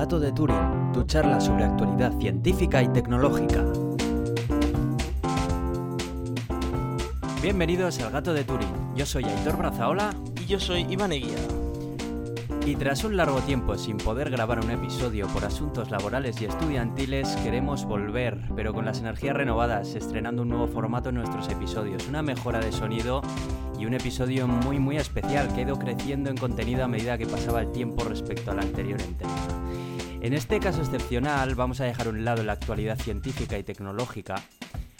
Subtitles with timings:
[0.00, 3.62] Gato de Turing, tu charla sobre actualidad científica y tecnológica.
[7.42, 8.94] Bienvenidos al Gato de Turing.
[8.96, 10.14] Yo soy Aitor Brazaola.
[10.40, 11.36] Y yo soy Iván Eguía.
[12.64, 17.36] Y tras un largo tiempo sin poder grabar un episodio por asuntos laborales y estudiantiles,
[17.44, 22.22] queremos volver, pero con las energías renovadas, estrenando un nuevo formato en nuestros episodios, una
[22.22, 23.20] mejora de sonido
[23.78, 27.26] y un episodio muy muy especial que ha ido creciendo en contenido a medida que
[27.26, 29.49] pasaba el tiempo respecto al anterior entrega.
[30.22, 34.34] En este caso excepcional vamos a dejar a un lado la actualidad científica y tecnológica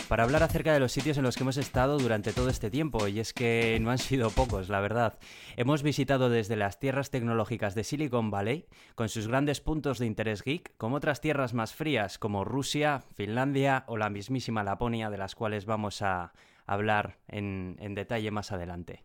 [0.09, 3.07] para hablar acerca de los sitios en los que hemos estado durante todo este tiempo,
[3.07, 5.19] y es que no han sido pocos, la verdad.
[5.57, 10.43] Hemos visitado desde las tierras tecnológicas de Silicon Valley, con sus grandes puntos de interés
[10.43, 15.37] geek, como otras tierras más frías como Rusia, Finlandia o la mismísima Laponia, de las
[15.37, 16.33] cuales vamos a
[16.67, 19.05] hablar en, en detalle más adelante.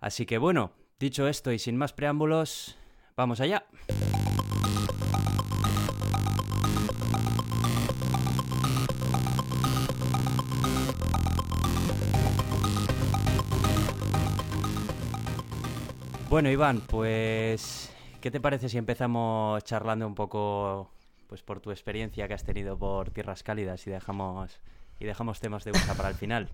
[0.00, 2.78] Así que bueno, dicho esto y sin más preámbulos,
[3.16, 3.64] vamos allá.
[16.32, 17.90] Bueno, Iván, pues,
[18.22, 20.90] ¿qué te parece si empezamos charlando un poco,
[21.26, 24.58] pues, por tu experiencia que has tenido por tierras cálidas y dejamos
[24.98, 26.48] y dejamos temas de gusta para el final?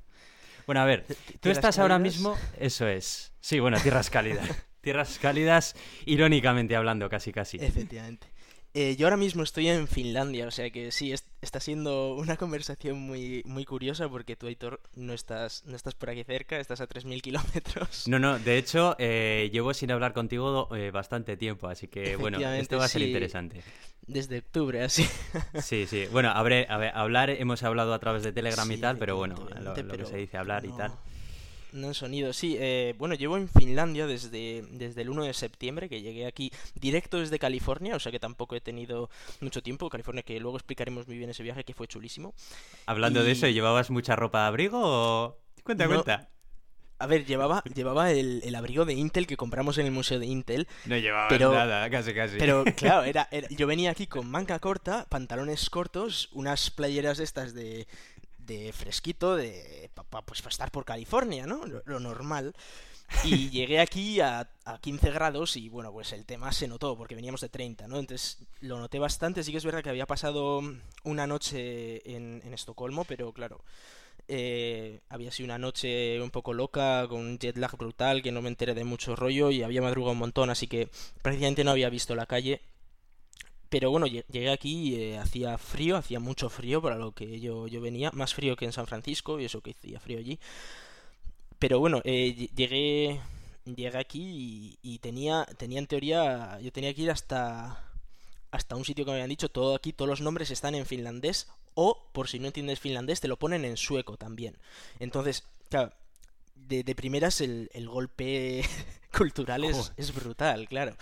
[0.67, 1.07] Bueno, a ver,
[1.41, 4.49] tú estás ahora mismo, eso es, sí, bueno, tierras cálidas,
[4.81, 7.59] tierras cálidas, irónicamente hablando, casi, casi.
[7.59, 8.27] Efectivamente.
[8.75, 12.37] Eh, yo ahora mismo estoy en Finlandia, o sea que sí, es, está siendo una
[12.37, 16.81] conversación muy, muy curiosa porque tú, Aitor, no estás, no estás por aquí cerca, estás
[16.81, 18.07] a 3.000 kilómetros.
[18.09, 22.39] No, no, de hecho, eh, llevo sin hablar contigo eh, bastante tiempo, así que bueno,
[22.39, 23.09] esto va a ser sí.
[23.09, 23.63] interesante.
[24.07, 25.07] Desde octubre, así.
[25.63, 26.07] Sí, sí.
[26.13, 29.37] Bueno, habré, a ver, hablar, hemos hablado a través de Telegram y tal, pero bueno,
[29.37, 30.93] lo, lo que pero se dice hablar y tal.
[31.73, 32.57] No en sonido, sí.
[32.59, 37.19] eh, bueno, llevo en Finlandia desde, desde el 1 de septiembre, que llegué aquí directo
[37.19, 39.89] desde California, o sea que tampoco he tenido mucho tiempo.
[39.91, 42.35] California, que luego explicaremos muy bien ese viaje, que fue chulísimo.
[42.87, 45.39] Hablando de eso, ¿llevabas mucha ropa de abrigo o...?
[45.63, 45.91] Cuenta, No.
[46.03, 46.29] cuenta.
[47.01, 50.27] A ver, llevaba, llevaba el, el abrigo de Intel que compramos en el museo de
[50.27, 52.39] Intel, No llevabas Pero- nada, casi, casi.
[52.39, 57.55] Pero claro, era, era- yo venía aquí con manga corta, pantalones cortos, unas playeras estas
[57.55, 57.87] de,
[58.49, 61.65] de fresquito, de pa, pa- pues para estar por California, ¿no?
[61.67, 62.55] Lo, lo normal.
[63.25, 67.15] Y llegué aquí a, a 15 grados y bueno, pues el tema se notó porque
[67.15, 67.99] veníamos de 30, ¿no?
[67.99, 69.43] Entonces lo noté bastante.
[69.45, 70.61] Sí que es verdad que había pasado
[71.05, 73.63] una noche en, en Estocolmo, pero claro,
[74.29, 78.43] eh, había sido una noche un poco loca, con un jet lag brutal, que no
[78.43, 80.91] me enteré de mucho rollo y había madrugado un montón, así que
[81.23, 82.61] prácticamente no había visto la calle.
[83.69, 87.67] Pero bueno, lle- llegué aquí, eh, hacía frío, hacía mucho frío para lo que yo,
[87.69, 90.39] yo venía, más frío que en San Francisco, y eso que hacía frío allí.
[91.59, 93.21] Pero bueno, eh, lle- llegué,
[93.65, 97.85] llegué aquí y, y tenía, tenía en teoría, yo tenía que ir hasta,
[98.51, 101.49] hasta un sitio que me habían dicho, todo aquí, todos los nombres están en finlandés,
[101.75, 104.57] o por si no entiendes finlandés, te lo ponen en sueco también.
[105.01, 105.93] Entonces, claro,
[106.55, 108.63] de, de primeras el, el golpe
[109.17, 110.97] cultural es, es brutal, claro.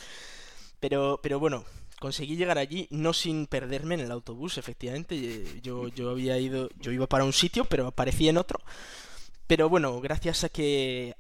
[0.81, 1.65] Pero, pero bueno,
[2.01, 5.15] conseguí llegar allí no sin perderme en el autobús, efectivamente.
[5.17, 8.61] eh, Yo, yo había ido, yo iba para un sitio, pero aparecí en otro.
[9.47, 11.17] Pero bueno, gracias a que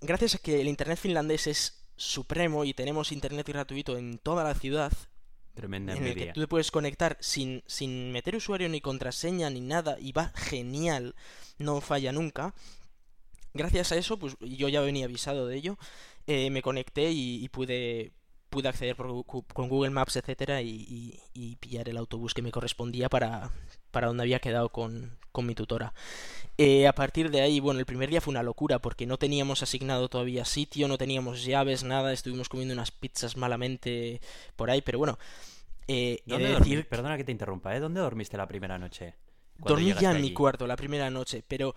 [0.00, 4.54] gracias a que el internet finlandés es supremo y tenemos internet gratuito en toda la
[4.54, 4.92] ciudad,
[5.54, 9.60] Tremenda en el que tú te puedes conectar sin, sin meter usuario ni contraseña ni
[9.60, 11.14] nada y va genial,
[11.58, 12.54] no falla nunca.
[13.54, 15.78] Gracias a eso, pues yo ya venía avisado de ello,
[16.26, 18.12] eh, me conecté y, y pude,
[18.50, 22.50] pude acceder por con Google Maps, etcétera, y, y- y pillar el autobús que me
[22.50, 23.50] correspondía para,
[23.90, 25.92] para donde había quedado con, con mi tutora.
[26.56, 29.62] Eh, a partir de ahí, bueno, el primer día fue una locura porque no teníamos
[29.62, 34.20] asignado todavía sitio, no teníamos llaves, nada, estuvimos comiendo unas pizzas malamente
[34.56, 35.18] por ahí, pero bueno.
[35.86, 36.70] Eh, he ¿Dónde de dormí?
[36.70, 37.80] decir Perdona que te interrumpa, ¿eh?
[37.80, 39.14] ¿Dónde dormiste la primera noche?
[39.58, 41.74] Dormí ya en mi cuarto la primera noche, pero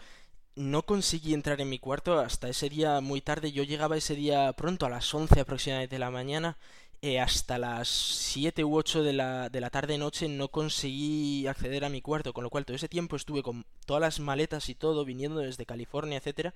[0.62, 3.52] no conseguí entrar en mi cuarto hasta ese día muy tarde.
[3.52, 6.58] Yo llegaba ese día pronto, a las 11 aproximadamente de la mañana.
[7.04, 11.90] eh, hasta las 7 u 8 de la, de la tarde-noche no conseguí acceder a
[11.90, 15.04] mi cuarto, con lo cual todo ese tiempo estuve con todas las maletas y todo,
[15.06, 16.54] viniendo desde California, etcétera,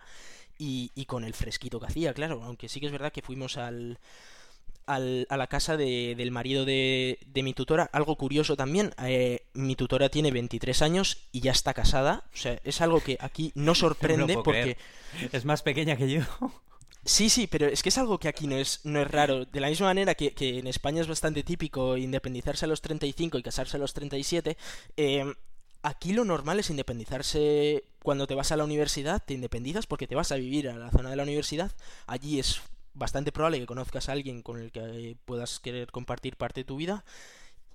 [0.58, 3.58] y, y con el fresquito que hacía, claro, aunque sí que es verdad que fuimos
[3.58, 4.00] al,
[4.88, 7.90] al- a la casa de- del marido de, de mi tutora.
[7.94, 12.24] Algo curioso también, eh, mi tutora tiene 23 años y ya está casada.
[12.34, 14.78] O sea, es algo que aquí no sorprende porque...
[15.12, 15.30] creer.
[15.32, 16.22] Es más pequeña que yo.
[17.08, 19.46] Sí, sí, pero es que es algo que aquí no es, no es raro.
[19.46, 23.38] De la misma manera que, que en España es bastante típico independizarse a los 35
[23.38, 24.58] y casarse a los 37,
[24.98, 25.24] eh,
[25.84, 30.16] aquí lo normal es independizarse cuando te vas a la universidad, te independizas porque te
[30.16, 31.72] vas a vivir a la zona de la universidad.
[32.08, 32.62] Allí es
[32.96, 34.82] bastante probable que conozcas a alguien con el que
[35.12, 37.06] eh, puedas querer compartir parte de tu vida.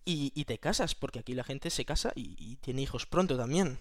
[0.04, 3.36] y, y te casas, porque aquí la gente se casa y, y tiene hijos pronto
[3.36, 3.78] también.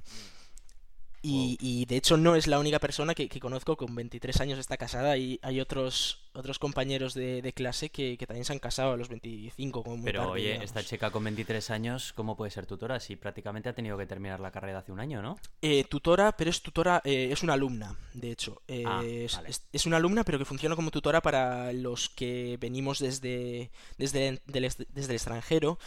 [1.21, 4.57] Y, y, de hecho no es la única persona que, que, conozco con 23 años
[4.60, 8.60] está casada y hay otros otros compañeros de, de clase que, que, también se han
[8.60, 10.66] casado a los 25 como muy Pero tarde, oye, digamos.
[10.66, 13.00] esta chica con 23 años, ¿cómo puede ser tutora?
[13.01, 15.38] Si prácticamente ha tenido que terminar la carrera hace un año, ¿no?
[15.62, 18.62] Eh, tutora, pero es tutora, eh, es una alumna, de hecho.
[18.68, 19.50] Eh, Ah, es, vale.
[19.50, 24.42] es- es una alumna, pero que funciona como tutora para los que venimos desde, desde,
[24.48, 25.77] desde el extranjero.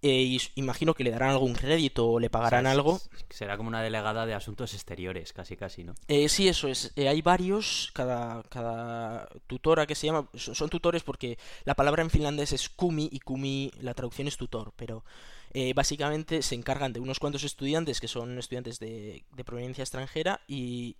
[0.00, 3.00] Eh, y imagino que le darán algún crédito o le pagarán O sea, algo.
[3.30, 5.94] Será como una delegada de asuntos exteriores, casi casi, ¿no?
[6.06, 6.92] Eh, sí, eso es.
[6.94, 12.02] Eh, hay varios, cada, cada tutora que se llama, son, son tutores porque la palabra
[12.02, 15.04] en finlandés es kumi y kumi, la traducción es tutor, pero
[15.52, 20.40] eh, básicamente se encargan de unos cuantos estudiantes que son estudiantes de, de proveniencia extranjera
[20.46, 20.94] y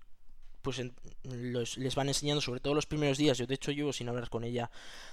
[0.62, 3.38] pues en- los- les van enseñando sobre todo los primeros días.
[3.38, 4.70] Yo de hecho llevo sin hablar con ella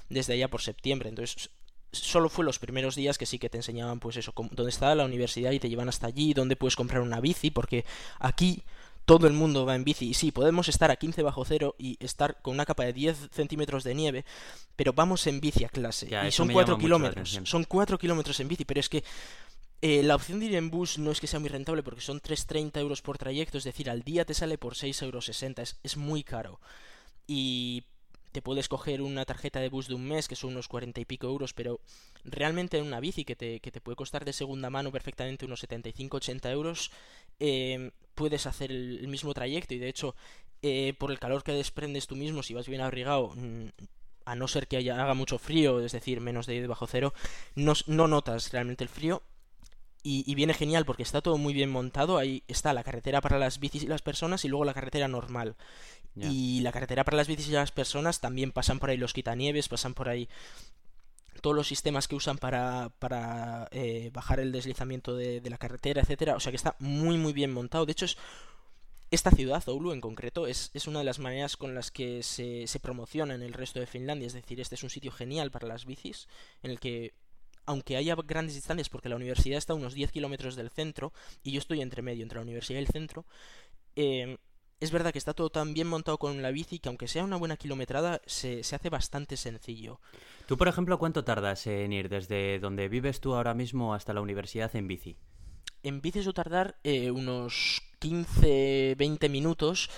[0.10, 1.52] desde allá por septiembre, entonces
[1.96, 4.94] solo fue los primeros días que sí que te enseñaban pues eso, cómo- dónde está
[4.96, 7.86] la universidad y te llevan hasta allí, dónde puedes comprar una bici, porque
[8.20, 8.64] aquí
[9.06, 10.08] todo el mundo va en bici.
[10.10, 13.30] Y sí, podemos estar a 15 bajo cero y estar con una capa de 10
[13.32, 14.26] centímetros de nieve,
[14.76, 16.08] pero vamos en bici a clase.
[16.08, 17.50] Ya, y son me 4 llama mucho la kilómetros.
[17.50, 19.04] Son 4 kilómetros en bici, pero es que
[19.82, 22.20] eh, la opción de ir en bus no es que sea muy rentable porque son
[22.20, 25.30] 3,30 euros por trayecto, es decir, al día te sale por 6,60 euros.
[25.30, 26.60] Es, es muy caro.
[27.28, 27.84] Y
[28.36, 31.06] te puedes coger una tarjeta de bus de un mes que son unos 40 y
[31.06, 31.80] pico euros, pero
[32.26, 35.64] realmente en una bici que te, que te puede costar de segunda mano perfectamente unos
[35.64, 36.92] 75-80 euros,
[37.40, 39.74] eh, puedes hacer el, el mismo trayecto.
[39.74, 40.16] Y de hecho
[40.62, 43.68] eh, por el calor que desprendes tú mismo si vas bien abrigado mm,
[44.26, 47.14] a no ser que haya, haga mucho frío es decir menos de bajo cero
[47.56, 49.24] no, no notas realmente el frío.
[50.04, 52.20] Y, y viene genial porque está todo muy bien montado.
[52.20, 55.56] Ahí está la carretera para las bicis y las personas y luego la carretera normal
[56.18, 59.68] Y la carretera para las bicis y las personas también pasan por ahí los quitanieves
[59.68, 60.30] pasan por ahí
[61.42, 66.02] todos los sistemas que usan para, para eh, bajar el deslizamiento de, de la carretera,
[66.02, 66.36] etcétera.
[66.36, 67.86] O sea que está muy muy bien montado.
[67.86, 68.18] De hecho, es
[69.12, 72.68] esta ciudad, Oulu en concreto, es, es una de las maneras con las que se,
[72.68, 74.28] se promociona en el resto de Finlandia.
[74.28, 76.28] Es decir, este es un sitio genial para las bicis,
[76.64, 77.14] en el que,
[77.66, 81.14] aunque haya grandes distancias, porque la universidad está a unos 10 kilómetros del centro,
[81.44, 83.26] y yo estoy entre medio, entre la universidad y el centro,
[83.96, 84.38] eh,
[84.86, 87.38] es verdad que está todo tan bien montado con la bici que aunque sea una
[87.38, 90.00] buena kilometrada, se, se hace bastante sencillo.
[90.46, 94.22] Tú, por ejemplo, ¿cuánto tardas en ir desde donde vives tú ahora mismo hasta la
[94.22, 95.18] universidad en bici?
[95.82, 99.90] En bici suele tardar eh, unos 15-20 minutos.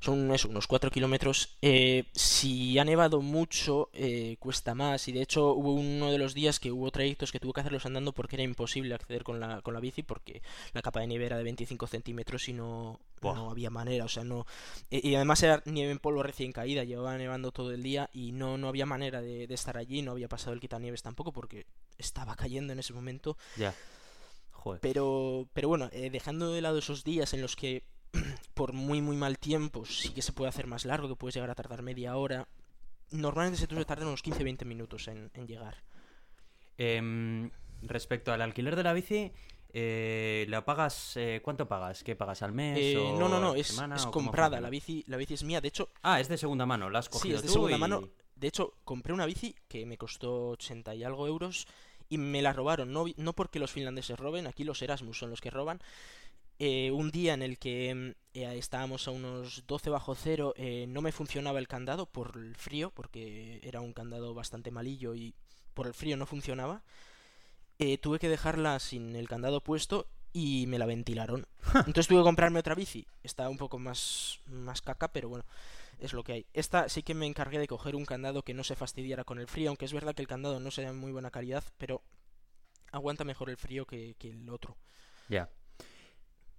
[0.00, 1.58] Son eso, unos 4 kilómetros.
[1.60, 5.06] Eh, si ha nevado mucho, eh, cuesta más.
[5.08, 7.84] Y de hecho, hubo uno de los días que hubo trayectos que tuve que hacerlos
[7.84, 10.42] andando porque era imposible acceder con la, con la bici porque
[10.72, 13.34] la capa de nieve era de 25 centímetros y no, Buah.
[13.34, 14.06] no había manera.
[14.06, 14.46] O sea, no.
[14.90, 18.56] y además era nieve en polvo recién caída, llevaba nevando todo el día y no,
[18.56, 20.00] no había manera de, de estar allí.
[20.00, 21.66] No había pasado el quitanieves tampoco porque
[21.98, 23.36] estaba cayendo en ese momento.
[23.56, 23.74] Ya.
[24.52, 24.80] Joder.
[24.80, 27.84] Pero, pero bueno, eh, dejando de lado esos días en los que
[28.54, 31.50] por muy muy mal tiempo sí que se puede hacer más largo, que puedes llegar
[31.50, 32.48] a tardar media hora,
[33.10, 35.82] normalmente se suele tardar unos 15-20 minutos en, en llegar.
[36.78, 37.50] Em,
[37.82, 39.30] respecto al alquiler de la bici,
[39.72, 41.16] eh, ¿la pagas?
[41.16, 42.02] eh, ¿Cuánto pagas?
[42.02, 42.78] ¿Qué pagas al mes?
[42.78, 45.68] Eh, o no, no, no, es, semana, comprada, la bici, la bici es mía, de
[45.68, 47.80] hecho, Ah, es de segunda mano, la has sí, cogido es de tú segunda y-
[47.80, 48.08] mano.
[48.34, 51.66] De hecho, compré una bici que me costó 80 y algo euros
[52.08, 55.42] y me la robaron, no, no porque los finlandeses roben, aquí los Erasmus son los
[55.42, 55.78] que roban.
[56.62, 60.84] Eh, un día en el que mm, eh, estábamos a unos 12 bajo cero, eh,
[60.86, 65.34] no me funcionaba el candado por el frío, porque era un candado bastante malillo y
[65.72, 66.82] por el frío no funcionaba.
[67.78, 71.46] Eh, tuve que dejarla sin el candado puesto y me la ventilaron.
[71.74, 73.06] Entonces tuve que comprarme otra bici.
[73.22, 75.46] Está un poco más, más caca, pero bueno,
[75.98, 76.46] es lo que hay.
[76.52, 79.48] Esta sí que me encargué de coger un candado que no se fastidiara con el
[79.48, 82.02] frío, aunque es verdad que el candado no sea de muy buena calidad, pero
[82.92, 84.76] aguanta mejor el frío que, que el otro.
[85.30, 85.48] Ya.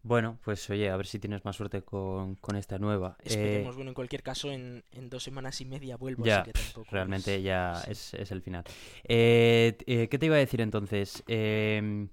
[0.03, 3.17] Bueno, pues oye, a ver si tienes más suerte con, con esta nueva.
[3.24, 6.43] Eh, Esperemos, bueno, en cualquier caso, en, en dos semanas y media vuelvo, ya, así
[6.43, 6.81] que tampoco.
[6.81, 7.91] es- realmente ya sí.
[7.91, 8.63] es, es el final.
[9.03, 11.24] Eh, eh, ¿Qué te iba a decir entonces?
[11.27, 12.10] Em,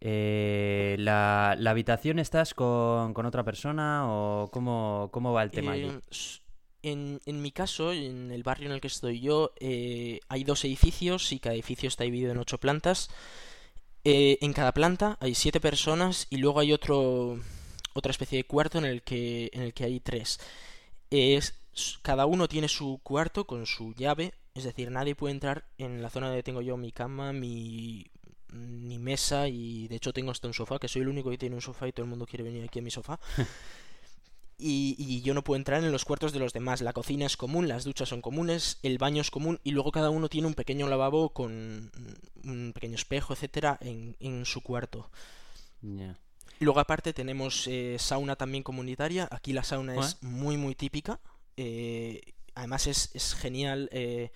[0.00, 5.72] eh, ¿la, la habitación estás con, con otra persona o cómo, cómo va el tema
[5.72, 5.86] allí?
[5.86, 6.40] Eh, s-
[6.82, 10.64] en, en mi caso, en el barrio en el que estoy yo, eh, hay dos
[10.64, 13.08] edificios y cada edificio está dividido en ocho plantas.
[14.04, 17.38] Eh, en cada planta hay siete personas y luego hay otro
[17.94, 20.40] otra especie de cuarto en el que en el que hay tres.
[21.10, 21.54] Es,
[22.02, 26.10] cada uno tiene su cuarto con su llave, es decir, nadie puede entrar en la
[26.10, 28.06] zona donde tengo yo mi cama, mi
[28.52, 31.54] mi mesa y de hecho tengo hasta un sofá, que soy el único que tiene
[31.54, 33.18] un sofá y todo el mundo quiere venir aquí a mi sofá.
[34.62, 36.80] y, y, yo no puedo entrar en los cuartos de los demás.
[36.80, 40.10] La cocina es común, las duchas son comunes, el baño es común y luego cada
[40.10, 41.90] uno tiene un pequeño lavabo con
[42.44, 45.10] un pequeño espejo, etcétera, en, en su cuarto.
[46.60, 49.28] Luego aparte tenemos eh, sauna también comunitaria.
[49.30, 51.18] Aquí la sauna es muy muy típica.
[51.56, 52.20] Eh,
[52.54, 54.30] además es, es genial eh,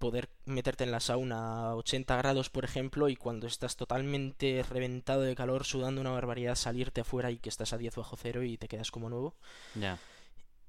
[0.00, 5.20] poder meterte en la sauna a 80 grados, por ejemplo, y cuando estás totalmente reventado
[5.20, 8.56] de calor, sudando una barbaridad, salirte afuera y que estás a 10 bajo cero y
[8.56, 9.36] te quedas como nuevo.
[9.76, 10.00] Ya.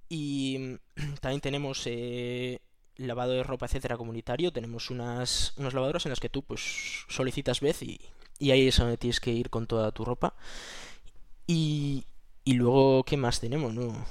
[0.07, 2.59] Y mm, también tenemos eh,
[2.97, 4.53] lavado de ropa, etcétera, comunitario.
[4.53, 7.99] Tenemos unas, unas lavadoras en las que tú pues solicitas vez y,
[8.37, 10.35] y ahí es donde tienes que ir con toda tu ropa.
[11.47, 12.05] Y,
[12.43, 13.73] y luego, ¿qué más tenemos?
[13.73, 14.05] No,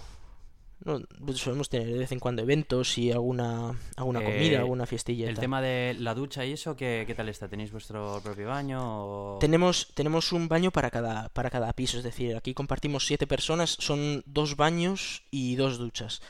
[0.84, 4.87] no, pues solemos tener de vez en cuando eventos y alguna, alguna comida, eh, alguna
[4.87, 5.28] fiestilla.
[5.28, 7.49] ¿El tema de la ducha y eso qué, qué tal está?
[7.49, 9.38] ¿Tenéis vuestro propio baño?
[9.38, 13.76] Tenemos, tenemos un baño para cada, para cada piso, es decir, aquí compartimos siete personas,
[13.78, 16.22] son dos baños y dos duchas.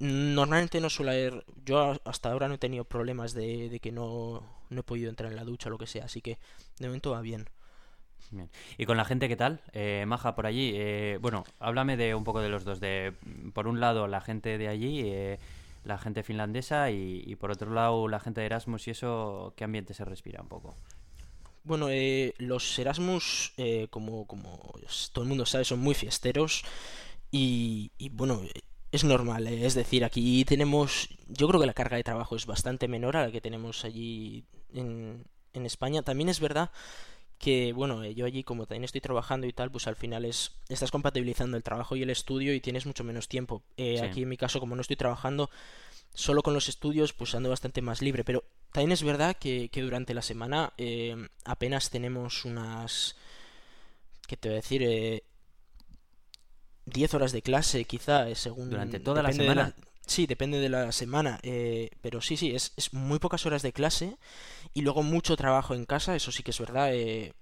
[0.00, 4.42] Normalmente no suele haber, yo hasta ahora no he tenido problemas de, de que no,
[4.68, 6.38] no he podido entrar en la ducha o lo que sea, así que
[6.78, 7.48] de momento va bien.
[8.76, 9.60] ¿Y con la gente qué tal?
[9.72, 10.72] Eh, Maja, por allí.
[10.74, 12.80] Eh, bueno, háblame de un poco de los dos.
[12.80, 13.12] De,
[13.52, 15.38] por un lado, la gente de allí, eh,
[15.84, 19.94] la gente finlandesa, y, por otro lado, la gente de Erasmus y eso, ¿qué ambiente
[19.94, 20.74] se respira un poco?
[21.64, 21.88] Bueno,
[22.38, 23.52] los Erasmus,
[23.90, 24.72] como, como
[25.12, 26.64] todo el mundo sabe, son muy fiesteros
[27.30, 28.40] y, y bueno,
[28.92, 29.46] es normal.
[29.46, 33.26] Es decir, aquí tenemos, yo creo que la carga de trabajo es bastante menor a
[33.26, 36.02] la que tenemos allí en, en España.
[36.02, 36.70] También es verdad
[37.38, 40.52] que bueno, eh, yo allí como también estoy trabajando y tal, pues al final es
[40.68, 43.62] estás compatibilizando el trabajo y el estudio y tienes mucho menos tiempo.
[43.76, 45.50] Eh, aquí en mi caso, como no estoy trabajando
[46.14, 48.24] solo con los estudios, pues ando bastante más libre.
[48.24, 53.16] Pero también es verdad que, que durante la semana eh, apenas tenemos unas...
[54.26, 54.82] ¿Qué te voy a decir?
[54.82, 55.22] Eh,
[56.86, 58.70] 10 horas de clase, quizá, según...
[58.70, 59.74] Durante toda la semana.
[60.08, 63.74] Sí, depende de la semana, eh, pero sí, sí, es, es, muy pocas horas de
[63.74, 64.16] clase
[64.72, 66.94] y luego mucho trabajo en casa, eso sí que es verdad.
[66.94, 67.34] Eh,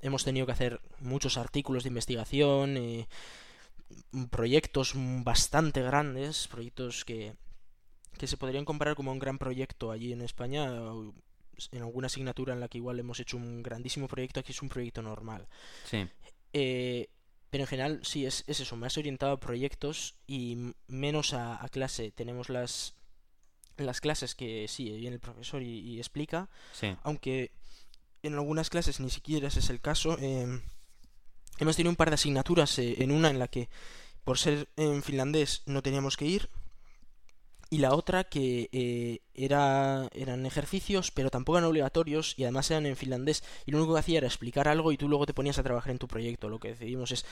[0.00, 3.08] hemos tenido que hacer muchos artículos de investigación, eh,
[4.30, 7.34] proyectos bastante grandes, proyectos que,
[8.16, 10.66] que se podrían comparar como un gran proyecto allí en España,
[11.72, 14.68] en alguna asignatura en la que igual hemos hecho un grandísimo proyecto, aquí es un
[14.68, 15.48] proyecto normal.
[15.84, 16.06] Sí.
[16.52, 17.08] Eh,
[17.54, 22.10] pero en general sí, es, es eso, más orientado a proyectos y menos a, clase.
[22.10, 22.96] Tenemos las,
[23.76, 26.48] las clases que sí, viene el profesor y, explica,
[27.04, 27.52] aunque
[28.24, 30.18] en algunas clases ni siquiera ese es el caso.
[30.18, 30.62] Em,
[31.60, 33.68] hemos tenido un par de asignaturas eh, en una en la que
[34.24, 36.50] por ser en finlandés no teníamos que ir
[37.74, 42.86] y la otra que eh, era, eran ejercicios, pero tampoco eran obligatorios y además eran
[42.86, 43.42] en finlandés.
[43.66, 45.90] Y lo único que hacía era explicar algo y tú luego te ponías a trabajar
[45.90, 46.48] en tu proyecto.
[46.48, 47.26] Lo que decidimos es,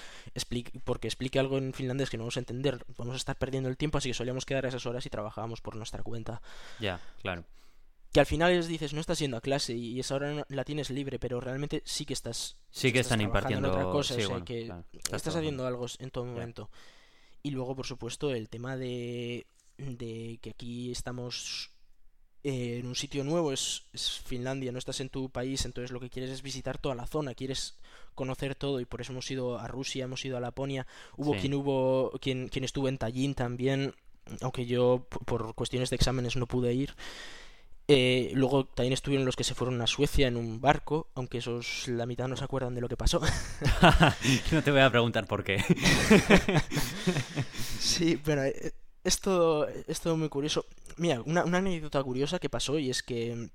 [0.82, 3.76] porque explique algo en finlandés que no vamos a entender, vamos a estar perdiendo el
[3.76, 6.42] tiempo, así que solíamos quedar a esas horas y trabajábamos por nuestra cuenta.
[6.80, 7.44] Ya, claro.
[8.12, 10.90] Que al final les dices, no estás yendo a clase y esa hora la tienes
[10.90, 12.56] libre, pero realmente sí que estás.
[12.72, 14.72] Sí que están impartiendo otra cosa, que
[15.04, 16.68] estás, haciendo algo en todo momento.
[17.44, 19.46] Y luego, por supuesto, el tema de
[19.83, 21.71] de que aquí estamos
[22.45, 23.85] eh, en un sitio nuevo, es,
[24.25, 27.35] Finlandia, no estás en tu país, entonces lo que quieres es visitar toda la zona,
[27.35, 27.79] quieres
[28.15, 30.87] conocer todo y por eso hemos ido a Rusia, hemos ido a Laponia,
[31.17, 33.95] hubo quien hubo quien, quien estuvo en Tallinn también,
[34.41, 36.95] aunque yo por cuestiones de exámenes no pude ir.
[37.89, 41.89] Eh, luego también estuvieron los que se fueron a Suecia en un barco, aunque esos
[41.89, 43.21] la mitad no se acuerdan de lo que pasó.
[44.53, 45.59] no te voy a preguntar por qué.
[47.79, 48.73] sí, pero eh,
[49.04, 50.66] esto es muy curioso.
[50.97, 53.50] Mira, una, una, anécdota curiosa que pasó y es que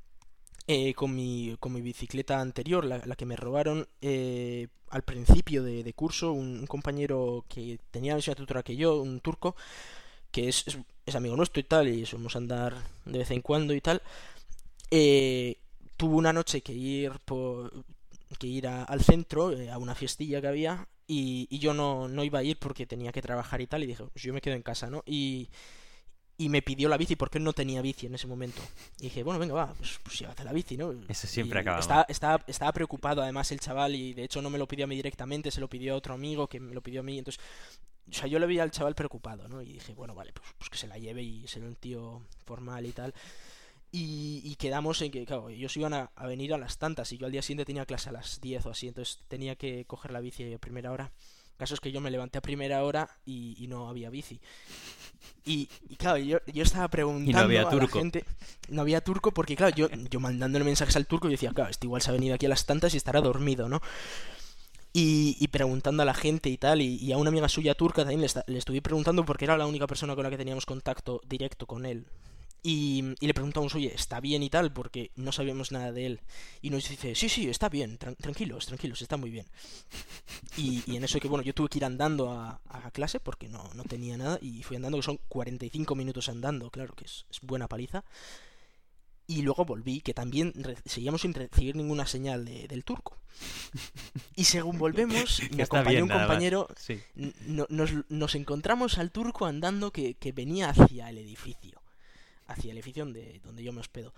[0.68, 5.64] eh, con, mi, con mi bicicleta anterior, la, la que me robaron eh, al principio
[5.64, 9.56] de, de curso, un, compañero que tenía la misma tutora que yo, un turco,
[10.32, 10.66] que es,
[11.06, 12.76] es, amigo nuestro y tal, y somos andar
[13.06, 14.02] de vez en cuando y tal,
[14.92, 15.58] eh,
[15.98, 17.72] tuvo una noche que ir por,
[18.40, 22.24] que ir al centro, eh, a una fiestilla que había, y, y yo no, no,
[22.24, 24.56] iba a ir porque tenía que trabajar y tal, y dije, pues yo me quedo
[24.56, 25.04] en casa, ¿no?
[25.06, 25.50] Y,
[26.38, 28.62] y me pidió la bici porque él no tenía bici en ese momento.
[29.00, 30.94] Y dije, bueno, venga, va, pues, pues llévate la bici, ¿no?
[31.08, 31.80] Eso siempre acaba.
[31.80, 34.88] Estaba, estaba, estaba, preocupado además el chaval y de hecho no me lo pidió a
[34.88, 37.18] mí directamente, se lo pidió a otro amigo que me lo pidió a mí.
[37.18, 37.42] Entonces,
[38.10, 39.62] o sea, yo le vi al chaval preocupado, ¿no?
[39.62, 42.86] Y dije, bueno, vale, pues, pues que se la lleve y ser un tío formal
[42.86, 43.14] y tal.
[43.92, 47.32] Y, quedamos en que, claro, ellos iban a, venir a las tantas y yo al
[47.32, 50.54] día siguiente tenía clase a las 10 o así, entonces tenía que coger la bici
[50.54, 51.12] a primera hora.
[51.52, 54.40] El caso es que yo me levanté a primera hora y, no había bici.
[55.46, 55.68] Y,
[55.98, 57.98] claro, yo, yo, estaba preguntando no había a turco.
[57.98, 58.26] la gente.
[58.70, 61.88] No había turco porque, claro, yo, yo mandándole mensajes al turco, yo decía, claro, este
[61.88, 63.82] igual se ha venido aquí a las tantas y estará dormido, ¿no?
[65.00, 68.28] y, preguntando a la gente y tal, y, a una amiga suya turca también le,
[68.48, 71.86] le, estuve preguntando porque era la única persona con la que teníamos contacto directo con
[71.86, 72.08] él.
[72.64, 74.74] Y, le preguntamos, oye, ¿está bien y tal?
[74.74, 76.22] Porque no sabíamos nada de él.
[76.62, 79.46] Y nos dice, sí, sí, está bien, tranquilos, tranquilos, está muy bien.
[80.58, 82.60] Y, en eso que, bueno, yo tuve que ir andando a,
[82.94, 86.96] clase porque no, no, tenía nada y fui andando, que son 45 minutos andando, claro
[86.96, 88.04] que es, buena paliza.
[89.28, 90.54] Y luego volví, que también
[90.86, 93.18] seguíamos sin recibir ninguna señal del turco.
[94.36, 96.68] Y según volvemos, me acompañó un compañero,
[97.46, 101.82] nos, nos, encontramos al turco andando que, que venía hacia el edificio
[102.48, 104.14] hacia el edificio donde, donde yo me hospedo.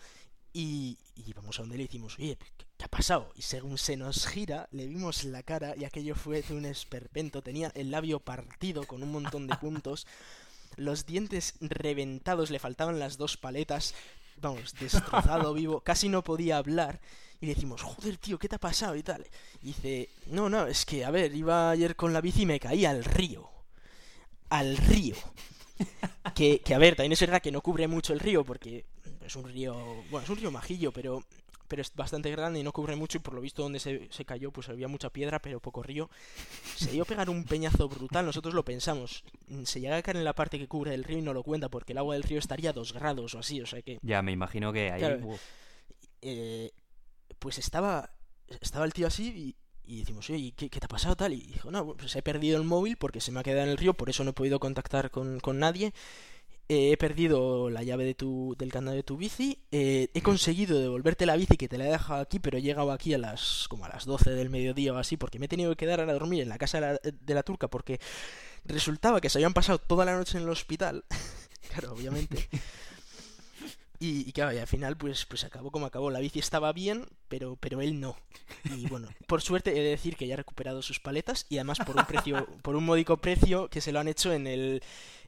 [0.53, 2.37] Y, y vamos a donde le decimos, oye,
[2.77, 3.31] ¿qué, ha pasado?
[3.35, 7.43] Y según se nos gira, le vimos la cara y aquello fue de un esperpento.
[7.43, 10.07] Tenía el labio partido con un montón de puntos,
[10.75, 13.93] los dientes reventados, le faltaban las dos paletas,
[14.37, 16.99] vamos, destrozado vivo, casi no podía hablar.
[17.41, 18.95] Y le decimos, joder, tío, ¿qué te ha pasado?
[18.95, 19.25] Y tal.
[19.61, 22.59] Y dice, no, no, es que, a ver, iba ayer con la bici y me
[22.59, 23.49] caí al río.
[24.49, 25.15] Al río.
[26.39, 28.85] que, que, a ver, también es verdad que no cubre mucho el río porque
[29.25, 29.75] es un río,
[30.09, 31.21] bueno, es un río majillo, pero
[31.67, 34.25] pero es bastante grande y no cubre mucho y por lo visto donde se, se
[34.25, 36.09] cayó pues había mucha piedra pero poco río.
[36.77, 39.23] Se dio a pegar un peñazo brutal, nosotros lo pensamos.
[39.65, 41.69] Se llega a caer en la parte que cubre el río y no lo cuenta
[41.69, 43.99] porque el agua del río estaría a dos grados o así, o sea que...
[44.01, 45.21] Ya, me imagino que ahí...
[46.21, 46.71] Eh,
[47.37, 48.11] pues estaba,
[48.61, 49.55] estaba el tío así
[49.85, 51.33] y, y decimos, oye, ¿qué, ¿qué, te ha pasado tal?
[51.33, 53.77] Y dijo, no, pues he perdido el móvil porque se me ha quedado en el
[53.77, 55.93] río, por eso no he podido contactar con, con nadie.
[56.71, 59.57] Eh, he perdido la llave de tu, del candado de tu bici.
[59.71, 62.91] Eh, he conseguido devolverte la bici que te la he dejado aquí, pero he llegado
[62.91, 65.71] aquí a las como a las 12 del mediodía o así, porque me he tenido
[65.71, 67.99] que quedar a dormir en la casa de la, de la turca, porque
[68.65, 71.05] resultaba que se habían pasado toda la noche en el hospital.
[71.69, 72.47] claro, obviamente.
[74.01, 76.09] Y, claro, y al final pues, pues acabó como acabó.
[76.09, 78.15] La bici estaba bien, pero, pero él no.
[78.63, 81.79] Y bueno, por suerte he de decir que ya ha recuperado sus paletas y además
[81.79, 84.81] por un precio, por un módico precio que se lo han hecho en el,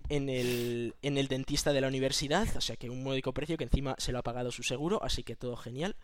[0.08, 2.48] en el, en el dentista de la universidad.
[2.56, 5.24] O sea que un módico precio que encima se lo ha pagado su seguro, así
[5.24, 5.98] que todo genial.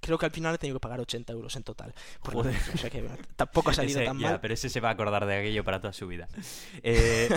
[0.00, 1.94] Creo que al final he tenido que pagar 80 euros en total.
[2.20, 2.56] Joder.
[2.74, 4.40] O sea que tampoco ha salido tan mal.
[4.40, 6.28] pero ese se va a acordar de aquello para toda su vida.
[6.82, 7.28] Eh...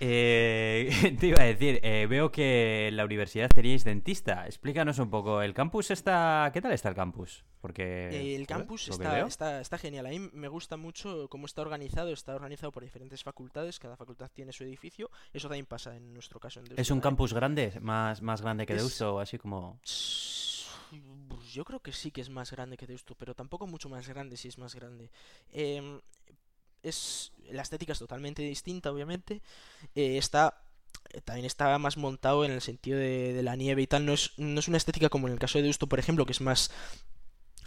[0.00, 4.46] Eh, te iba a decir, eh, veo que en la universidad teníais dentista.
[4.46, 6.50] Explícanos un poco, ¿el campus está...
[6.52, 7.44] ¿Qué tal está el campus?
[7.60, 8.36] Porque...
[8.36, 10.06] el campus está, está, genial.
[10.06, 12.12] A mí me gusta mucho cómo está organizado.
[12.12, 13.78] Está organizado por diferentes facultades.
[13.78, 15.10] Cada facultad tiene su edificio.
[15.32, 16.60] Eso también pasa en nuestro caso.
[16.60, 17.78] En ¿Es un campus grande?
[17.80, 19.20] ¿Más, más grande que Deusto?
[19.20, 19.80] Así como...
[21.52, 24.36] Yo creo que sí que es más grande que Deusto, pero tampoco mucho más grande
[24.36, 25.10] si es más grande.
[25.52, 26.00] Eh,
[26.82, 29.42] es la estética es totalmente distinta, obviamente.
[29.94, 30.62] Eh, está
[31.10, 34.06] eh, también está más montado en el sentido de, la nieve y tal.
[34.06, 36.32] No es, no es una estética como en el caso de Deusto, por ejemplo, que
[36.32, 36.70] es más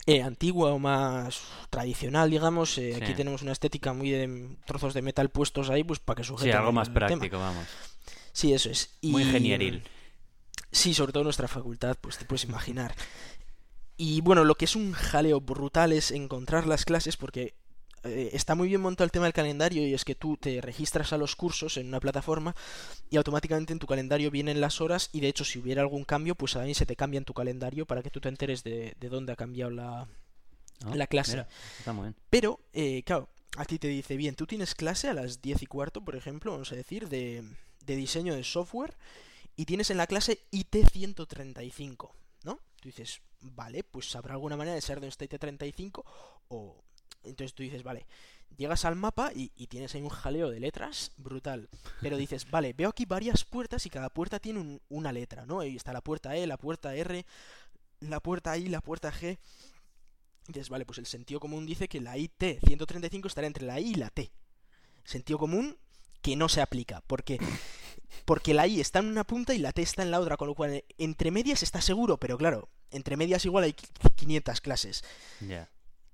[0.05, 2.77] eh, antigua o más tradicional, digamos.
[2.77, 6.51] Aquí tenemos una estética muy de trozos de metal puestos ahí, pues para que sujete.
[6.51, 7.67] Sí, algo más práctico, vamos.
[8.31, 8.97] Sí, eso es.
[9.01, 9.83] muy ingenieril.
[10.71, 12.95] Sí, sobre todo nuestra facultad, pues te puedes imaginar.
[13.97, 17.55] Y bueno, lo que es un jaleo brutal es encontrar las clases porque
[18.05, 21.13] eh, está muy bien montado el tema del calendario y es que tú te registras
[21.13, 22.55] a los cursos en una plataforma
[23.09, 26.35] y automáticamente en tu calendario vienen las horas y de hecho si hubiera algún cambio
[26.35, 29.33] pues también se te cambia en tu calendario para que tú te enteres de, dónde
[29.33, 30.07] ha cambiado la,
[30.83, 31.45] ah, la clase.
[32.29, 35.65] Pero, eh, claro, a ti te dice, bien, tú tienes clase a las 10 y
[35.65, 37.43] cuarto, por ejemplo, vamos a decir, de,
[37.85, 38.95] de diseño de software
[39.55, 42.59] y tienes en la clase IT 135, ¿no?
[42.81, 46.05] Tú dices, vale, pues habrá alguna manera de ser de este IT 35
[46.49, 46.84] o
[47.25, 48.05] entonces tú dices, vale,
[48.57, 51.69] llegas al mapa y, tienes ahí un jaleo de letras brutal.
[52.01, 55.59] Pero dices, vale, veo aquí varias puertas y cada puerta tiene una letra, ¿no?
[55.59, 57.25] Ahí está la puerta E, la puerta R,
[58.01, 59.37] la puerta I, la puerta G.
[60.47, 63.79] Y dices, vale, pues el sentido común dice que la IT 135 estará entre la
[63.79, 64.31] I y la T.
[65.03, 65.77] Sentido común
[66.21, 67.39] que no se aplica, porque
[68.25, 70.47] porque la I está en una punta y la T está en la otra, con
[70.47, 73.73] lo cual entre medias está seguro, pero claro, entre medias igual hay
[74.15, 75.03] 500 clases.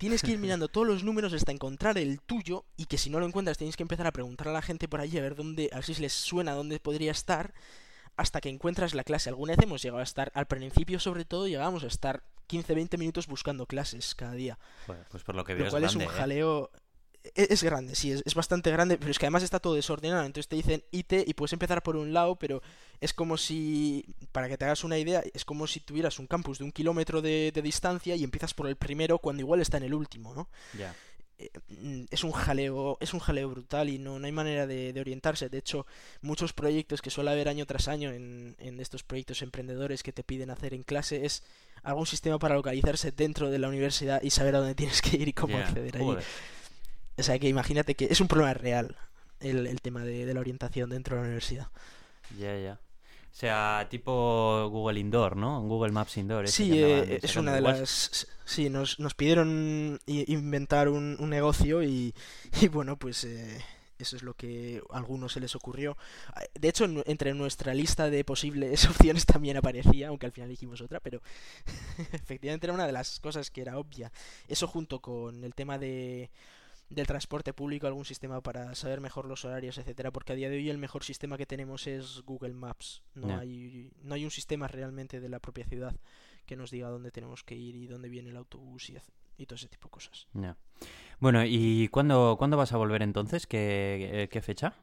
[0.02, 3.20] Tienes que ir mirando todos los números hasta encontrar el tuyo y que si no
[3.20, 5.70] lo encuentras tienes que empezar a preguntar a la gente por allí a ver dónde,
[5.72, 7.54] a ver si les suena dónde podría estar
[8.18, 9.30] hasta que encuentras la clase.
[9.30, 13.28] Alguna vez hemos llegado a estar, al principio sobre todo, llegábamos a estar 15-20 minutos
[13.28, 14.58] buscando clases cada día.
[15.12, 16.08] pues por lo que veo cual es, un ¿eh?
[16.08, 16.72] jaleo
[17.24, 20.26] e-, es, grande, sí, es, bastante grande, pero es que además está todo desordenado.
[20.26, 22.64] Entonces te dicen IT y puedes empezar por un lado, pero
[23.02, 26.60] es como si, para que te hagas una idea, es como si tuvieras un campus
[26.60, 29.96] de un kilómetro de, distancia y empiezas por el primero cuando igual está en el
[29.96, 30.48] último, ¿no?
[30.78, 30.96] Ya.
[31.40, 34.94] Eh, mm, es un jaleo, es un jaleo brutal y no, no hay manera de,
[35.00, 35.50] orientarse.
[35.50, 35.88] De hecho,
[36.22, 40.24] muchos proyectos que suele haber año tras año en, en estos proyectos emprendedores que te
[40.24, 41.44] piden hacer en clase es
[41.82, 45.28] algún sistema para localizarse dentro de la universidad y saber a dónde tienes que ir
[45.28, 46.18] y cómo acceder ahí.
[47.18, 48.96] O sea que imagínate que es un problema real
[49.40, 51.68] el, el tema de, de la orientación dentro de la universidad.
[52.38, 52.80] Ya, ya.
[53.32, 55.62] O sea, tipo Google Indoor, ¿no?
[55.62, 56.48] Google Maps Indoor.
[56.48, 58.28] Sí, eh, es una de las...
[58.46, 62.13] Sí, nos, nos pidieron inventar un, un negocio y,
[62.62, 63.63] y bueno, pues eh,
[63.98, 65.98] eso es lo que a algunos se les ocurrió.
[66.36, 70.50] Ah, De hecho, en- entre nuestra lista de posibles opciones también aparecía, aunque al final
[70.50, 71.22] dijimos otra, pero
[72.12, 74.12] efectivamente era una de las cosas que era obvia.
[74.50, 76.30] Eso junto con el tema de
[76.91, 80.58] del transporte público, algún sistema para saber mejor los horarios, etcétera, porque a día de
[80.58, 83.01] hoy el mejor sistema que tenemos es Google Maps.
[83.15, 85.95] No hay no hay un sistema realmente de la propia ciudad
[86.45, 88.97] que nos diga dónde tenemos que ir y dónde viene el autobús y,
[89.38, 90.27] y todo ese tipo de cosas.
[91.19, 93.47] Bueno, ¿y cuándo, cuándo vas a volver entonces?
[93.47, 94.75] ¿Qué, qué fecha?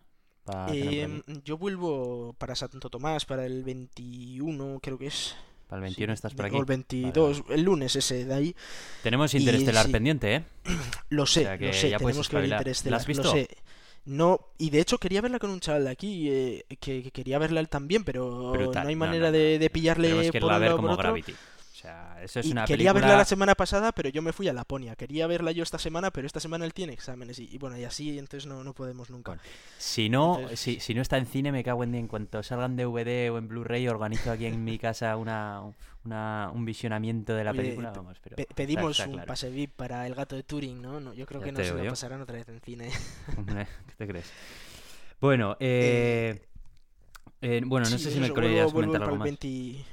[0.72, 1.40] Eh, aquí.
[1.44, 5.36] yo vuelvo para Santo Tomás, para el 21, creo que es.
[5.68, 6.56] Para el sí, 21 estás por de- aquí.
[6.56, 8.56] O el 22, el lunes ese de ahí.
[9.02, 9.92] Tenemos y Interestelar sí.
[9.92, 10.44] pendiente, ¿eh?
[11.10, 12.50] Lo sé, sea que lo sé, ya tenemos que ver espabilar.
[12.58, 13.32] ¿La Interestelar, has lo visto?
[13.32, 13.48] sé.
[14.06, 17.38] No, y de hecho quería verla con un chaval de aquí, eh, que, que quería
[17.38, 18.84] verla él también, pero Brutal.
[18.84, 19.60] no hay manera no, de, no.
[19.60, 21.02] de pillarle Tenemos que por un ver lado o por otro.
[21.02, 21.34] Gravity.
[21.80, 23.06] Sea, eso es Y una quería película...
[23.06, 24.96] verla la semana pasada, pero yo me fui a Laponia.
[24.96, 27.38] Quería verla yo esta semana, pero esta semana él tiene exámenes.
[27.38, 29.30] Y, y bueno, y así entonces no, no podemos nunca.
[29.30, 29.42] Bueno,
[29.78, 32.00] Si no, Entonces- si, si no está en cine, me cago en día.
[32.00, 35.62] En cuanto salgan DVD o en Blu-ray, organizo aquí en mi casa una,
[36.04, 37.92] una- un visionamiento de la película.
[37.92, 39.28] pe- Vamos, pero Pe- está- pedimos está un claro.
[39.28, 40.98] pase VIP para el gato de Turing, ¿no?
[40.98, 42.90] No, yo creo Ya que no se lo pasarán otra vez en cine.
[43.86, 44.32] ¿Qué te crees?
[45.20, 46.42] Bueno, eh,
[47.40, 49.24] eh, bueno, no Sí, sé si me querías comentar algo más.
[49.26, 49.84] 20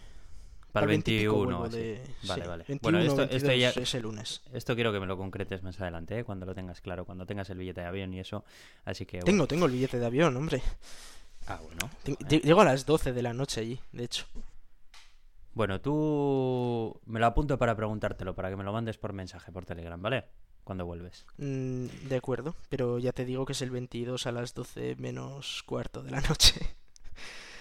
[0.75, 1.77] Para el 20 y pico 21, vuelvo así.
[1.77, 2.65] de- Vale, sí, vale.
[2.67, 4.41] 21, Bueno, esto, esto 22 ya, es el lunes.
[4.53, 6.23] esto quiero que me lo concretes más adelante, ¿eh?
[6.23, 8.45] cuando lo tengas claro, cuando tengas el billete de avión y eso.
[8.85, 9.25] Así que, bueno.
[9.25, 10.61] Tengo, tengo el billete de avión, hombre.
[11.47, 11.89] Ah, bueno.
[12.29, 14.25] Llego a las 12 de la noche allí, de hecho.
[15.53, 19.65] Bueno, tú me lo apunto para preguntártelo, para que me lo mandes por mensaje, por
[19.65, 20.25] Telegram, ¿vale?
[20.65, 21.25] Cuando vuelves.
[21.37, 25.63] Mm, de acuerdo, pero ya te digo que es el 22 a las 12 menos
[25.65, 26.75] cuarto de la noche.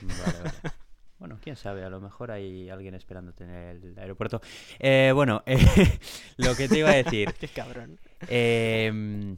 [0.00, 0.74] Vale, vale.
[1.18, 4.40] Bueno, quién sabe, a lo mejor hay alguien esperándote en el aeropuerto.
[4.78, 5.58] Eh, bueno, eh,
[6.36, 7.32] lo que te iba a decir.
[7.40, 7.98] Qué cabrón.
[8.28, 9.36] Eh,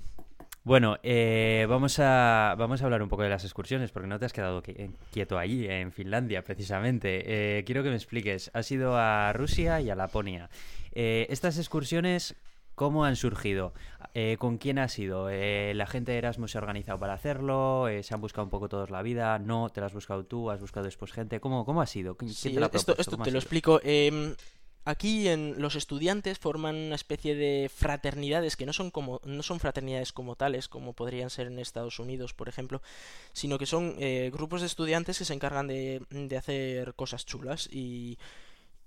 [0.64, 4.24] bueno, eh, vamos, a, vamos a hablar un poco de las excursiones, porque no te
[4.24, 7.58] has quedado qui- quieto allí, en Finlandia, precisamente.
[7.58, 8.50] Eh, quiero que me expliques.
[8.52, 10.50] Has ido a Rusia y a Laponia.
[10.92, 12.34] Eh, estas excursiones,
[12.76, 13.74] ¿cómo han surgido?
[14.14, 15.28] Eh, ¿Con quién has ido?
[15.30, 17.88] Eh, ¿La gente de Erasmus se ha organizado para hacerlo?
[17.88, 19.38] Eh, ¿Se han buscado un poco todos la vida?
[19.40, 19.70] ¿No?
[19.70, 20.50] ¿Te la has buscado tú?
[20.50, 21.40] ¿Has buscado después gente?
[21.40, 22.16] ¿Cómo, cómo ha sido?
[22.16, 23.46] ¿Quién Sí, te la ha esto, esto ¿Cómo te ha lo sido?
[23.46, 23.80] explico.
[23.82, 24.34] Em,
[24.84, 29.58] aquí en los estudiantes forman una especie de fraternidades que no son como no son
[29.60, 32.80] fraternidades como tales como podrían ser en Estados Unidos por ejemplo
[33.32, 37.68] sino que son eh, grupos de estudiantes que se encargan de, de hacer cosas chulas
[37.72, 38.18] y,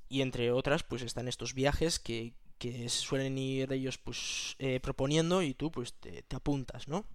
[0.08, 5.41] y entre otras pues están estos viajes que, que suelen ir ellos pues eh, proponiendo
[5.41, 7.06] y tú pues te, te apuntas no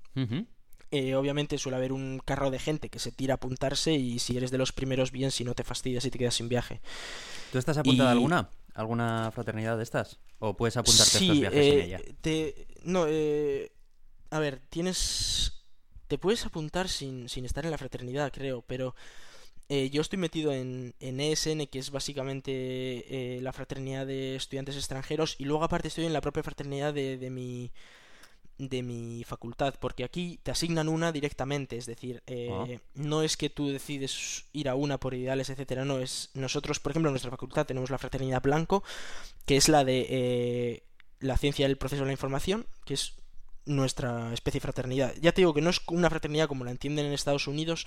[0.91, 4.37] eh, obviamente suele haber un carro de gente que se tira a apuntarse y si
[4.37, 6.81] eres de los primeros bien, si no te fastidias y te quedas sin viaje.
[7.51, 8.49] ¿Tú estás apuntado a Y- alguna?
[8.75, 10.19] ¿Alguna fraternidad de estas?
[10.39, 12.01] ¿O puedes apuntarte a estos viajes sin eh, ella?
[12.21, 12.67] te...
[12.85, 13.73] No, eh...
[14.31, 15.65] A ver, tienes...
[16.07, 18.95] Te puedes apuntar sin, sin estar en la fraternidad, creo, pero
[19.69, 24.77] eh, yo estoy metido en, en ESN, que es básicamente eh, la fraternidad de estudiantes
[24.77, 27.71] extranjeros, y luego aparte estoy en la propia fraternidad de, de mi
[28.57, 32.81] de mi facultad, porque aquí te asignan una directamente, es decir, eh, Ah.
[32.95, 36.93] no es que tú decides ir a una por ideales, etcétera, no, es nosotros, por
[36.93, 38.85] ejemplo, en nuestra facultad tenemos la fraternidad blanco,
[39.45, 40.83] que es la de eh,
[41.19, 43.15] la ciencia del proceso de la información, que es
[43.67, 45.15] nuestra especie de fraternidad.
[45.21, 47.87] Ya te digo que no es una fraternidad como la entienden en Estados Unidos,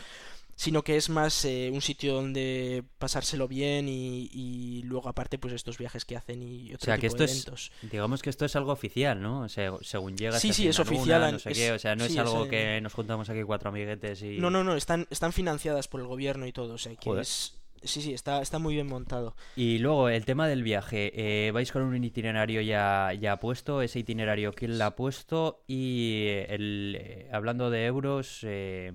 [0.55, 5.53] sino que es más eh, un sitio donde pasárselo bien y, y luego aparte pues
[5.53, 7.71] estos viajes que hacen y otro sea, que tipo de esto es- eventos.
[7.91, 9.41] Digamos que esto es algo oficial, ¿no?
[9.41, 12.05] O sea, según llegas Sí, sí, es oficial, no sé es- qué, o sea, no
[12.05, 14.39] sí, es es, algo que nos juntamos aquí cuatro amiguetes y...
[14.39, 17.21] No, no, no, están, están financiadas por el gobierno y todo, o sea que Joder.
[17.21, 17.53] es...
[17.83, 19.35] Sí, sí, está, está muy bien montado.
[19.55, 23.81] Y luego, el tema del viaje, eh, ¿vais con un itinerario ya, ya puesto?
[23.81, 25.63] ¿Ese itinerario quién la ha puesto?
[25.67, 28.93] Y el, eh, hablando de euros, eh,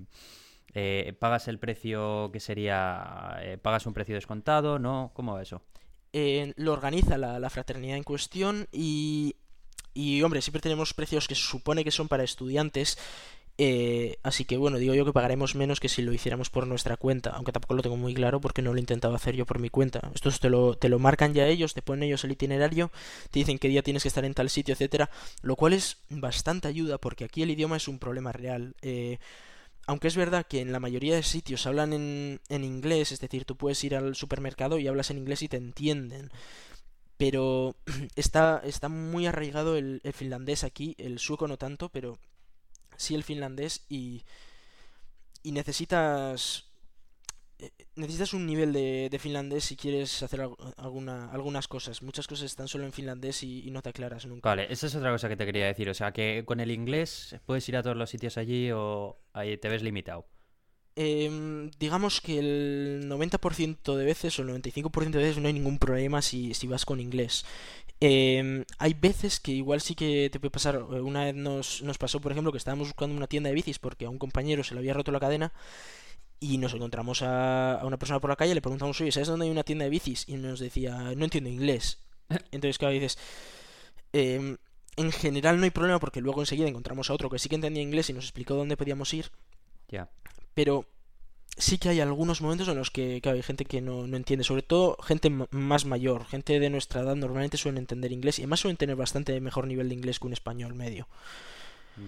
[1.18, 3.38] ¿pagas el precio que sería...
[3.62, 4.78] ¿Pagas un precio descontado?
[4.78, 5.12] ¿No?
[5.14, 5.62] ¿Cómo va eso?
[6.56, 9.36] Lo organiza la, la fraternidad en cuestión y,
[9.94, 12.98] y, hombre, siempre tenemos precios que se supone que son para estudiantes.
[13.58, 16.96] Eh, así que bueno, digo yo que pagaremos menos que si lo hiciéramos por nuestra
[16.96, 19.58] cuenta, aunque tampoco lo tengo muy claro porque no lo he intentado hacer yo por
[19.58, 20.10] mi cuenta.
[20.14, 22.90] Estos te lo, te lo marcan ya ellos, te ponen ellos el itinerario,
[23.30, 25.10] te dicen qué día tienes que estar en tal sitio, etcétera,
[25.42, 28.74] lo cual es bastante ayuda porque aquí el idioma es un problema real.
[28.82, 29.18] Eh,
[29.86, 33.44] aunque es verdad que en la mayoría de sitios hablan en, en inglés, es decir,
[33.44, 36.30] tú puedes ir al supermercado y hablas en inglés y te entienden.
[37.16, 37.76] Pero
[38.16, 42.18] está, está muy arraigado el, el finlandés aquí, el sueco no tanto, pero
[42.96, 44.22] sí el finlandés y,
[45.42, 46.64] y necesitas
[47.58, 52.02] eh, necesitas un nivel de, de finlandés si quieres hacer al- alguna, algunas cosas.
[52.02, 54.50] Muchas cosas están solo en finlandés y, y no te aclaras nunca.
[54.50, 55.88] Vale, esa es otra cosa que te quería decir.
[55.88, 59.56] O sea, que con el inglés puedes ir a todos los sitios allí o ahí
[59.58, 60.26] te ves limitado.
[60.94, 65.78] Em, digamos que el 90% de veces o el 95% de veces no hay ningún
[65.78, 67.46] problema si, si vas con inglés.
[68.04, 70.74] Em, hay veces que igual sí que te puede pasar.
[70.76, 73.78] eh, Una vez nos, nos pasó, por ejemplo, que estábamos buscando una tienda de bicis
[73.78, 75.52] porque a un compañero se le había roto la cadena
[76.40, 79.46] y nos encontramos a, a una persona por la calle, le preguntamos, oye, ¿sabes dónde
[79.46, 80.28] hay una tienda de bicis?
[80.28, 81.98] Y nos decía, no entiendo inglés.
[82.52, 83.18] Entonces, claro, dices,
[84.12, 84.56] em,
[84.96, 87.82] en general no hay problema porque luego enseguida encontramos a otro que sí que entendía
[87.82, 89.30] inglés y nos explicó dónde podíamos ir
[89.88, 90.08] Ya.
[90.54, 90.86] pero
[91.56, 94.44] sí que hay algunos momentos en los que claro, hay gente que no, no entiende,
[94.44, 98.60] sobre todo gente más mayor, gente de nuestra edad normalmente suelen entender inglés y además
[98.60, 101.08] suelen tener bastante mejor nivel de inglés que un español medio.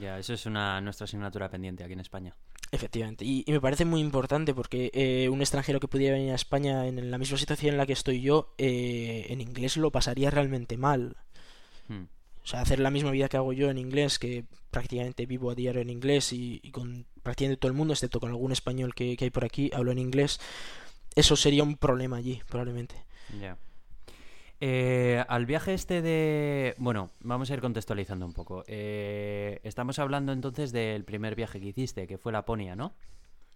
[0.00, 2.34] Ya, eso es una nuestra asignatura pendiente aquí en España.
[2.72, 6.36] Efectivamente, y, y me parece muy importante porque eh, un extranjero que pudiera venir a
[6.36, 10.30] España en la misma situación en la que estoy yo, eh, en inglés lo pasaría
[10.30, 11.16] realmente mal.
[11.88, 12.04] Hmm.
[12.42, 15.54] O sea, hacer la misma vida que hago yo en inglés, que prácticamente vivo a
[15.54, 19.16] diario en inglés y, y con prácticamente todo el mundo, excepto con algún español que,
[19.16, 20.38] que hay por aquí, hablo en inglés,
[21.16, 22.94] eso sería un problema allí, probablemente.
[23.40, 23.56] Ya.
[24.60, 26.74] Eh, al viaje este de...
[26.78, 28.64] Bueno, vamos a ir contextualizando un poco.
[28.66, 32.94] Eh, estamos hablando entonces del primer viaje que hiciste, que fue Laponia, ¿no?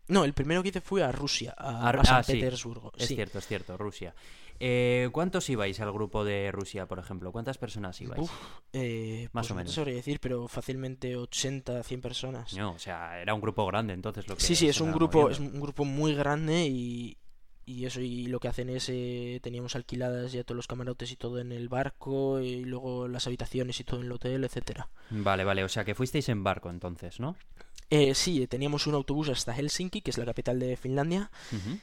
[0.08, 2.32] No, el primero que hice fue a Rusia, a, A Ru- a San ah, sí,
[2.32, 2.92] Petersburgo.
[2.96, 3.14] Es sí.
[3.14, 4.14] cierto, es cierto, Rusia.
[4.60, 7.30] Eh, ¿Cuántos ibais al grupo de Rusia, por ejemplo?
[7.32, 8.20] ¿Cuántas personas ibais?
[8.20, 8.32] Uf,
[8.72, 9.74] eh, Más pues o no menos.
[9.74, 12.54] sabría decir, pero fácilmente 80, 100 personas.
[12.54, 15.30] No, o sea, era un grupo grande entonces lo que Sí, sí, es un grupo,
[15.30, 17.16] es un grupo muy grande y,
[17.66, 21.16] y eso, y lo que hacen es, eh, teníamos alquiladas ya todos los camarotes y
[21.16, 24.88] todo en el barco, y luego las habitaciones y todo en el hotel, etcétera.
[25.10, 27.36] Vale, vale, o sea que fuisteis en barco entonces, ¿no?
[27.90, 31.78] Eh, sí, teníamos un autobús hasta Helsinki, que es la capital de Finlandia, Ujú.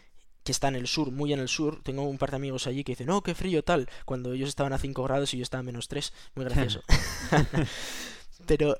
[0.45, 1.81] Que está en el sur, muy en el sur.
[1.81, 4.73] Tengo un par de amigos allí que dicen, no, qué frío tal, cuando ellos estaban
[4.73, 6.13] a 5 grados y yo estaba a menos 3.
[6.35, 6.83] Muy gracioso.
[8.45, 8.79] pero,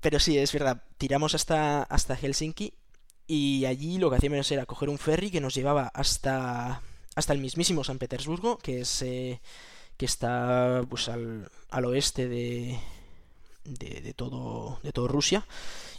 [0.00, 0.82] pero sí, es verdad.
[0.98, 2.74] Tiramos hasta, hasta Helsinki
[3.26, 6.82] y allí lo que hacíamos era coger un ferry que nos llevaba hasta,
[7.14, 9.40] hasta el mismísimo San Petersburgo, que es eh,
[9.96, 12.78] que está pues al, al oeste de,
[13.64, 15.46] de, de todo, de todo Rusia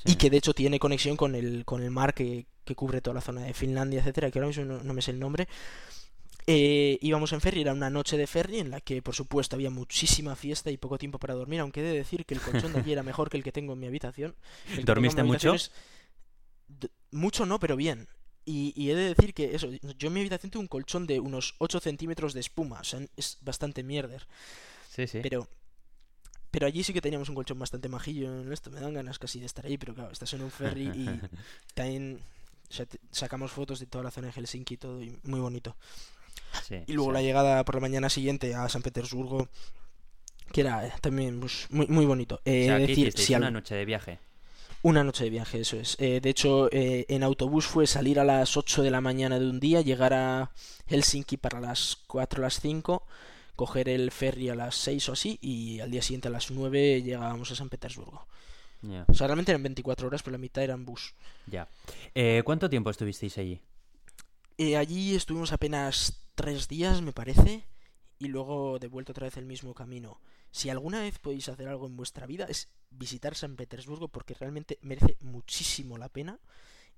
[0.06, 3.16] y que de hecho tiene conexión con el, con el mar que, que cubre toda
[3.16, 5.48] la zona de Finlandia, etcétera, que ahora mismo no, no me sé el nombre.
[6.48, 9.70] Eh, íbamos en ferry, era una noche de ferry en la que por supuesto había
[9.70, 12.80] muchísima fiesta y poco tiempo para dormir, aunque he de decir que el colchón de
[12.80, 14.36] allí era mejor que el que tengo en mi habitación.
[14.76, 15.52] El ¿Dormiste mi mucho?
[15.52, 15.72] habitación es-
[16.68, 18.08] d- Mucho no, pero bien.
[18.46, 21.20] Y, y he de decir que eso, yo en mi habitación tengo un colchón de
[21.20, 24.26] unos 8 centímetros de espuma, o sea, es bastante mierder.
[24.90, 25.20] Sí, sí.
[25.22, 25.48] Pero,
[26.52, 28.72] pero allí sí que teníamos un colchón bastante majillo en esto.
[28.72, 31.06] Me dan ganas casi de estar ahí, pero claro, estás en un ferry y
[31.76, 32.18] te-
[33.12, 35.76] sacamos fotos de toda la zona de Helsinki y todo, y muy bonito.
[36.68, 37.14] Sí, Y luego sí.
[37.16, 39.48] la llegada por la mañana siguiente a San Petersburgo,
[40.52, 42.42] que era eh, también pues, muy, muy bonito.
[42.46, 44.20] Eh, O sea, ¿qué decir, si Una al- noche de viaje.
[44.82, 45.96] una noche de viaje, eso es.
[46.00, 49.48] Eh, de hecho, eh, en autobús fue salir a las 8 de la mañana de
[49.50, 50.52] un día, llegar a
[50.88, 53.06] Helsinki para las 4 o las 5,
[53.56, 57.04] coger el ferry a las 6 o así, y al día siguiente a las 9
[57.04, 58.26] llegábamos a San Petersburgo.
[58.82, 61.14] Ya, O sea, realmente eran 24 horas, pero la mitad eran bus.
[61.48, 61.68] ya.
[62.16, 63.60] Eh, ¿Cuánto tiempo estuvisteis allí?
[64.58, 67.64] Eh, allí estuvimos apenas 3 días, me parece,
[68.20, 70.20] y luego de vuelta otra vez el mismo camino.
[70.52, 74.80] Si alguna vez podéis hacer algo en vuestra vida es visitar San Petersburgo porque realmente
[74.82, 76.40] merece muchísimo la pena.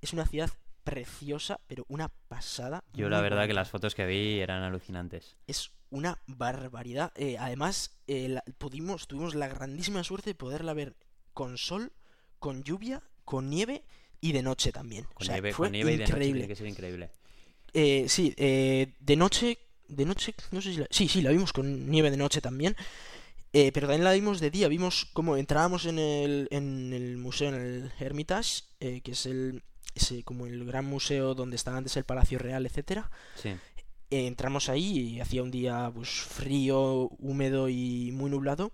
[0.02, 0.50] Es una ciudad
[0.84, 2.84] preciosa, pero una pasada.
[2.94, 3.54] Yo la verdad que bonita.
[3.62, 5.36] las fotos que vi eran alucinantes.
[5.48, 7.12] Es una barbaridad.
[7.16, 10.96] Eh, además, eh, la- pudimos, tuvimos la grandísima suerte de poderla ver
[11.34, 11.92] con sol,
[12.40, 13.84] con lluvia, con nieve
[14.20, 15.06] y de noche también.
[15.06, 16.40] Con o sea, nieve, fue con nieve y de noche increíble.
[16.40, 17.12] tiene que ser increíble.
[17.74, 20.88] Eh, sí, eh, de noche, de noche, no sé si la...
[20.90, 22.76] Sí, sí, la vimos con nieve de noche también.
[23.54, 27.50] Eh, pero también la vimos de día, vimos cómo entrábamos en el, en el museo,
[27.50, 29.62] en el Hermitage, eh, que es el,
[29.94, 33.12] ese, como el gran museo donde estaba antes el Palacio Real, etcétera.
[33.36, 33.50] Sí.
[33.50, 38.72] Eh, entramos ahí y hacía un día pues frío, húmedo y muy nublado.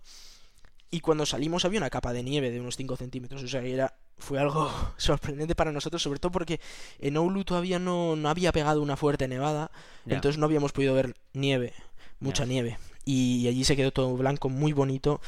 [0.89, 3.43] Y cuando salimos había una capa de nieve de unos 5 centímetros.
[3.43, 6.59] O sea, que era, fue algo sorprendente para nosotros, sobre todo porque
[6.99, 9.71] en Oulu todavía no, no había pegado una fuerte nevada.
[10.05, 11.73] Entonces no habíamos podido ver nieve,
[12.19, 12.77] mucha nieve.
[13.03, 15.21] Y allí se quedó todo blanco, muy bonito.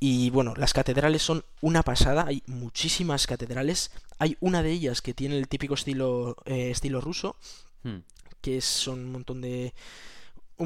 [0.00, 2.26] Y bueno, las catedrales son una pasada.
[2.26, 3.90] Hay muchísimas catedrales.
[4.18, 7.36] Hay una de ellas que tiene el típico estilo, eh, estilo ruso
[7.82, 7.98] Hmm.
[8.40, 9.74] que son un montón de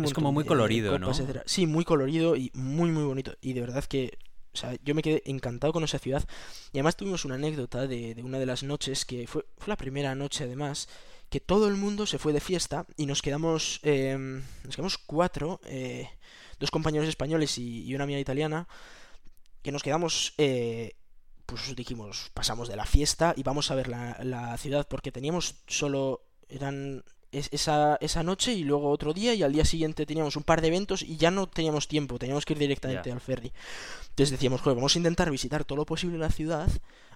[0.04, 1.10] Es como muy colorido, copas, ¿no?
[1.10, 1.42] etcétera.
[1.46, 4.18] Sí, muy colorido y muy muy bonito y de verdad que
[4.58, 6.24] sea, yo me quedé encantado con esa ciudad.
[6.72, 9.76] Y además tuvimos una anécdota de, de una de las noches, que fue, fue la
[9.76, 10.88] primera noche además,
[11.28, 14.16] que todo el mundo se fue de fiesta y nos quedamos, eh,
[14.64, 16.08] nos quedamos cuatro, eh,
[16.58, 18.66] dos compañeros españoles y, y, una amiga italiana,
[19.62, 20.96] que nos quedamos, eh,
[21.44, 25.56] pues dijimos, pasamos de la fiesta y vamos a ver la, la ciudad, porque teníamos
[25.66, 30.42] solo, eran esa, esa noche y luego otro día y al día siguiente teníamos un
[30.42, 33.14] par de eventos y ya no teníamos tiempo, teníamos que ir directamente yeah.
[33.14, 33.52] al ferry.
[34.10, 36.68] Entonces decíamos, joder, vamos a intentar visitar todo lo posible la ciudad,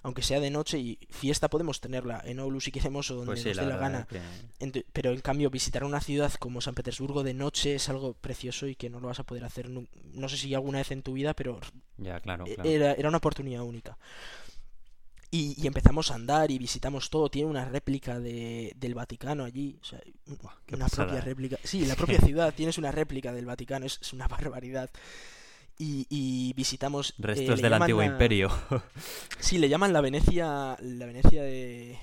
[0.03, 3.41] aunque sea de noche y fiesta podemos tenerla en Oulu si queremos o donde pues
[3.41, 4.07] sí, nos dé la, la gana.
[4.07, 4.85] Que...
[4.93, 8.75] Pero en cambio visitar una ciudad como San Petersburgo de noche es algo precioso y
[8.75, 11.13] que no lo vas a poder hacer, no, no sé si alguna vez en tu
[11.13, 11.59] vida, pero
[11.97, 12.45] claro, claro.
[12.63, 13.97] Era, era una oportunidad única.
[15.33, 17.27] Y, y, empezamos a andar y visitamos todo.
[17.27, 19.79] Tiene una réplica de, del Vaticano allí.
[19.81, 19.99] O sea,
[20.71, 21.07] una pasada.
[21.07, 21.57] propia réplica.
[21.63, 23.87] Sí, en la propia ciudad tienes una réplica del Vaticano.
[23.87, 24.91] Es, es una barbaridad.
[25.79, 27.15] Y, y visitamos.
[27.17, 28.09] Restos eh, del antiguo la...
[28.09, 28.51] imperio.
[29.39, 30.77] sí, le llaman la Venecia.
[30.79, 31.97] La Venecia de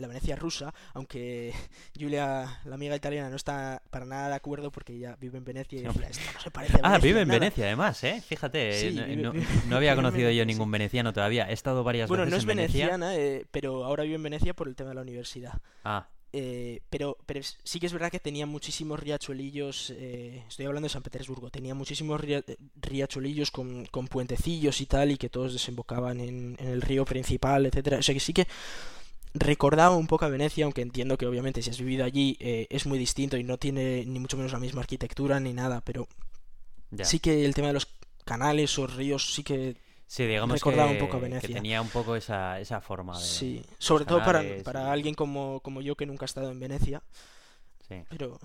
[0.00, 1.52] la Venecia rusa, aunque
[1.98, 5.78] Julia, la amiga italiana, no está para nada de acuerdo porque ella vive en Venecia
[5.78, 6.94] y decía, esto no se parece a Venecia.
[6.96, 7.40] Ah, vive en nada.
[7.40, 8.22] Venecia además, ¿eh?
[8.26, 11.48] Fíjate, Sí, no, vive- no- vive- no había conocido yo ningún veneciano todavía.
[11.50, 12.86] He estado varias Bueno, veces no es en Venecia.
[12.86, 15.60] veneciana, eh, pero ahora vive en Venecia por el tema de la universidad.
[15.84, 20.84] Ah, Eh, pero, pero sí que es verdad que tenía muchísimos riachuelillos, eh, estoy hablando
[20.84, 22.44] de San Petersburgo, tenía muchísimos ria-
[22.82, 27.64] riachuelillos con, con puentecillos y tal, y que todos desembocaban en, en el río principal,
[27.64, 27.96] etcétera.
[27.98, 28.46] O sea que sí que
[29.38, 32.86] recordaba un poco a Venecia, aunque entiendo que obviamente si has vivido allí eh, es
[32.86, 36.06] muy distinto y no tiene ni mucho menos la misma arquitectura ni nada, pero
[36.90, 37.04] ya.
[37.04, 37.88] sí que el tema de los
[38.24, 39.76] canales o ríos sí que
[40.08, 41.54] Sí, digamos recordaba que, un poco a que Venecia.
[41.54, 43.24] tenía un poco esa, esa forma de...
[43.24, 47.02] sí, sobre todo para, alguien como, como yo que nunca ha estado en Venecia,
[47.88, 48.02] Sí.
[48.10, 48.38] pero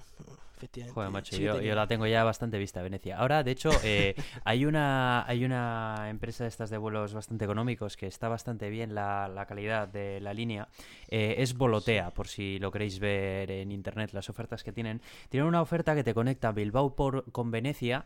[0.55, 0.93] efectivamente.
[0.95, 3.17] Joder, macho, yo, la tengo ya bastante vista, Venecia.
[3.17, 7.97] Ahora, de hecho, eh, hay una hay una empresa de estas de vuelos bastante económicos
[7.97, 10.69] que está bastante bien la, la calidad de la línea.
[11.09, 15.01] Eh, es Volotea, por si lo queréis ver en internet, las ofertas que tienen.
[15.29, 18.05] Tienen una oferta que te conecta Bilbao por, con Venecia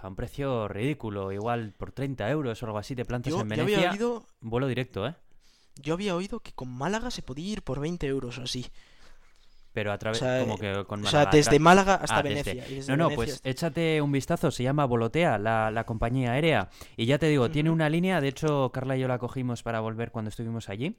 [0.00, 3.48] a un precio ridículo, igual por 30 euros o algo así, te plantas Yo, en
[3.48, 3.78] Venecia.
[3.78, 5.14] había oído, Vuelo directo, ¿eh?
[5.80, 8.66] yo había oído que con Málaga se podía ir por 20 euros o así.
[9.72, 12.22] Pero a O través, sea, como que con o sea, Málaga desde Málaga hasta Ah,
[12.22, 12.70] desde- Venecia.
[12.70, 15.84] y desde No, no, Venecia pues hasta- échate un vistazo, se llama Volotea, la, la
[15.86, 16.68] compañía aérea.
[16.96, 19.80] Y ya te digo, tiene una línea, de hecho Carla y yo la cogimos para
[19.80, 20.98] volver cuando estuvimos allí.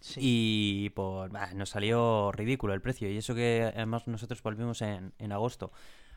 [0.00, 0.20] sí.
[0.22, 3.10] Y pues bah, nos salió ridículo el precio.
[3.10, 5.72] Y eso que además nosotros volvimos en, en agosto.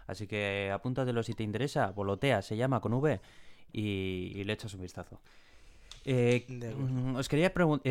[0.06, 1.90] Así que apúntatelo si te interesa.
[1.92, 3.20] Volotea se llama con V.
[3.74, 5.20] Y, y le echas un vistazo.
[6.04, 7.88] Eh, mm, os quería preguntar.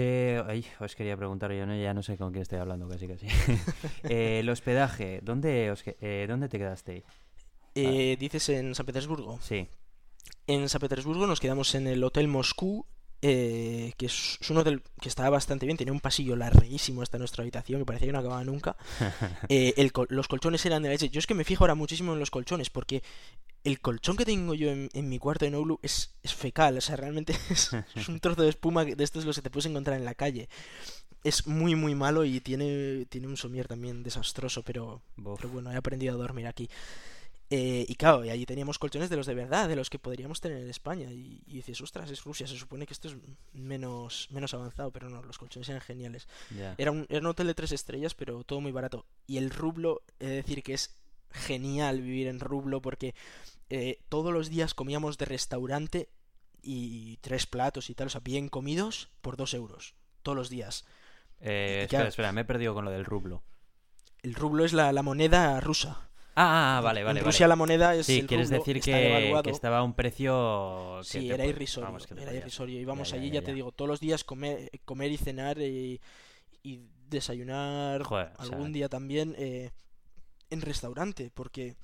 [0.80, 3.26] os quería preguntar, yo no, ya no sé con quién estoy hablando, casi casi.
[4.04, 7.04] Eh, el hospedaje, ¿dónde, os que- eh, ¿dónde te quedaste?
[7.74, 9.38] Eh, dices en San Petersburgo.
[9.40, 9.68] Sí.
[10.46, 12.84] En San Petersburgo nos quedamos en el Hotel Moscú,
[13.22, 17.42] eh, que es, un hotel que estaba bastante bien, tenía un pasillo larguísimo hasta nuestra
[17.42, 18.76] habitación que parecía que no acababa nunca.
[19.48, 21.08] Eh, el los colchones eran de la leche.
[21.08, 23.02] Yo es que me fijo ahora muchísimo en los colchones porque
[23.64, 26.80] el colchón que tengo yo en, en mi cuarto en Oulu es, es fecal, o
[26.80, 29.66] sea, realmente es, es un trozo de espuma que- de estos los que te puedes
[29.66, 30.48] encontrar en la calle.
[31.24, 35.76] Es muy muy malo y tiene, tiene un somier también desastroso, pero, pero bueno, he
[35.76, 36.70] aprendido a dormir aquí.
[37.52, 40.40] Eh, y claro, y allí teníamos colchones de los de verdad, de los que podríamos
[40.40, 41.10] tener en España.
[41.10, 43.16] Y, y dices, ostras, es Rusia, se supone que esto es
[43.52, 46.28] menos, menos avanzado, pero no, los colchones eran geniales.
[46.78, 49.04] Era un, era un hotel de tres estrellas, pero todo muy barato.
[49.26, 50.96] Y el rublo, he de decir que es
[51.32, 53.14] genial vivir en rublo porque
[53.68, 56.08] eh, todos los días comíamos de restaurante
[56.62, 59.94] y tres platos y tal, o sea, bien comidos por dos euros.
[60.22, 60.84] Todos los días.
[61.40, 63.42] Eh, espera, espera, me he perdido con lo del rublo.
[64.22, 66.09] El rublo es la, la moneda rusa.
[66.42, 67.52] Ah, ah, ah, vale, En vale, Rusia vale.
[67.52, 71.04] la moneda es Sí, el quieres rublo, decir que, estaba a un precio...
[71.10, 72.80] que Sí, era irrisorio, vamos, que era irrisorio.
[72.80, 73.46] Íbamos Ya, allí, ya, ya, ya.
[73.46, 76.00] te digo, todos los días comer, comer y cenar y,
[76.62, 79.70] y desayunar Joder, o sea, algún día también eh,
[80.50, 81.76] en restaurante, porque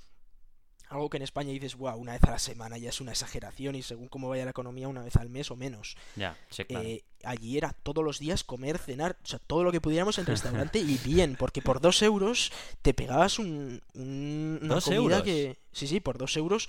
[0.88, 3.74] algo que en España dices, wow, una vez a la semana ya es una exageración
[3.74, 5.96] y según cómo vaya la economía, una vez al mes o menos.
[6.16, 6.86] Ya, sí, claro.
[6.86, 10.26] Eh, allí era todos los días comer, cenar, o sea, todo lo que pudiéramos en
[10.26, 15.22] restaurante y bien, porque por dos euros te pegabas un, un- una ¿Dos comida euros?
[15.22, 15.58] que...
[15.72, 16.68] Sí, sí, por dos euros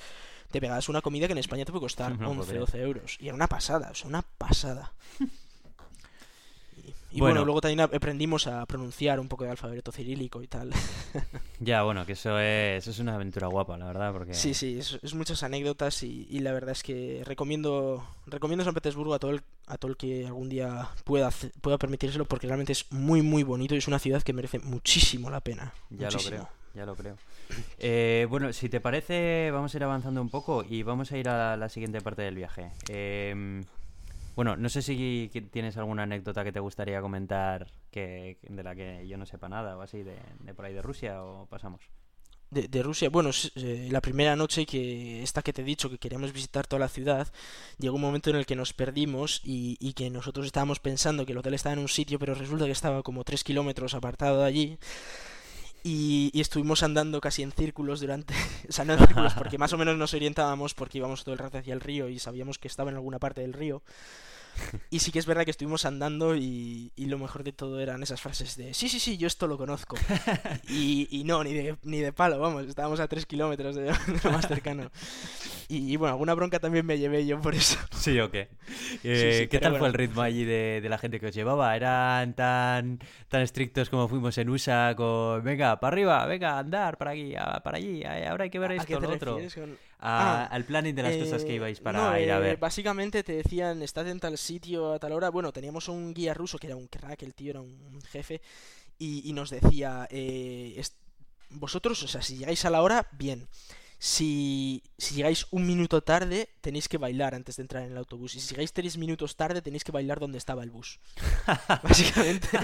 [0.51, 2.59] te pegabas una comida que en España te puede costar No 11, podría.
[2.61, 3.17] 12 euros.
[3.19, 4.93] Y era una pasada, o sea, una pasada.
[7.09, 7.35] Y, Bueno.
[7.35, 10.71] bueno, luego también aprendimos a pronunciar un poco de alfabeto cirílico y tal.
[11.59, 14.33] Ya, bueno, que eso es, eso es una aventura guapa, la verdad, porque...
[14.35, 18.75] Sí, sí, es, es muchas anécdotas y, y la verdad es que recomiendo recomiendo San
[18.75, 21.31] Petersburgo a todo el, a todo el que algún día pueda
[21.61, 25.29] pueda permitírselo porque realmente es muy muy bonito y es una ciudad que merece muchísimo
[25.31, 25.73] la pena.
[25.89, 27.17] Ya lo creo, ya lo creo.
[27.79, 31.29] Eh, bueno, si te parece, vamos a ir avanzando un poco y vamos a ir
[31.29, 32.71] a la siguiente parte del viaje.
[32.89, 33.63] Em,
[34.37, 39.07] bueno, no sé si tienes alguna anécdota que te gustaría comentar que, de la que
[39.07, 40.15] yo no sepa nada o así, de,
[40.55, 41.81] por ahí de Rusia o pasamos.
[42.51, 46.33] De, Rusia, bueno, eh, la primera noche que esta que te he dicho que queríamos
[46.33, 47.27] visitar toda la ciudad,
[47.79, 51.31] llegó un momento en el que nos perdimos y, y, que nosotros estábamos pensando que
[51.31, 54.45] el hotel estaba en un sitio, pero resulta que estaba como tres kilómetros apartado de
[54.45, 54.77] allí.
[55.83, 58.33] Y, y, estuvimos andando casi en círculos durante.
[58.69, 61.39] O sea, no en círculos, porque más o menos nos orientábamos porque íbamos todo el
[61.39, 63.81] rato hacia el río y sabíamos que estaba en alguna parte del río.
[64.89, 68.19] Y sí que es verdad que estuvimos andando y, lo mejor de todo eran esas
[68.21, 69.95] frases de sí, sí, sí, yo esto lo conozco.
[70.69, 73.93] Y, no, ni de, ni de palo, vamos, estábamos a tres kilómetros de,
[74.23, 74.91] lo más cercano.
[75.69, 77.77] Y, bueno, alguna bronca también me llevé yo por eso.
[77.91, 78.49] Sí, o qué.
[79.03, 81.75] Eh, ¿Qué tal fue el ritmo allí de, la gente que os llevaba?
[81.75, 87.11] ¿Eran tan, tan estrictos como fuimos en USA con venga, para arriba, venga, andar, para
[87.11, 87.33] aquí,
[87.63, 89.39] para allí, ahora hay que ver esto, lo otro?
[89.99, 92.57] Ah, al planning de las cosas que eh, ibais para ir a ver.
[92.57, 95.29] básicamente te decían, estás en tal sitio a tal hora.
[95.29, 98.41] Bueno, teníamos un guía ruso que era un crack, el tío era un jefe,
[98.99, 100.81] y, nos decía, eh,
[101.51, 103.47] vosotros, o sea, si llegáis a la hora, bien.
[103.99, 108.35] Si, si, llegáis un minuto tarde, tenéis que bailar antes de entrar en el autobús.
[108.35, 110.99] Y si llegáis tres minutos tarde, tenéis que bailar donde estaba el bus.
[111.83, 112.47] Básicamente.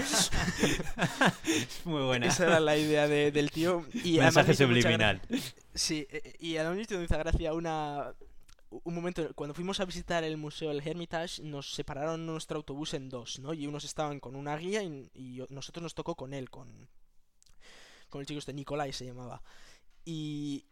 [1.84, 2.26] Muy buena.
[2.26, 3.84] Esa era la idea del tío.
[4.04, 5.20] Y Mensaje subliminal.
[5.74, 8.14] Sí, eh, y a mí me hizo gracia una,
[8.82, 13.08] un momento, cuando fuimos a visitar el museo El Hermitage, nos separaron nuestro autobús en
[13.08, 13.54] dos, ¿no?
[13.54, 16.88] Y unos estaban con una guía y, nosotros nos tocó con él, con,
[18.08, 19.42] con el chico este, Nicolai se llamaba.
[20.04, 20.66] Y,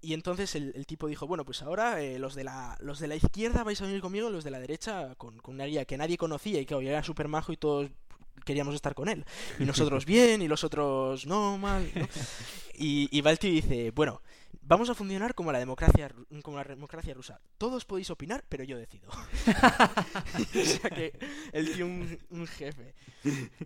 [0.00, 3.16] y entonces el, tipo dijo, bueno, pues ahora eh, los, de la, los de la
[3.16, 6.16] izquierda vais a venir conmigo, los de la derecha con, con una guía que nadie
[6.16, 7.90] conocía y que hoy era súper majo y todos
[8.44, 9.24] queríamos estar con él.
[9.58, 11.90] Y nosotros bien, y los otros no, mal.
[12.80, 14.22] Y, y Balti dice, bueno,
[14.62, 17.40] vamos a funcionar como la democracia como la democracia rusa.
[17.58, 19.10] Todos podéis opinar, pero yo decido.
[19.10, 21.12] o sea que
[21.52, 22.94] el tío un, un, jefe.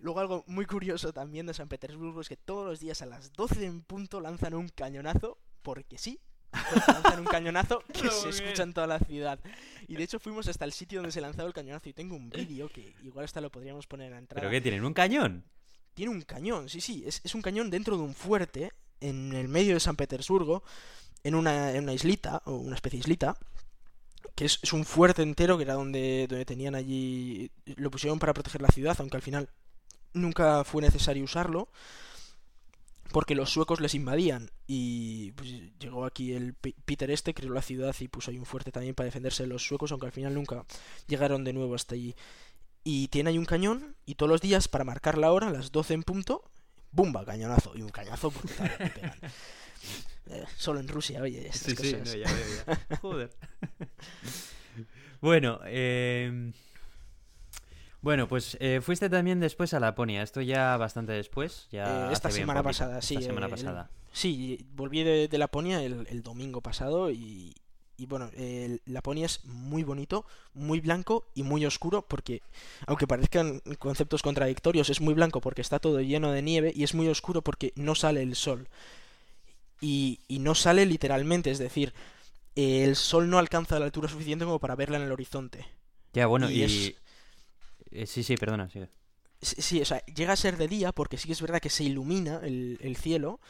[0.00, 3.34] Luego algo muy curioso también de San Petersburgo es que todos los días a las
[3.34, 6.20] 12 en punto lanzan un cañonazo, porque sí,
[6.86, 9.38] lanzan un cañonazo que se escucha en toda la ciudad.
[9.88, 12.30] Y de hecho fuimos hasta el sitio donde se lanzó el cañonazo y tengo un
[12.30, 14.40] vídeo que igual hasta lo podríamos poner en la entrada.
[14.40, 14.84] ¿Pero qué tienen?
[14.84, 15.44] ¿Un cañón?
[15.94, 17.04] Tiene un cañón, sí, sí.
[17.06, 20.62] Es, es un cañón dentro de un fuerte en el medio de San Petersburgo,
[21.24, 23.36] en una, en una islita, o una especie de islita,
[24.34, 27.50] que es, es, un fuerte entero, que era donde, donde tenían allí...
[27.64, 29.48] Lo pusieron para proteger la ciudad, aunque al final
[30.14, 31.68] nunca fue necesario usarlo
[33.12, 37.94] porque los suecos les invadían y pues, llegó aquí el Peter este, creó la ciudad
[38.00, 40.64] y puso ahí un fuerte también para defenderse de los suecos, aunque al final nunca
[41.06, 42.16] llegaron de nuevo hasta allí.
[42.84, 45.70] Y tiene ahí un cañón y todos los días para marcar la hora, a las
[45.70, 46.50] 12 en punto,
[46.90, 47.24] ¡bumba!
[47.24, 47.72] Cañonazo.
[47.76, 48.72] Y un cañazo brutal.
[50.30, 52.08] eh, solo en Rusia, oye, estas sí, cosas.
[52.08, 52.96] Sí, no, ya ya.
[52.96, 53.30] Joder.
[55.20, 56.52] bueno, eh...
[58.02, 61.68] Bueno, pues eh, fuiste también después a Laponia, esto ya bastante después.
[61.70, 63.14] Ya eh, esta semana pasada, sí.
[63.14, 63.90] Esta semana pasada.
[64.12, 67.54] sí, volví de, Laponia el, domingo pasado y,
[67.96, 68.30] y bueno,
[68.86, 72.42] Laponia es muy bonito, muy blanco y muy oscuro porque,
[72.86, 76.94] aunque parezcan conceptos contradictorios, es muy blanco porque está todo lleno de nieve y es
[76.94, 78.68] muy oscuro porque no sale el sol.
[79.80, 81.92] Y, y no sale literalmente, es decir,
[82.56, 85.66] el sol no alcanza la altura suficiente como para verla en el horizonte.
[86.12, 86.94] Ya, bueno, y,
[87.92, 88.88] eh, sí, sí, perdona, sigue.
[89.40, 91.82] Sí, o sea, llega a ser de día porque sí que es verdad que se
[91.82, 93.40] ilumina el, cielo,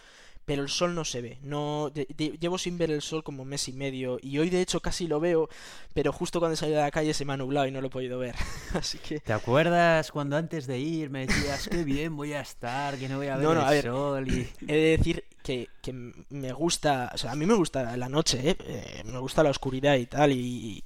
[0.47, 1.39] pero el sol no se ve.
[1.43, 4.81] No llevo sin ver el sol como un mes y medio y hoy de hecho
[4.81, 5.51] casi lo veo,
[5.93, 7.91] pero justo cuando salido de la calle se me ha nublado y no lo he
[7.91, 8.35] podido ver.
[8.73, 12.97] Así que ¿Te acuerdas cuando antes de ir me decías qué bien voy a estar,
[12.97, 13.37] que no voy a
[13.67, 17.45] ver el sol y he de decir que, que, me gusta, o sea, a mí
[17.45, 18.57] me gusta la noche, ¿eh?
[18.61, 20.83] Eh, me gusta la oscuridad y tal y,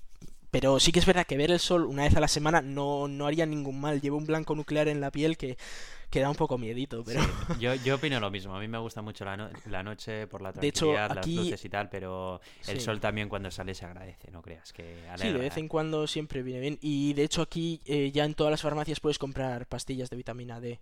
[0.58, 3.08] pero sí que es verdad que ver el sol una vez a la semana no,
[3.08, 4.00] no haría ningún mal.
[4.00, 5.58] Llevo un blanco nuclear en la piel que,
[6.08, 7.20] que da un poco miedito, pero...
[7.60, 8.56] yo, yo opino lo mismo.
[8.56, 11.34] A mí me gusta mucho la, la noche por la tranquilidad, de hecho, aquí...
[11.34, 14.96] las luces y tal, pero el sol también cuando sale se agradece, no creas que
[15.16, 16.78] Sí, de vez en cuando siempre viene bien.
[16.80, 20.58] Y de hecho aquí eh, ya en todas las farmacias puedes comprar pastillas de vitamina
[20.58, 20.80] D.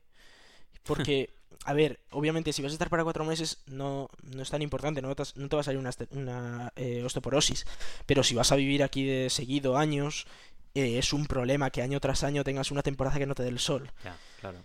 [0.84, 1.30] Porque,
[1.64, 5.02] a ver, obviamente si vas a estar para cuatro meses no, no es tan importante,
[5.02, 7.66] no te, no te va a salir una, una eh, osteoporosis.
[8.06, 10.26] Pero si vas a vivir aquí de seguido años,
[10.74, 13.48] eh, es un problema que año tras año tengas una temporada que no te dé
[13.48, 13.90] el sol.
[14.04, 14.58] Ya, claro.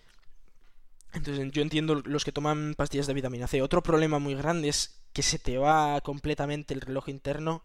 [1.14, 3.62] Entonces yo entiendo los que toman pastillas de vitamina C.
[3.62, 7.64] Otro problema muy grande es que se te va completamente el reloj interno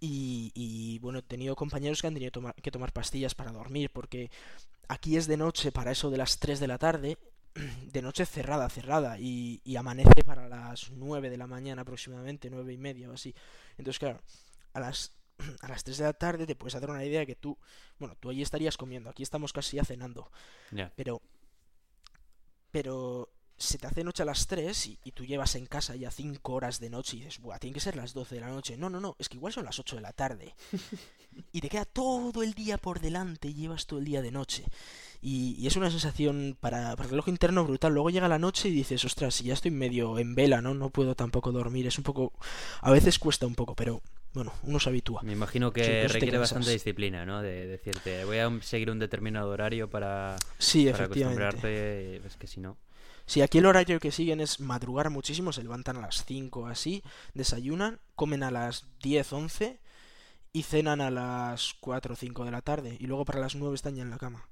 [0.00, 4.30] y, y bueno, he tenido compañeros que han tenido que tomar pastillas para dormir porque
[4.86, 7.18] aquí es de noche para eso de las 3 de la tarde
[7.92, 12.72] de noche cerrada, cerrada, y, y amanece para las 9 de la mañana aproximadamente, nueve
[12.72, 13.34] y media o así.
[13.76, 14.20] Entonces, claro,
[14.72, 15.12] a las,
[15.60, 17.56] a las 3 de la tarde te puedes hacer una idea de que tú,
[17.98, 20.30] bueno, tú allí estarías comiendo, aquí estamos casi ya cenando,
[20.96, 21.20] pero,
[22.70, 26.10] pero se te hace noche a las 3 y, y tú llevas en casa ya
[26.10, 28.76] 5 horas de noche y dices, buah, tienen que ser las 12 de la noche.
[28.76, 30.54] No, no, no, es que igual son las 8 de la tarde.
[31.52, 34.64] y te queda todo el día por delante y llevas todo el día de noche.
[35.20, 37.92] Y, y es una sensación para, para el reloj interno brutal.
[37.92, 40.74] Luego llega la noche y dices, ostras, si ya estoy medio en vela, ¿no?
[40.74, 41.86] No puedo tampoco dormir.
[41.86, 42.32] Es un poco...
[42.80, 44.00] A veces cuesta un poco, pero
[44.32, 45.22] bueno, uno se habitúa.
[45.22, 47.42] Me imagino que requiere bastante disciplina, ¿no?
[47.42, 51.42] De decirte, voy a seguir un determinado horario para, Sí, para efectivamente.
[51.44, 52.16] acostumbrarte.
[52.26, 52.76] Es que si no.
[53.26, 57.02] Sí, aquí el horario que siguen es madrugar muchísimo, se levantan a las 5 así,
[57.34, 59.80] desayunan, comen a las 10, 11
[60.54, 63.74] y cenan a las 4 o 5 de la tarde y luego para las 9
[63.74, 64.47] están ya en la cama.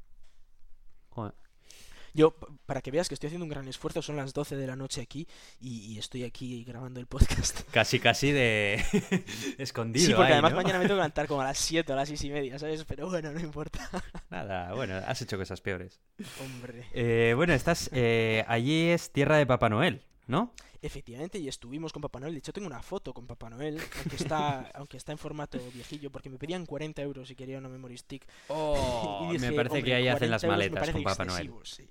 [2.16, 4.74] Yo, para que veas que estoy haciendo un gran esfuerzo, son las 12 de la
[4.74, 5.28] noche aquí
[5.60, 7.60] y, y estoy aquí grabando el podcast.
[7.70, 8.82] Casi, casi de
[9.58, 10.06] escondido.
[10.06, 10.56] sí, porque ahí, además ¿no?
[10.56, 12.58] mañana me tengo que levantar como a las 7 o a las 6 y media,
[12.58, 12.84] ¿sabes?
[12.84, 13.88] Pero bueno, no importa.
[14.30, 16.00] Nada, bueno, has hecho cosas peores.
[16.42, 16.86] Hombre.
[16.94, 17.90] Eh, bueno, estás.
[17.92, 20.52] eh, allí es tierra de Papá Noel, ¿no?
[20.82, 22.32] Efectivamente, y estuvimos con Papá Noel.
[22.34, 26.10] De hecho, tengo una foto con Papá Noel, aunque está, aunque está en formato viejillo,
[26.10, 28.26] porque me pedían 40 euros si quería una memory stick.
[28.48, 31.46] Oh, Y dije, me parece "Hombre, que ahí hacen 40 las maletas con Papá Noel.
[31.48, 31.88] excesivo", Sí.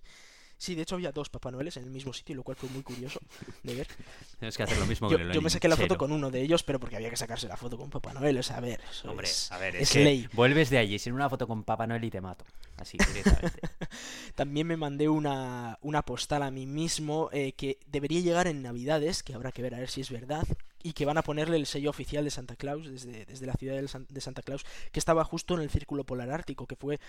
[0.66, 2.82] Sí, de hecho había dos Papá Noeles en el mismo sitio, lo cual fue muy
[2.82, 3.20] curioso
[3.62, 3.88] de ver.
[4.40, 6.32] Tienes que hacer lo mismo Yo, con el yo me saqué la foto con uno
[6.32, 8.62] de ellos, pero porque había que sacarse la foto con Papá Noel, o sea, a
[8.62, 10.28] ver, eso Hombre, es, a ver, es, es que ley.
[10.34, 12.46] vuelves de allí sin una foto con Papá Noel y te mato.
[12.78, 13.60] Así, directamente.
[14.34, 19.22] También me mandé una, una postal a mí mismo eh, que debería llegar en Navidades,
[19.22, 20.48] que habrá que ver a ver si es verdad,
[20.86, 23.82] y que van a ponerle el sello oficial de Santa Claus desde, desde la ciudad
[23.82, 27.00] de Santa Claus, que estaba justo en el círculo polar ártico, que fue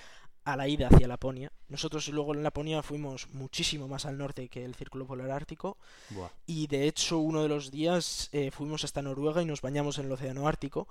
[0.44, 1.52] a la ida hacia Laponia.
[1.68, 5.76] Nosotros luego en Laponia fuimos muchísimo más al norte que el círculo polar ártico,
[6.08, 6.30] Buah.
[6.46, 10.06] y de hecho uno de los días eh, fuimos hasta Noruega y nos bañamos en
[10.06, 10.88] el océano ártico,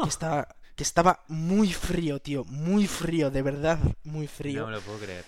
[0.00, 4.60] que, está, que estaba muy frío, tío, muy frío, de verdad, muy frío.
[4.60, 5.24] No me lo puedo creer.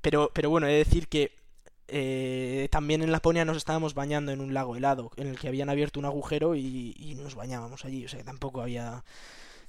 [0.00, 1.41] Pero, pero bueno, he de decir que
[1.88, 5.68] eh, también en Laponia nos estábamos bañando en un lago helado, en el que habían
[5.70, 8.04] abierto un agujero y, y nos bañábamos allí.
[8.04, 9.04] O sea, que tampoco había...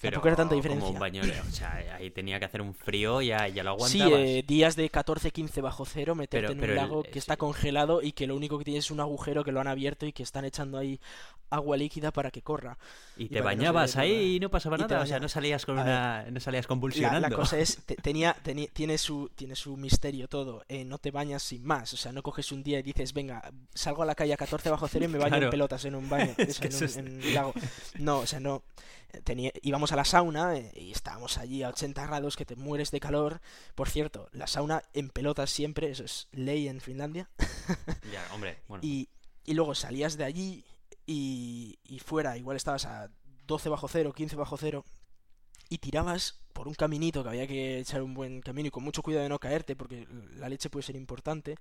[0.04, 0.90] Pero Tampoco era tanta como diferencia.
[0.90, 4.28] un baño, o sea, ahí tenía que hacer un frío, ya, ya lo Sí, aguantabas.
[4.28, 7.20] eh, días de 14-15 bajo cero, meterte Pero- en pero un el- lago eh, que
[7.20, 7.38] está sí.
[7.38, 10.12] congelado y que lo único que tiene es un agujero que lo han abierto y
[10.12, 11.00] que están echando ahí
[11.50, 12.78] agua líquida para que corra.
[13.16, 15.66] y y te no bañabas le ahí y no pasaba nada, o sea, no salías
[15.66, 17.30] con una, no salías La, convulsionando.
[17.30, 20.66] la cosa es, te- tenía, teni- tiene, su, tiene su misterio todo.
[20.68, 21.94] eh, no te bañas sin más.
[21.94, 24.70] O sea, no coges un día y dices, venga, salgo a la calle a 14
[24.70, 25.46] bajo cero y me baño Claro.
[25.46, 26.34] en pelotas en un baño.
[26.38, 27.54] Es o sea, en, un, en un lago.
[28.00, 28.64] No, o sea, no.
[29.24, 32.92] Tenía, íbamos a la sauna eh, y estábamos allí a 80 grados que te mueres
[32.92, 33.42] de calor.
[33.76, 37.30] Por cierto, la sauna en pelotas siempre, eso es ley en Finlandia.
[38.12, 38.84] Ya, hombre, bueno.
[38.84, 39.10] Y,
[39.46, 40.66] y luego salías de allí
[41.06, 43.10] y, y fuera, igual estabas a
[43.48, 44.84] 12 bajo cero, 15 bajo cero,
[45.70, 49.02] y tirabas por un caminito que había que echar un buen camino y con mucho
[49.02, 51.56] cuidado de no caerte porque la leche puede ser importante,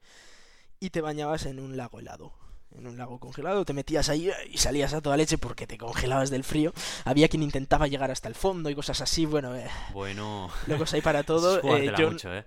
[0.80, 2.32] y te bañabas en un lago helado.
[2.76, 6.30] En un lago congelado, te metías ahí y salías a toda leche porque te congelabas
[6.30, 6.72] del frío.
[7.04, 9.26] Había quien intentaba llegar hasta el fondo y cosas así.
[9.26, 11.60] Bueno, eh, Bueno, locos hay para todo.
[11.76, 12.46] Eh, yo, mucho, ¿eh?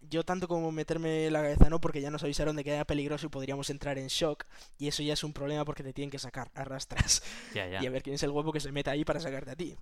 [0.00, 3.26] yo tanto como meterme la cabeza no, porque ya nos avisaron de que era peligroso
[3.26, 4.44] y podríamos entrar en shock.
[4.78, 7.22] Y eso ya es un problema porque te tienen que sacar a rastras.
[7.54, 7.82] Ya, ya.
[7.82, 9.76] Y a ver quién es el huevo que se meta ahí para sacarte a ti.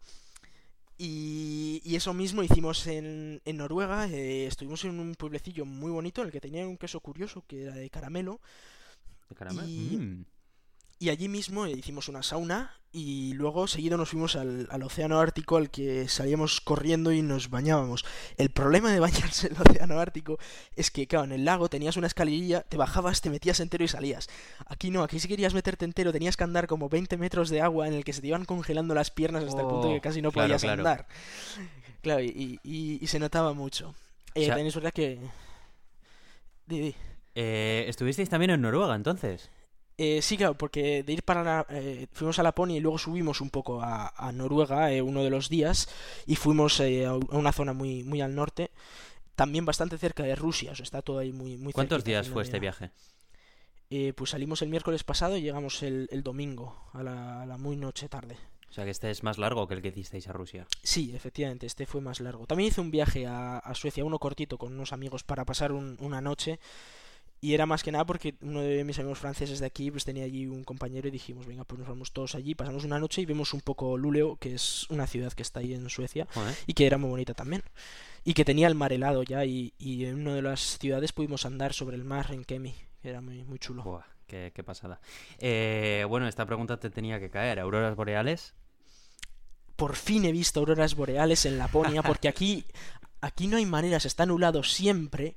[0.99, 4.09] Y, y eso mismo hicimos en, en Noruega.
[4.09, 7.64] eh, estuvimos en un pueblecillo muy bonito en el que tenía un queso curioso que
[7.64, 8.41] era de caramelo.
[9.29, 9.66] ¿De caramelo?
[9.68, 10.24] y- Mm.
[10.99, 15.59] Y allí mismo hicimos una sauna y luego seguido nos fuimos al, al océano ártico
[15.59, 18.03] al que salíamos corriendo y nos bañábamos.
[18.39, 20.39] El problema de bañarse en el océano ártico
[20.74, 23.89] es que, claro, en el lago tenías una escalerilla, te bajabas, te metías entero y
[23.89, 24.31] salías.
[24.68, 27.87] Aquí no, aquí si querías meterte entero tenías que andar como 20 metros de agua
[27.89, 30.01] en el que se te iban congelando las piernas hasta el punto de Oh, que
[30.01, 30.81] casi no claro, podías claro.
[30.81, 31.07] andar.
[32.01, 33.95] Claro, y, y- y se notaba mucho.
[34.35, 35.20] Eh, sea- también es verdad que...
[37.39, 39.51] Eh, ¿Estuvisteis también en Noruega, entonces?
[39.99, 43.41] Eh, sí, claro, porque de ir para la, eh, fuimos a Laponia y luego subimos
[43.43, 45.89] un poco a, a Noruega eh, uno de los días
[46.26, 48.70] y fuimos eh, a una zona muy, muy al norte,
[49.34, 52.28] también bastante cerca de Rusia, o sea, está todo ahí muy, muy ¿Cuántos cerquita, días
[52.28, 52.91] fue este viaje?
[53.91, 57.57] Eh, pues salimos el miércoles pasado y llegamos el, el domingo, a la, a la
[57.59, 58.37] muy noche tarde.
[58.68, 60.66] O sea, que este es más largo que el que hicisteis a Rusia.
[60.82, 62.47] Sí, efectivamente, este fue más largo.
[62.47, 65.97] También hice un viaje a, a Suecia, uno cortito, con unos amigos para pasar un-
[66.01, 66.59] una noche.
[67.41, 70.24] Y era más que nada porque uno de mis amigos franceses de aquí pues tenía
[70.24, 73.26] allí un compañero y dijimos, venga, pues nos vamos todos allí, pasamos una noche y
[73.26, 76.26] vemos un poco Luleå, que es una ciudad que está ahí en Suecia
[76.66, 77.62] y que era muy bonita también.
[78.24, 81.45] Y que tenía el mar helado ya y, y en una de las ciudades pudimos
[81.45, 83.84] andar sobre el mar en Kemi, que era muy, muy chulo.
[83.84, 85.01] Buah, qué, qué pasada.
[85.39, 87.61] Eh, bueno, esta pregunta te tenía que caer.
[87.61, 88.55] ¿Auroras boreales?
[89.76, 92.64] Por fin he visto auroras boreales en Laponia porque aquí,
[93.20, 95.37] aquí no hay maneras, está nublado siempre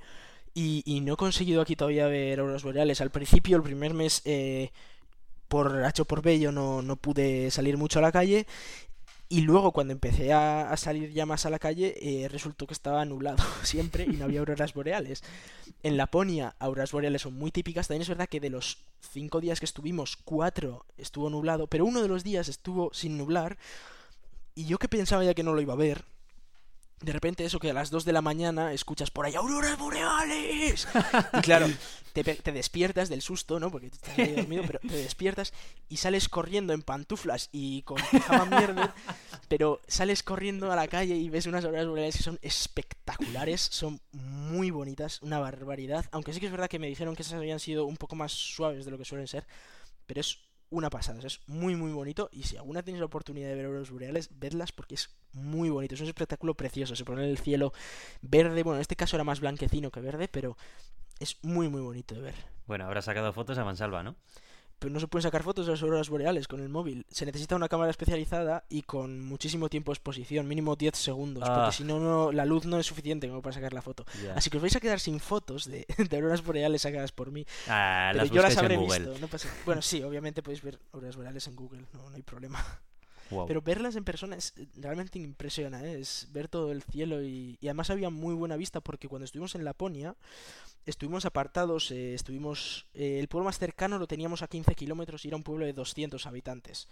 [0.85, 3.01] y, no he conseguido aquí todavía ver auroras boreales.
[3.01, 4.71] Al principio, el primer mes, eh,
[5.47, 8.45] por H por B, yo no, no pude salir mucho a la calle.
[9.29, 12.73] Y luego, cuando empecé a, a salir ya más a la calle, eh, resultó que
[12.73, 15.23] estaba nublado siempre y no había auroras boreales.
[15.83, 17.87] En Laponia, auroras boreales son muy típicas.
[17.87, 22.01] También es verdad que de los cinco días que estuvimos, cuatro estuvo nublado, pero uno
[22.01, 23.57] de los días estuvo sin nublar.
[24.55, 26.03] Y yo que pensaba ya que no lo iba a ver,
[27.01, 30.87] de repente eso que a las 2 de la mañana escuchas por ahí ¡Auroras boreales!
[31.33, 31.67] Y claro,
[32.13, 33.71] te, te despiertas del susto, ¿no?
[33.71, 35.53] Porque estás ahí dormido, pero te despiertas
[35.87, 38.95] y sales corriendo en pantuflas y con pijama mierda,
[39.47, 44.01] pero sales corriendo a la calle y ves unas auroras boreales que son espectaculares, son
[44.11, 46.05] muy bonitas, una barbaridad.
[46.11, 48.31] Aunque sí que es verdad que me dijeron que esas habían sido un poco más
[48.31, 49.45] suaves de lo que suelen ser,
[50.05, 53.05] pero es una pasada, o sea, es muy muy bonito y si alguna tenéis la
[53.05, 57.05] oportunidad de ver auroras boreales, vedlas porque es muy bonito, es un espectáculo precioso, se
[57.05, 57.73] pone el cielo
[58.21, 60.57] verde, bueno, en este caso era más blanquecino que verde, pero
[61.19, 62.35] es muy muy bonito de ver.
[62.67, 64.15] Bueno, habrás sacado fotos a mansalva, ¿no?
[64.79, 67.05] Pero no se pueden sacar fotos de las auroras boreales con el móvil.
[67.09, 71.55] Se necesita una cámara especializada y con muchísimo tiempo de exposición, mínimo 10 segundos, Ah.
[71.63, 74.05] porque si no, no, la luz no es suficiente como para sacar la foto.
[74.35, 77.45] Así que os vais a quedar sin fotos de, de auroras boreales sacadas por mí.
[77.67, 79.15] Ah, Pero las yo las habré visto.
[79.19, 79.49] No pasa...
[79.65, 82.63] Bueno, sí, obviamente podéis ver auroras boreales en Google, no, no hay problema.
[83.47, 85.99] Pero verlas en persona es realmente impresiona, ¿eh?
[85.99, 89.63] es ver todo el cielo y, además había muy buena vista porque cuando estuvimos en
[89.63, 90.15] Laponia
[90.85, 95.27] estuvimos apartados, eh, estuvimos eh, el pueblo más cercano lo teníamos a 15 kilómetros y
[95.27, 96.87] era un pueblo de 200 habitantes.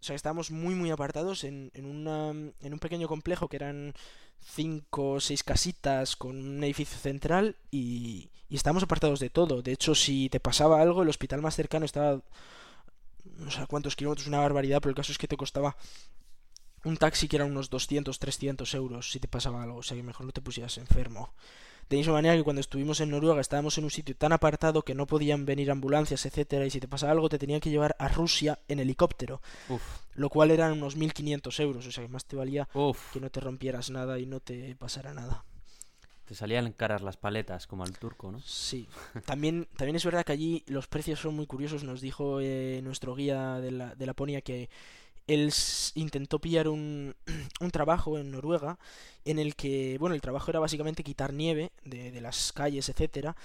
[0.00, 3.94] O sea, estábamos muy muy apartados en, en, una, en un pequeño complejo que eran
[4.40, 9.62] cinco o seis casitas con un edificio central y, y estábamos apartados de todo.
[9.62, 12.20] De hecho, si te pasaba algo, el hospital más cercano estaba
[13.24, 15.76] no sé cuántos kilómetros, una barbaridad, pero el caso es que te costaba
[16.84, 20.02] un taxi que era unos 200, 300 euros si te pasaba algo, o sea que
[20.02, 21.34] mejor no te pusieras enfermo.
[21.88, 24.94] De misma manera que cuando estuvimos en Noruega estábamos en un sitio tan apartado que
[24.94, 28.08] no podían venir ambulancias, etcétera, y si te pasaba algo te tenían que llevar a
[28.08, 29.82] Rusia en helicóptero, Uf,
[30.14, 33.12] lo cual eran unos 1500 euros, o sea que más te valía uf.
[33.12, 35.44] que no te rompieras nada y no te pasara nada.
[36.26, 38.40] Te salían caras las paletas, como al turco, ¿no?
[38.40, 38.88] Sí,
[39.26, 41.84] también, también es verdad que allí los precios son muy curiosos.
[41.84, 44.70] Nos dijo eh, nuestro guía de, la, de Laponia que
[45.26, 45.52] él
[45.94, 47.14] intentó pillar un,
[47.60, 48.78] un trabajo en Noruega
[49.26, 53.36] en el que, bueno, el trabajo era básicamente quitar nieve de, de las calles, etcétera,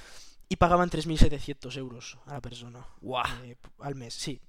[0.47, 3.25] y pagaban 3.700 euros a la persona ¡Guau!
[3.43, 4.13] eh, al mes.
[4.13, 4.39] Sí,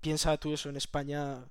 [0.00, 1.44] piensa tú eso en España.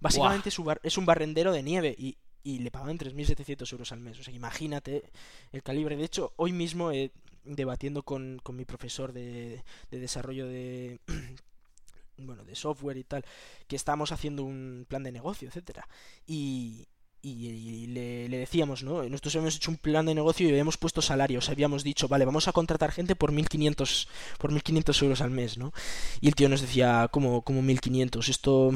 [0.00, 3.90] Básicamente es un, bar- es un barrendero de nieve y, y le pagaban 3.700 euros
[3.90, 4.20] al mes.
[4.20, 5.02] O sea, imagínate
[5.50, 5.96] el calibre.
[5.96, 7.10] De hecho, hoy mismo, eh,
[7.44, 11.00] debatiendo con, con mi profesor de, de desarrollo de.
[12.18, 13.24] bueno, de software y tal,
[13.66, 15.88] que estábamos haciendo un plan de negocio, etcétera.
[16.26, 16.86] Y,
[17.22, 19.02] y, y le, le decíamos, ¿no?
[19.02, 21.48] Nosotros hemos hecho un plan de negocio y habíamos puesto salarios.
[21.48, 24.06] Habíamos dicho, vale, vamos a contratar gente por 1.500
[24.38, 25.72] por 1.500 euros al mes, ¿no?
[26.20, 28.28] Y el tío nos decía, ¿cómo, cómo 1.500?
[28.28, 28.72] Esto...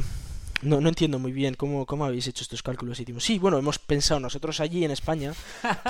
[0.62, 2.98] No, no entiendo muy bien cómo, cómo habéis hecho estos cálculos.
[2.98, 5.32] Y decimos, sí, bueno, hemos pensado nosotros allí en España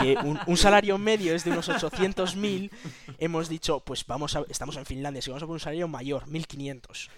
[0.00, 0.16] que
[0.46, 2.70] un, salario medio es de unos 800.000.
[3.18, 6.26] Hemos dicho, pues vamos a, estamos en Finlandia, si vamos a poner un salario mayor,
[6.26, 7.08] 1.500.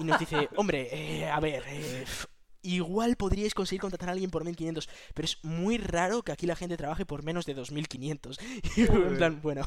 [0.00, 2.04] Y nos dice, hombre, eh, a ver, eh,
[2.74, 6.56] igual podríais conseguir contratar a alguien por 1.500, pero es muy raro que aquí la
[6.56, 8.38] gente trabaje por menos de 2.500.
[8.76, 9.66] Y en plan, bueno,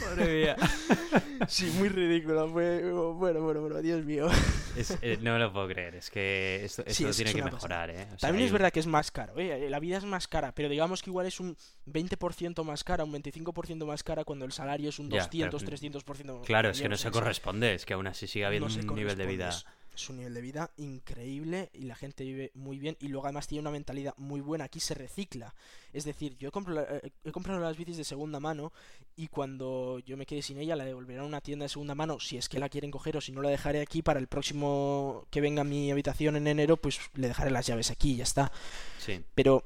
[0.00, 0.56] Madre mía.
[1.48, 2.48] sí, muy ridículo.
[2.50, 4.28] Fue, bueno, bueno, bueno, Dios mío.
[4.76, 7.36] Es- eh, no me lo puedo creer, es que esto, Sí, esto es- tiene es
[7.36, 8.04] que mejorar, ¿eh?
[8.14, 9.68] O sea, También es verdad que es más caro, ¿eh?
[9.70, 13.12] La vida es más cara, pero digamos que igual es un 20% más cara, un
[13.12, 15.76] 25% más cara cuando el salario es un Ya, 200, claro.
[15.76, 18.94] 300% Claro, es que no se corresponde, es que aún así sigue habiendo no un
[18.94, 19.50] nivel de vida.
[19.98, 23.46] Es, un nivel de vida increíble y la gente vive muy bien y luego además
[23.46, 24.64] tiene una mentalidad muy buena.
[24.64, 25.54] Aquí se recicla.
[25.92, 28.72] Es decir, yo he comprado, eh, he comprado las bicis de segunda mano
[29.16, 32.20] y cuando yo me quede sin ella la devolverán a una tienda de segunda mano
[32.20, 35.26] si es que la quieren coger o si no la dejaré aquí para el próximo
[35.30, 38.24] que venga a mi habitación en enero pues le dejaré las llaves aquí y ya
[38.24, 38.52] está.
[38.98, 39.64] Sí, Pero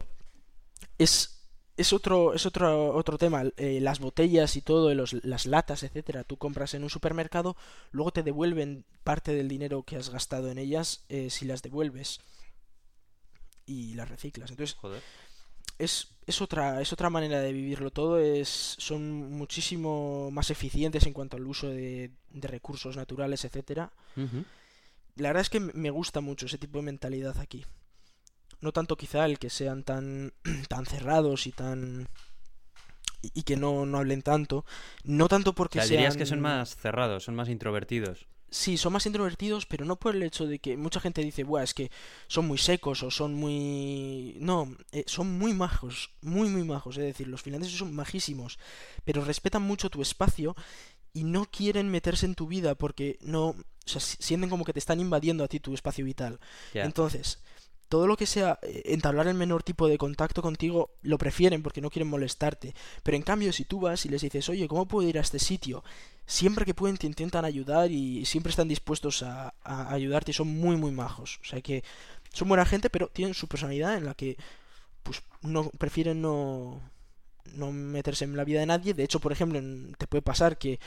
[0.99, 1.42] es,
[1.77, 3.45] es otro, es otro, otro tema.
[3.57, 7.57] Eh, las botellas y todo, los, las latas, etcétera, tú compras en un supermercado,
[7.91, 12.21] luego te devuelven parte del dinero que has gastado en ellas eh, si las devuelves
[13.67, 14.51] y las reciclas.
[14.51, 15.03] Entonces, joder.
[15.79, 21.13] es, es, otra, es otra manera de vivirlo todo, es, son muchísimo más eficientes en
[21.13, 23.93] cuanto al uso de, de recursos naturales, etcétera.
[25.17, 27.65] La verdad es que me gusta mucho ese tipo de mentalidad aquí.
[28.63, 30.33] No tanto quizá el que sean tan,
[30.69, 32.09] tan cerrados y tan
[33.35, 34.65] y que no, no hablen tanto.
[35.05, 35.99] No tanto porque o sean...
[35.99, 38.27] dirías que son más cerrados, son más introvertidos.
[38.51, 41.63] Sí, son más introvertidos, pero no por el hecho de que mucha gente dice, Buah,
[41.63, 41.91] es que
[42.27, 44.37] son muy secos o son muy...
[44.41, 46.99] No, eh, son muy majos, muy, muy majos.
[46.99, 48.59] Es decir, los finlandeses son majísimos,
[49.05, 50.55] pero respetan mucho tu espacio
[51.15, 53.49] y no quieren meterse en tu vida porque no...
[53.49, 56.39] O sea, sienten como que te están invadiendo a ti tu espacio vital.
[56.75, 57.43] Entonces,
[57.93, 61.83] todo lo que sea eh, entablar el menor tipo de contacto contigo lo prefieren porque
[61.83, 62.75] no quieren molestarte.
[63.03, 65.39] Pero en cambio, si tú vas y les dices, oye, ¿cómo puedo ir a este
[65.39, 65.85] sitio?
[66.25, 70.79] Siempre que pueden te intentan ayudar y siempre están dispuestos a, ayudarte y son muy,
[70.79, 71.39] muy majos.
[71.43, 71.85] O sea que
[72.33, 74.39] son buena gente, pero tienen su personalidad en la que
[75.03, 76.81] pues no prefieren no
[77.57, 78.95] no meterse en la vida de nadie.
[78.95, 79.61] De hecho, por ejemplo,
[79.99, 80.81] te puede pasar que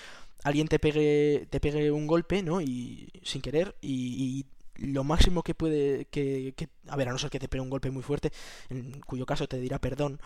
[0.44, 2.62] alguien te pegue, te pegue un golpe, ¿no?
[2.62, 3.94] Y sin querer, y,
[4.40, 4.46] y
[4.76, 6.54] lo máximo que puede que,
[6.88, 8.32] a ver a no ser que te pegue un golpe muy fuerte
[8.70, 10.20] en cuyo caso te dirá perdón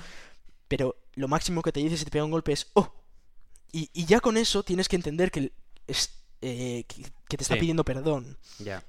[0.67, 2.93] pero lo máximo que te dice si te pega un golpe es oh
[3.71, 5.51] y, y ya con eso tienes que entender que
[5.87, 8.37] es eh, que, te está pidiendo perdón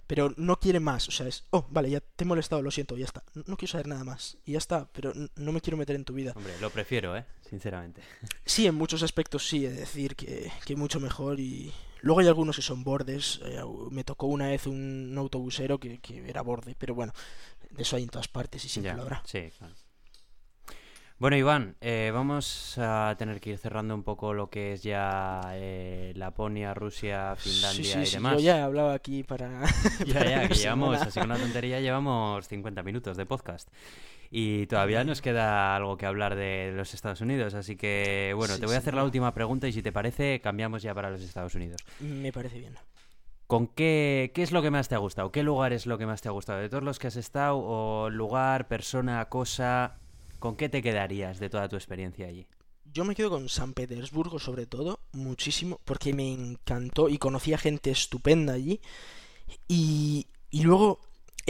[0.07, 2.97] pero no quiere más o sea es oh vale ya te he molestado lo siento
[2.97, 5.97] ya está no, quiero saber nada más y ya está pero no me quiero meter
[5.97, 8.03] en tu vida hombre lo prefiero eh sinceramente.
[8.45, 11.73] Sí en muchos aspectos sí es decir que, que mucho mejor y
[12.03, 13.41] Luego hay algunos que son bordes.
[13.45, 17.13] Eh, me tocó una vez un, autobusero que, que, era borde, pero bueno,
[17.71, 19.23] de eso hay en todas partes y siempre lo habrá.
[19.27, 19.75] Sí, claro.
[21.21, 25.43] Bueno, Iván, eh, vamos a tener que ir cerrando un poco lo que es ya
[25.53, 28.37] eh, Laponia, Rusia, Finlandia y demás.
[28.37, 29.61] Yo ya he hablado aquí para.
[30.07, 33.69] ya, ya, que llevamos, así una tontería, llevamos 50 minutos de podcast.
[34.31, 38.65] Y todavía nos queda algo que hablar de los Estados Unidos, así que bueno, te
[38.65, 41.55] voy a hacer la última pregunta y si te parece, cambiamos ya para los Estados
[41.55, 41.83] Unidos.
[41.99, 42.73] Me parece bien.
[43.47, 45.33] ¿Con qué, qué es lo que más te ha gustado?
[45.33, 46.61] ¿Qué lugar es lo que más te ha gustado?
[46.61, 47.59] ¿De todos los que has estado?
[47.59, 49.99] ¿O lugar, persona, cosa?
[50.41, 52.47] ¿Con qué te quedarías de toda tu experiencia allí?
[52.93, 57.59] Yo me quedo con San Petersburgo sobre todo, muchísimo, porque me encantó y conocí a
[57.59, 58.81] gente estupenda allí.
[59.69, 61.01] Y, y luego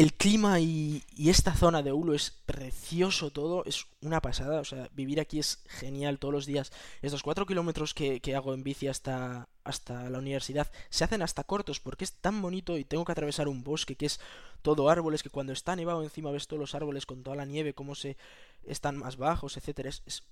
[0.00, 4.88] el clima y, esta zona de Ulo es precioso todo, es una pasada, o sea,
[4.94, 6.72] vivir aquí es genial todos los días.
[7.02, 11.80] Estos cuatro kilómetros que, hago en bici hasta, hasta la universidad se hacen hasta cortos
[11.80, 14.20] porque es tan bonito y tengo que atravesar un bosque que es
[14.62, 17.74] todo árboles, que cuando está nevado encima ves todos los árboles con toda la nieve,
[17.74, 18.16] cómo se
[18.64, 19.88] están más bajos, etcétera.
[19.88, 20.24] Es,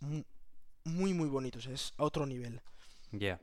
[0.84, 2.60] muy, muy bonito, es a otro nivel.
[3.12, 3.40] Ya.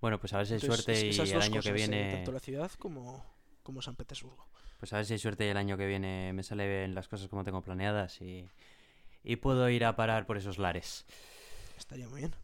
[0.00, 2.12] Bueno, pues a ver si hay suerte y el año que viene...
[2.12, 3.24] tanto la ciudad como,
[3.62, 4.46] como San Petersburgo.
[4.78, 7.28] Pues a ver si hay suerte y el año que viene me salen las cosas
[7.28, 8.48] como tengo planeadas y,
[9.24, 11.04] y puedo ir a parar por esos lares.
[11.76, 12.34] Estaría muy bien.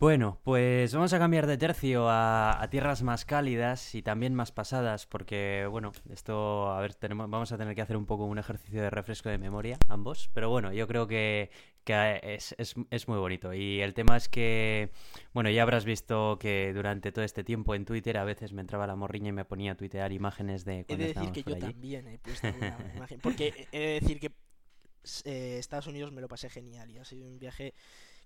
[0.00, 5.06] Bueno, pues vamos a cambiar de tercio a, tierras más cálidas y también más pasadas,
[5.06, 8.80] porque bueno, esto, a ver, tenemos, vamos a tener que hacer un poco un ejercicio
[8.80, 11.50] de refresco de memoria, ambos, pero bueno, yo creo que,
[11.84, 13.52] es, es, muy bonito.
[13.52, 14.92] Y el tema es que,
[15.32, 18.86] bueno, ya habrás visto que durante todo este tiempo en Twitter a veces me entraba
[18.86, 21.58] la morriña y me ponía a tuitear imágenes de cuando He de decir que yo
[21.58, 24.30] también he puesto una imagen, porque he de decir que
[25.24, 27.74] eh, Estados Unidos me lo pasé genial y ha sido un viaje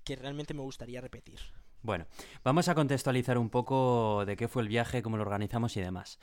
[0.04, 1.40] que realmente me gustaría repetir.
[1.82, 2.06] Bueno,
[2.44, 6.20] vamos a contextualizar un poco de qué fue el viaje, cómo lo organizamos y demás.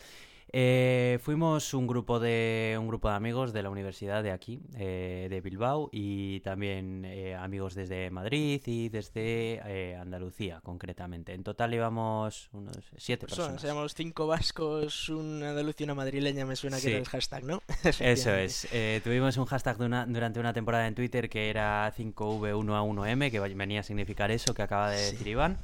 [0.51, 5.27] Eh, fuimos un grupo de un grupo de amigos de la universidad de aquí, eh,
[5.29, 9.61] de Bilbao, y también eh, amigos desde Madrid y desde
[9.99, 11.33] Andalucía, concretamente.
[11.33, 13.63] En total íbamos unos siete personas.
[13.63, 17.61] Éramos cinco vascos, un andaluz y una madrileña, me suena que era el hashtag, ¿no?
[17.99, 18.67] Eso es.
[19.03, 24.31] tuvimos un hashtag durante una temporada en Twitter que era 5V1A1M, que venía a significar
[24.31, 25.57] eso que acaba de decir Iván.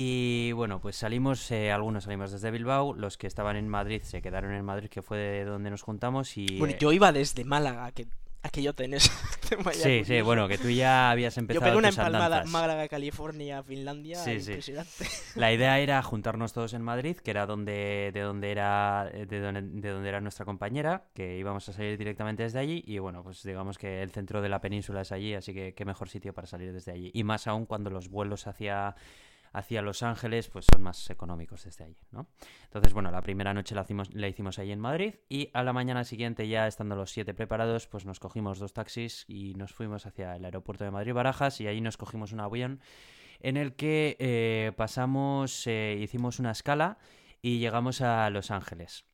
[0.00, 4.22] Y bueno, pues salimos, eh, algunos salimos desde Bilbao, los que estaban en Madrid se
[4.22, 6.36] quedaron en Madrid, que fue de donde nos juntamos.
[6.36, 8.06] y Bueno, yo iba desde Málaga, que
[8.44, 9.10] aquello tenés.
[9.72, 11.64] sí, sí, bueno, que tú ya habías empezado.
[11.64, 14.22] Yo pegué una empalmada Málaga, California, Finlandia.
[14.22, 14.72] Sí, sí.
[15.34, 19.62] La idea era juntarnos todos en Madrid, que era donde, de donde era, de donde,
[19.62, 22.84] de donde era nuestra compañera, que íbamos a salir directamente desde allí.
[22.86, 25.84] Y bueno, pues digamos que el centro de la península es allí, así que qué
[25.84, 27.10] mejor sitio para salir desde allí.
[27.14, 28.94] Y más aún cuando los vuelos hacia
[29.52, 32.28] hacia Los Ángeles, pues son más económicos desde allí, ¿no?
[32.64, 35.72] Entonces, bueno, la primera noche la hicimos, la hicimos ahí en Madrid y a la
[35.72, 40.06] mañana siguiente, ya estando los siete preparados, pues nos cogimos dos taxis y nos fuimos
[40.06, 42.80] hacia el aeropuerto de Madrid-Barajas y ahí nos cogimos un avión
[43.40, 46.98] en el que eh, pasamos, eh, hicimos una escala
[47.40, 49.04] y llegamos a Los Ángeles.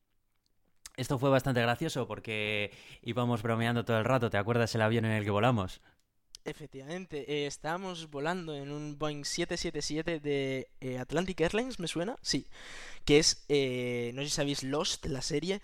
[0.96, 2.72] Esto fue bastante gracioso porque
[3.02, 5.80] íbamos bromeando todo el rato, ¿te acuerdas el avión en el que volamos?
[6.46, 12.18] Efectivamente, eh, estábamos volando en un Boeing 777 de eh, Atlantic Airlines, ¿me suena?
[12.20, 12.46] Sí,
[13.06, 15.62] que es, eh, no sé si sabéis, Lost, la serie,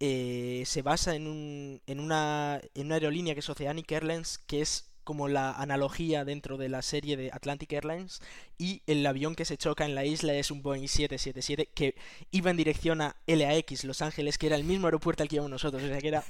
[0.00, 4.62] eh, se basa en, un, en, una, en una aerolínea que es Oceanic Airlines, que
[4.62, 8.20] es como la analogía dentro de la serie de Atlantic Airlines
[8.58, 11.94] y el avión que se choca en la isla es un Boeing 777 que
[12.30, 15.50] iba en dirección a LAX, Los Ángeles, que era el mismo aeropuerto al que íbamos
[15.50, 15.82] nosotros.
[15.82, 16.22] O sea que era,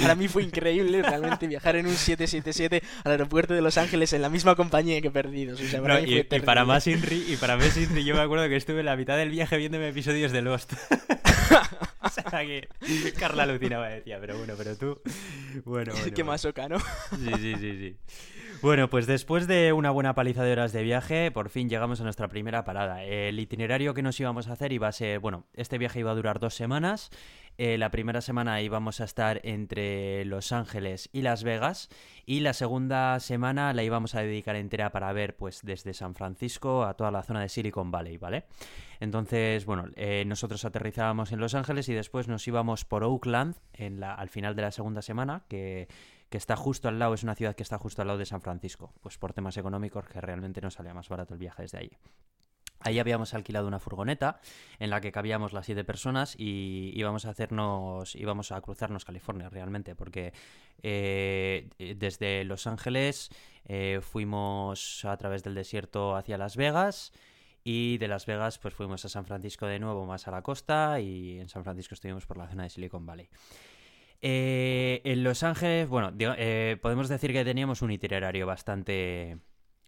[0.00, 4.22] para mí fue increíble realmente viajar en un 777 al aeropuerto de Los Ángeles en
[4.22, 5.60] la misma compañía que Perdidos.
[5.60, 8.04] O sea, para No, mí y, fue y para más Inri, y para más Inri,
[8.04, 10.72] yo me acuerdo que estuve en la mitad del viaje viéndome episodios de Lost.
[12.02, 12.68] o sea que
[13.18, 15.00] Carla alucinaba, decía, pero bueno, pero tú.
[15.64, 16.14] Bueno, bueno.
[16.14, 16.78] Qué masoca, ¿no?
[16.78, 17.96] Sí, sí, sí, sí.
[18.60, 22.04] Bueno, pues después de una buena paliza de horas de viaje, por fin llegamos a
[22.04, 23.04] nuestra primera parada.
[23.04, 26.14] El itinerario que nos íbamos a hacer iba a ser, bueno, este viaje iba a
[26.14, 27.10] durar dos semanas.
[27.56, 31.88] Eh, la primera semana íbamos a estar entre Los Ángeles y Las Vegas
[32.24, 36.84] y la segunda semana la íbamos a dedicar entera para ver, pues, desde San Francisco
[36.84, 38.44] a toda la zona de Silicon Valley, ¿vale?
[39.00, 44.00] Entonces, bueno, eh, nosotros aterrizábamos en Los Ángeles y después nos íbamos por Oakland en
[44.00, 45.88] la, al final de la segunda semana, que
[46.30, 48.92] está justo al lado, es una ciudad que está justo al lado de San Francisco,
[49.00, 51.96] pues por temas económicos que realmente nos salía más barato el viaje desde allí.
[52.80, 54.40] Ahí habíamos alquilado una furgoneta
[54.78, 59.48] en la que cabíamos las siete personas y íbamos a hacernos, íbamos a cruzarnos California
[59.48, 60.32] realmente, porque
[60.82, 63.30] eh, desde Los Ángeles
[63.64, 67.12] eh, fuimos a través del desierto hacia Las Vegas
[67.64, 71.00] y de Las Vegas pues fuimos a San Francisco de nuevo más a la costa
[71.00, 73.28] y en San Francisco estuvimos por la zona de Silicon Valley.
[74.20, 79.38] Eh, en Los Ángeles, bueno, eh, podemos decir que teníamos un itinerario bastante,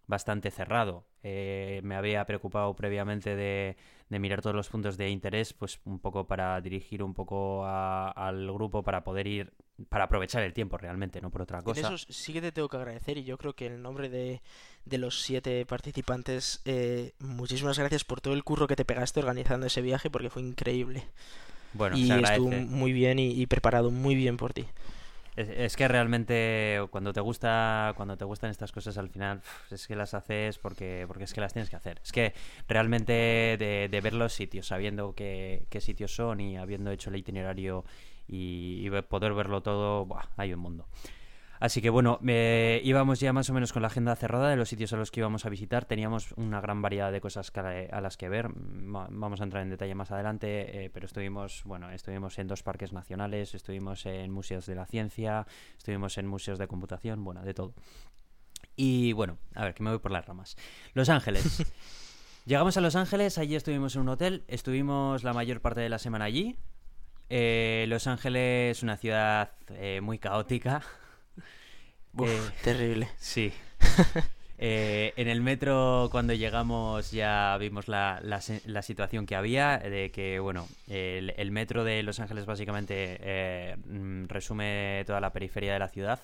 [0.06, 1.06] bastante cerrado.
[1.22, 3.76] Eh, me había preocupado previamente de,
[4.08, 8.10] de mirar todos los puntos de interés, pues un poco para dirigir un poco a-
[8.10, 9.52] al grupo para poder ir,
[9.88, 11.88] para aprovechar el tiempo realmente, no por otra En cosa.
[11.88, 14.40] eso sí que te tengo que agradecer y yo creo que en nombre de,
[14.86, 19.66] de los siete participantes, eh, muchísimas gracias por todo el curro que te pegaste organizando
[19.66, 21.04] ese viaje porque fue increíble.
[21.72, 24.66] Bueno, y se estuvo muy bien y, y preparado muy bien por ti.
[25.36, 29.96] Es, que realmente cuando te gusta, cuando te gustan estas cosas al final es que
[29.96, 32.00] las haces porque, porque es que las tienes que hacer.
[32.02, 32.34] Es que
[32.68, 37.84] realmente de, ver los sitios, sabiendo qué, qué sitios son y habiendo hecho el itinerario
[38.26, 40.86] y, y poder verlo todo, buah, hay un mundo.
[41.60, 44.70] Así que bueno, eh, íbamos ya más o menos con la agenda cerrada de los
[44.70, 45.84] sitios a los que íbamos a visitar.
[45.84, 48.48] Teníamos una gran variedad de cosas a las que ver.
[48.54, 52.94] Vamos a entrar en detalle más adelante, eh, pero estuvimos, bueno, estuvimos en dos parques
[52.94, 55.46] nacionales, estuvimos en museos de la ciencia,
[55.76, 57.74] estuvimos en museos de computación, bueno, de todo.
[58.74, 60.56] Y bueno, a ver, que me voy por las ramas.
[60.94, 61.62] Los Ángeles.
[62.46, 65.98] Llegamos a Los Ángeles, allí estuvimos en un hotel, estuvimos la mayor parte de la
[65.98, 66.56] semana allí.
[67.28, 70.82] Eh, Los Ángeles, una ciudad eh, muy caótica.
[72.16, 73.08] Uf, Eh, terrible.
[73.18, 73.52] Sí.
[74.62, 80.38] Eh, en el metro, cuando llegamos, ya vimos la, la situación que había, de que,
[80.38, 85.78] bueno, el, el metro de Los Ángeles básicamente eh, mm, resume toda la periferia de
[85.78, 86.20] la ciudad.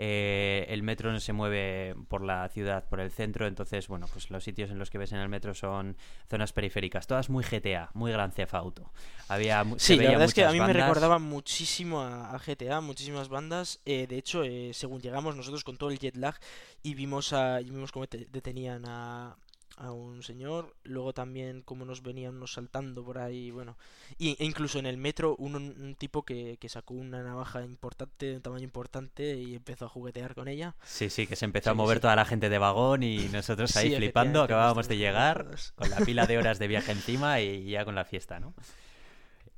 [0.00, 4.30] Eh, el metro no se mueve por la ciudad, por el centro, entonces, bueno, pues
[4.30, 5.96] los sitios en los que ves en el metro son
[6.30, 8.92] zonas periféricas, todas muy GTA, muy Gran Theft Auto.
[9.28, 10.86] Había, Sí, la verdad es que a mí me bandas.
[10.86, 13.80] recordaba muchísimo a, a GTA, muchísimas bandas.
[13.84, 16.36] Eh, de hecho, eh, según llegamos nosotros con todo el jet lag
[16.82, 19.36] y vimos a, y vimos cómo te- detenían a,
[19.78, 23.76] a un señor, luego también cómo nos venían unos saltando por ahí, bueno.
[24.18, 28.26] Y, e incluso en el metro un, un tipo que, que sacó una navaja importante,
[28.26, 30.74] de un tamaño importante y empezó a juguetear con ella.
[30.82, 32.02] Sí, sí, que se empezó Sí, a mover sí.
[32.02, 36.00] toda la gente de vagón y nosotros ahí Sí, flipando, acabábamos de llegar con la
[36.00, 38.54] pila de horas de viaje encima y ya con la fiesta, ¿no?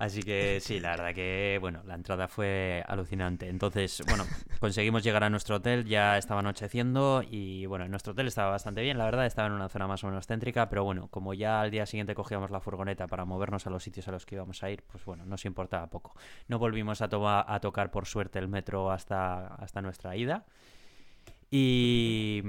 [0.01, 3.49] Así que sí, la verdad que, bueno, la entrada fue alucinante.
[3.51, 4.25] Entonces, bueno,
[4.59, 8.97] conseguimos llegar a nuestro hotel, ya estaba anocheciendo y, bueno, nuestro hotel estaba bastante bien,
[8.97, 11.71] la verdad, estaba en una zona más o menos céntrica, pero bueno, como ya al
[11.71, 14.71] día siguiente cogíamos la furgoneta para movernos a los sitios a los que íbamos a
[14.71, 16.15] ir, pues bueno, nos importaba poco.
[16.49, 20.47] No volvimos a, toma- a tocar, por suerte, el metro hasta, hasta nuestra ida.
[21.51, 22.43] Y...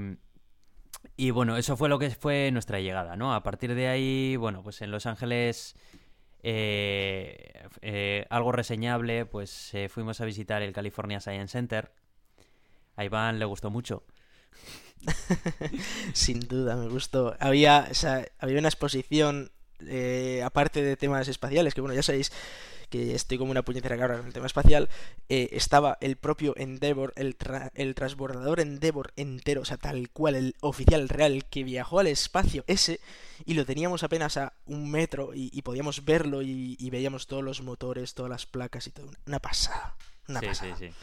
[1.18, 3.34] Y bueno, eso fue lo que fue nuestra llegada, ¿no?
[3.34, 5.76] A partir de ahí, bueno, pues en Los Ángeles
[6.44, 11.92] eh, eh, algo reseñable, pues eh, fuimos a visitar el California Science Center.
[12.96, 14.04] A Iván le gustó mucho.
[16.14, 17.36] Sin duda, me gustó.
[17.40, 19.52] Había, o sea, había una exposición,
[19.88, 22.32] eh, aparte de temas espaciales, que bueno, ya sabéis
[22.92, 24.88] que estoy como una puñetera cabra con el tema espacial,
[25.30, 30.36] eh, estaba el propio Endeavour, el, tra- el transbordador Endeavour entero, o sea, tal cual,
[30.36, 33.00] el oficial real, que viajó al espacio ese,
[33.46, 37.44] y lo teníamos apenas a un metro y, y podíamos verlo y, y veíamos todos
[37.44, 39.10] los motores, todas las placas y todo.
[39.26, 39.96] Una pasada,
[40.28, 40.76] una sí, pasada.
[40.78, 40.94] sí, sí.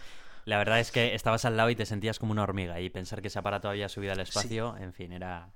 [0.44, 3.20] La verdad es que estabas al lado y te sentías como una hormiga y pensar
[3.20, 5.50] que ese aparato había subido al espacio, en fin, era,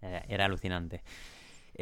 [0.00, 1.02] era, era alucinante.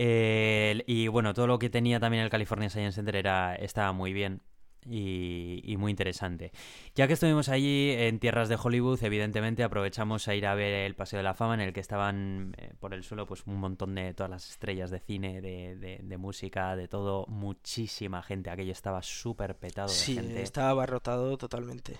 [0.01, 4.13] Eh, y bueno, todo lo que tenía también el California Science Center era, estaba muy
[4.13, 4.43] bien.
[4.87, 6.53] Y, y, muy interesante.
[6.95, 10.95] Ya que estuvimos allí en tierras de Hollywood, evidentemente aprovechamos a ir a ver el
[10.95, 13.97] Paseo de la Fama en el que estaban eh, por el suelo pues un montón
[13.97, 18.51] de todas las estrellas de cine, de, de, de música, de todo, muchísima gente.
[18.51, 20.43] Aquello estaba súper petado de sí, gente.
[20.43, 21.97] estaba abarrotado totalmente.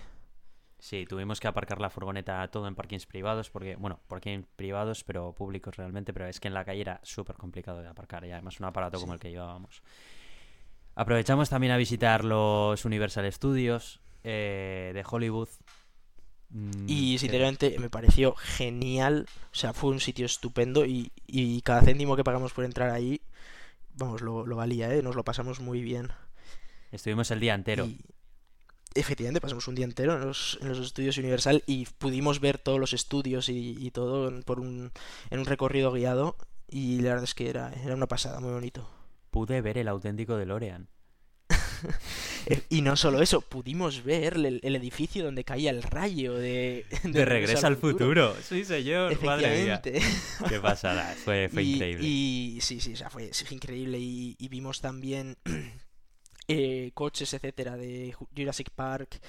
[0.79, 5.33] Sí, tuvimos que aparcar la furgoneta todo en parkings privados, porque, bueno, parkings privados, pero
[5.33, 8.59] públicos realmente, pero es que en la calle era súper complicado de aparcar y además
[8.59, 9.01] un aparato sí.
[9.01, 9.83] como el que llevábamos.
[10.95, 15.49] Aprovechamos también a visitar los Universal Studios eh, de Hollywood.
[16.49, 21.81] Mm, y sinceramente me pareció genial, o sea, fue un sitio estupendo y, y cada
[21.81, 23.21] céntimo que pagamos por entrar ahí,
[23.95, 25.03] vamos, lo, lo valía, ¿eh?
[25.03, 26.09] nos lo pasamos muy bien.
[26.91, 27.85] Estuvimos el día entero.
[27.85, 27.99] Y
[28.95, 32.79] efectivamente pasamos un día entero en los, en los, estudios Universal y pudimos ver todos
[32.79, 34.91] los estudios y, y todo por un,
[35.29, 36.35] en un recorrido guiado
[36.71, 38.87] y la verdad es que era, era una pasada, muy bonito.
[39.31, 40.87] Pude ver el auténtico DeLorean.
[42.69, 46.85] y no solo eso, pudimos ver el, el, edificio donde caía el rayo de...
[47.03, 48.33] De, de Regreso al futuro.
[48.33, 48.35] futuro.
[48.43, 49.21] Sí, señor.
[49.23, 49.81] Madre mía.
[49.81, 51.15] Qué pasada.
[51.23, 52.07] Fue, fue y, increíble.
[52.07, 53.99] Y sí, sí, o sea, fue, fue increíble.
[53.99, 55.37] Y, y vimos también
[56.51, 59.21] eh, coches, etcétera, de Jurassic Park.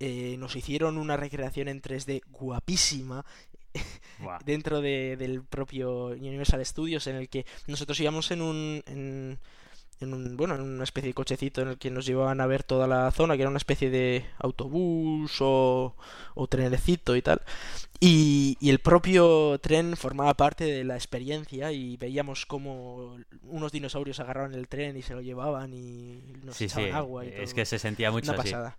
[0.00, 3.24] Eh, nos hicieron una recreación en 3D guapísima
[4.18, 4.38] wow.
[4.44, 9.38] dentro de, del propio Universal Studios en el que nosotros íbamos en un en,
[10.00, 12.62] en un bueno en una especie de cochecito en el que nos llevaban a ver
[12.62, 15.94] toda la zona que era una especie de autobús o,
[16.34, 17.40] o trenecito y tal
[18.00, 24.20] y, y, el propio tren formaba parte de la experiencia y veíamos como unos dinosaurios
[24.20, 26.90] agarraban el tren y se lo llevaban y nos sí, echaban sí.
[26.90, 27.42] agua y todo.
[27.42, 28.50] es que se sentía mucho una así.
[28.50, 28.76] pasada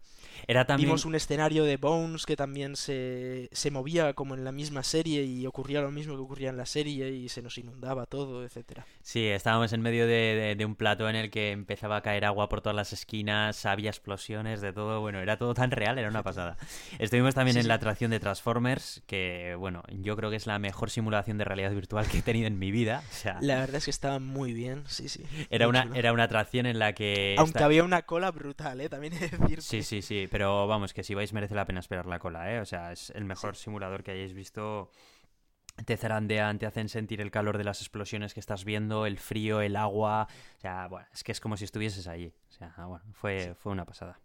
[0.47, 0.87] era también...
[0.87, 5.23] Vimos un escenario de Bones que también se, se movía como en la misma serie
[5.23, 8.85] y ocurría lo mismo que ocurría en la serie y se nos inundaba todo, etcétera.
[9.01, 12.25] Sí, estábamos en medio de, de, de, un plato en el que empezaba a caer
[12.25, 16.09] agua por todas las esquinas, había explosiones, de todo, bueno, era todo tan real, era
[16.09, 16.57] una pasada.
[16.99, 17.67] Estuvimos también sí, en sí.
[17.67, 21.71] la atracción de Transformers, que bueno, yo creo que es la mejor simulación de realidad
[21.71, 23.03] virtual que he tenido en mi vida.
[23.09, 25.23] O sea, la verdad es que estaba muy bien, sí, sí.
[25.49, 27.35] Era, una, era una atracción en la que...
[27.37, 27.65] Aunque está...
[27.65, 28.89] había una cola brutal, ¿eh?
[28.89, 29.61] También he de decir.
[29.61, 32.59] Sí, sí, sí, pero vamos, que si vais merece la pena esperar la cola, ¿eh?
[32.59, 33.63] O sea, es el mejor sí.
[33.63, 34.89] simulador que hayáis visto.
[35.83, 39.61] Te zarandean, te hacen sentir el calor de las explosiones que estás viendo, el frío,
[39.61, 40.27] el agua.
[40.57, 42.33] O sea, bueno, es que es como si estuvieses allí.
[42.49, 43.49] O sea, bueno, fue, sí.
[43.57, 44.19] fue una pasada.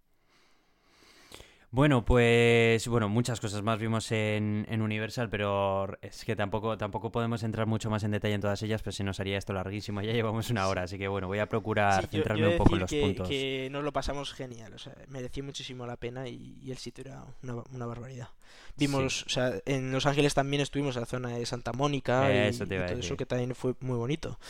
[1.72, 7.12] Bueno, pues bueno, muchas cosas más vimos en, en, Universal, pero es que tampoco, tampoco
[7.12, 10.02] podemos entrar mucho más en detalle en todas ellas, pues si nos haría esto larguísimo.
[10.02, 12.58] Ya llevamos una hora, así que bueno, voy a procurar sí, centrarme yo, yo un
[12.58, 13.28] poco en los que, puntos.
[13.28, 17.04] que nos lo pasamos genial, o sea, mereció muchísimo la pena y, y el sitio
[17.04, 18.30] era una, una barbaridad.
[18.76, 19.24] Vimos, sí.
[19.26, 22.48] o sea, en Los Ángeles también estuvimos en la zona de Santa Mónica eh, y,
[22.48, 24.40] eso y todo eso que también fue muy bonito.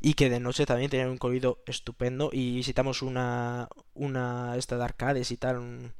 [0.00, 4.84] Y que de noche también tenía un colorido estupendo y visitamos una, una esta de
[4.84, 5.92] arcades y tal, un,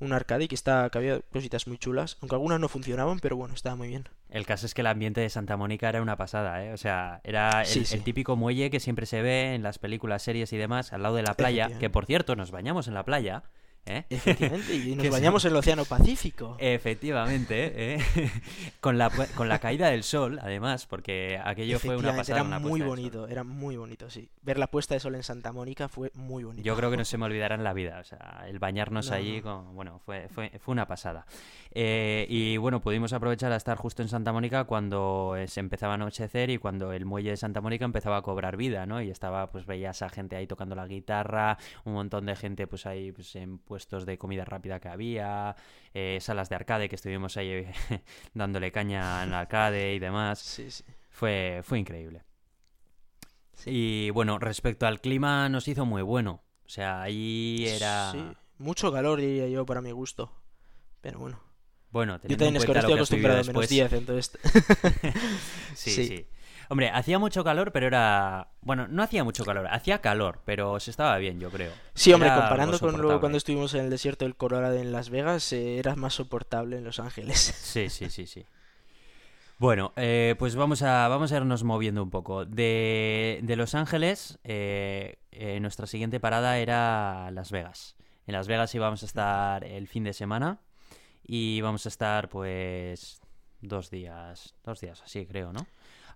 [0.00, 3.54] un arcade que, está, que había cositas muy chulas, aunque algunas no funcionaban, pero bueno,
[3.54, 4.08] estaba muy bien.
[4.30, 6.72] El caso es que el ambiente de Santa Mónica era una pasada, ¿eh?
[6.72, 7.96] O sea, era el, sí, sí.
[7.96, 11.16] el, típico muelle que siempre se ve en las películas, series y demás, al lado
[11.16, 13.42] de la playa, que por cierto, nos bañamos en la playa.
[13.88, 14.04] ¿Eh?
[14.10, 16.56] Efectivamente, y nos bañamos en el Océano Pacífico.
[16.58, 17.98] Efectivamente, ¿eh?
[18.80, 22.40] con, la, con la caída del sol, además, porque aquello fue una pasada.
[22.40, 24.28] Era una muy bonito, era muy bonito, sí.
[24.42, 26.64] Ver la puesta de sol en Santa Mónica fue muy bonito.
[26.64, 29.16] Yo creo que no se me olvidará en la vida, o sea, el bañarnos no,
[29.16, 29.42] allí, no.
[29.42, 31.26] Con, bueno, fue, fue, fue una pasada.
[31.72, 35.96] Eh, y bueno, pudimos aprovechar a estar justo en Santa Mónica cuando se empezaba a
[35.96, 39.00] anochecer y cuando el muelle de Santa Mónica empezaba a cobrar vida, ¿no?
[39.02, 42.86] Y estaba, pues veías a gente ahí tocando la guitarra, un montón de gente, pues
[42.86, 45.54] ahí, pues en puestos de comida rápida que había,
[45.94, 47.64] eh, salas de arcade que estuvimos ahí
[48.34, 50.40] dándole caña en arcade y demás.
[50.40, 50.82] Sí, sí.
[51.10, 52.24] Fue, fue increíble.
[53.52, 53.70] Sí.
[53.72, 56.42] Y bueno, respecto al clima nos hizo muy bueno.
[56.66, 58.10] O sea, ahí era...
[58.10, 58.20] Sí,
[58.58, 60.32] mucho calor diría yo para mi gusto.
[61.00, 61.40] Pero bueno.
[61.92, 64.38] Bueno, yo también es que estoy acostumbrado a menos 10, entonces...
[65.74, 66.26] sí, sí, sí.
[66.70, 68.48] Hombre, hacía mucho calor, pero era...
[68.60, 71.72] Bueno, no hacía mucho calor, hacía calor, pero se estaba bien, yo creo.
[71.94, 75.08] Sí, hombre, era comparando con luego cuando estuvimos en el desierto del Colorado en Las
[75.08, 77.54] Vegas, eh, era más soportable en Los Ángeles.
[77.68, 78.44] Sí, sí, sí, sí.
[79.58, 82.44] Bueno, eh, pues vamos a, vamos a irnos moviendo un poco.
[82.44, 87.96] De, de Los Ángeles, eh, eh, nuestra siguiente parada era Las Vegas.
[88.26, 90.60] En Las Vegas íbamos a estar el fin de semana
[91.24, 93.20] y vamos a estar pues
[93.60, 95.66] dos días, dos días así creo, ¿no?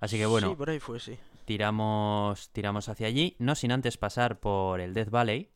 [0.02, 1.16] Así que bueno, sí, por ahí fue, sí.
[1.44, 5.50] tiramos, tiramos hacia allí, no sin antes pasar por el Death Valley,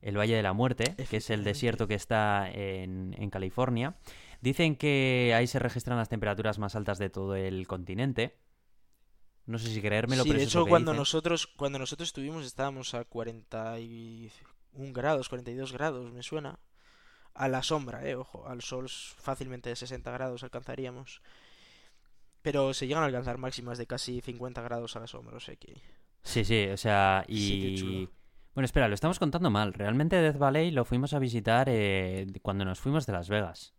[0.00, 3.94] el Valle de la Muerte, que es el desierto que está en, en California.
[4.40, 8.36] Dicen que ahí se registran las temperaturas más altas de todo el continente.
[9.46, 10.98] No sé si creérmelo, Sí, pero de es hecho, cuando dicen.
[11.00, 16.58] nosotros, cuando nosotros estuvimos estábamos a 41 grados, 42 grados, me suena.
[17.34, 21.22] A la sombra, eh, ojo, al sol fácilmente de 60 grados alcanzaríamos.
[22.42, 25.56] Pero se llegan a alcanzar máximas de casi 50 grados a la sombra, o sea
[25.56, 25.74] que...
[26.22, 28.08] Sí, sí, o sea, y...
[28.54, 29.72] Bueno, espera, lo estamos contando mal.
[29.72, 33.74] Realmente Death Valley lo fuimos a visitar eh, cuando nos fuimos de Las Vegas.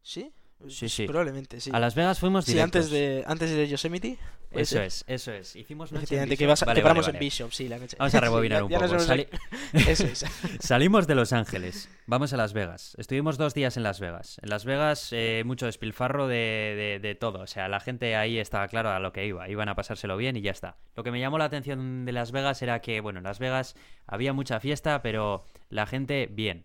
[0.00, 0.32] ¿Sí?
[0.68, 1.06] Sí, sí.
[1.06, 1.70] Probablemente, sí.
[1.72, 2.86] A Las Vegas fuimos Sí, directos.
[2.86, 4.18] antes de, antes de Yosemite.
[4.52, 5.54] Eso es, eso es.
[5.54, 7.18] Hicimos noche en que, vas a- Vale, que vale, paramos vale.
[7.18, 7.94] en Bishop, sí, la noche.
[7.98, 8.98] Vamos a Sí, rebobinar un poco.
[9.00, 9.28] Sali-
[9.86, 10.24] Eso es.
[10.60, 12.94] Salimos de Los Ángeles, vamos a Las Vegas.
[12.96, 14.38] Estuvimos dos días en Las Vegas.
[14.42, 17.40] En Las Vegas, eh, mucho despilfarro de, de- de todo.
[17.40, 19.46] O sea, la gente ahí estaba claro a lo que iba.
[19.50, 20.78] Iban a pasárselo bien y ya está.
[20.94, 23.74] Lo que me llamó la atención de Las Vegas era que, bueno, en Las Vegas
[24.06, 26.64] había mucha fiesta, pero la gente bien.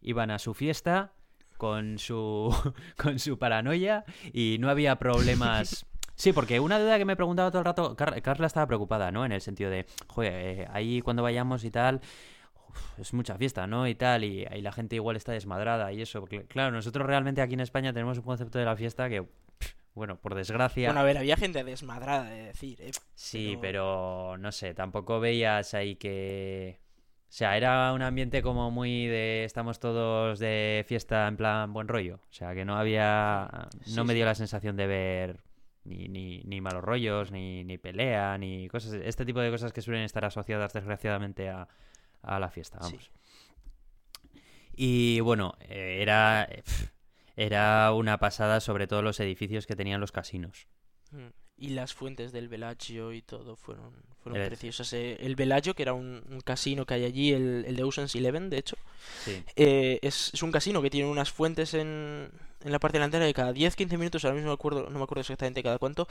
[0.00, 1.12] Iban a su fiesta
[1.56, 2.54] con su,
[2.96, 5.84] con su paranoia y no había problemas.
[6.18, 9.26] Sí, porque una duda que me preguntaba todo el rato, Car- Carla estaba preocupada, ¿no?
[9.26, 12.00] En el sentido de, joder, eh, ahí cuando vayamos y tal,
[12.70, 13.86] uf, es mucha fiesta, ¿no?
[13.86, 16.20] Y tal, y, y la gente igual está desmadrada y eso.
[16.20, 19.72] porque, claro, nosotros realmente aquí en España tenemos un concepto de la fiesta que, pff,
[19.94, 20.88] bueno, por desgracia...
[20.88, 22.92] Bueno, a ver, había gente desmadrada de decir, eh.
[23.14, 26.80] Sí, pero- pero no sé, tampoco veías ahí que...
[27.36, 31.86] O sea, era un ambiente como muy de estamos todos de fiesta en plan buen
[31.86, 32.14] rollo.
[32.30, 33.68] O sea, que no había...
[33.84, 34.16] Sí, No me sí.
[34.16, 35.40] dio la sensación de ver
[35.84, 38.94] ni, ni, ni malos rollos, ni, ni pelea, ni cosas...
[38.94, 41.68] Este tipo de cosas que suelen estar asociadas desgraciadamente a,
[42.22, 42.92] a la fiesta, Sí.
[42.92, 43.10] vamos.
[44.74, 46.44] Y bueno, eh, era...
[46.50, 46.62] eh,
[47.36, 50.68] Era una pasada sobre todo los edificios que tenían los casinos.
[51.10, 51.26] Mm.
[51.58, 53.92] Y las fuentes del Bellagio y todo fueron,
[54.22, 54.92] fueron El- preciosas.
[54.92, 55.16] eh.
[55.20, 58.50] El Bellagio, que era un, un casino que hay allí, el, el de Ocean's Eleven,
[58.50, 58.76] de hecho,
[59.24, 59.42] Sí.
[59.56, 62.30] eh, es, es un casino que tiene unas fuentes en,
[62.62, 65.04] en la parte delantera de cada 10-15 minutos, ahora mismo no me acuerdo, no me
[65.04, 66.06] acuerdo exactamente cada cuánto,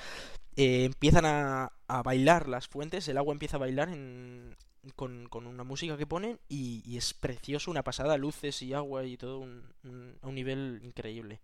[0.55, 4.55] eh, empiezan a, a bailar las fuentes, el agua empieza a bailar en-
[4.95, 9.03] con, con una música que ponen y, y es precioso, una pasada, luces y agua
[9.03, 11.39] y todo un- un- a un nivel increíble.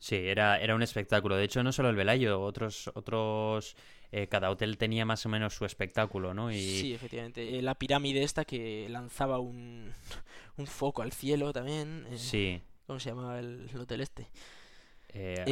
[0.00, 1.36] Sí, era, era un espectáculo.
[1.36, 3.76] De hecho, no solo el Velayo, otros, otros,
[4.10, 6.50] eh, cada hotel tenía más o menos su espectáculo, ¿no?
[6.50, 7.58] Y Sí, efectivamente.
[7.58, 9.92] Eh, la pirámide esta que lanzaba un,
[10.56, 12.06] un foco al cielo también.
[12.10, 14.26] eh, sí, ¿Cómo se llamaba el, el hotel este?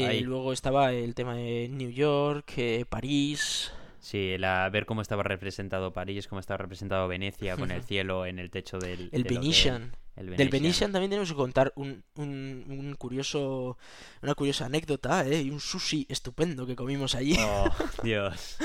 [0.07, 3.73] ahí- luego estaba el tema de New York, eh, París.
[4.01, 8.39] Sí, la, ver cómo estaba representado París, cómo estaba representado Venecia con el cielo en
[8.39, 9.25] el techo del, El.
[9.25, 9.97] Venetian.
[10.17, 10.51] El Del Venetian.
[10.51, 13.79] Venetian también tenemos que contar un, un, un curioso,
[14.23, 15.43] una curiosa anécdota, ¿eh?
[15.43, 17.37] Y un sushi estupendo que comimos allí.
[17.39, 17.69] Oh,
[18.03, 18.59] Dios.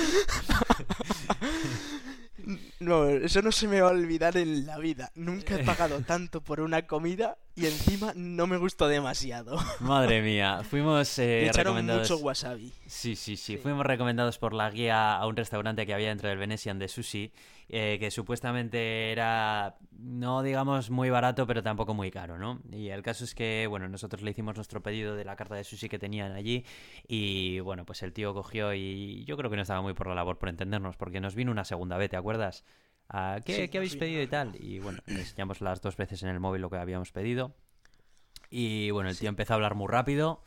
[2.80, 5.12] No, eso no se me va a olvidar en la vida.
[5.16, 9.58] Nunca he pagado tanto por una comida y encima no me gustó demasiado.
[9.80, 10.62] Madre mía.
[10.64, 12.10] Fuimos eh, echaron recomendados.
[12.10, 12.72] mucho wasabi.
[12.88, 13.58] Sí, sí, sí, Sí.
[13.58, 17.32] Fuimos recomendados por la guía a un restaurante que había dentro del Venetian de sushi,
[17.70, 22.60] eh, que supuestamente era, no digamos muy barato, pero tampoco muy caro, ¿no?
[22.72, 25.64] Y el caso es que, bueno, nosotros le hicimos nuestro pedido de la carta de
[25.64, 26.66] sushi que tenían allí
[27.08, 30.16] y, bueno, pues el tío cogió y yo creo que no estaba muy por la
[30.16, 32.64] labor por entendernos, porque nos vino una segunda vez, ¿te acuerdas?
[33.14, 34.55] Ah, ¿qué, Sí, qué habéis pedido y tal?
[34.59, 37.55] Y bueno, le enseñamos las dos veces en el móvil lo que habíamos pedido.
[38.49, 39.22] Y bueno, el Sí.
[39.22, 40.43] tío empezó a hablar muy rápido.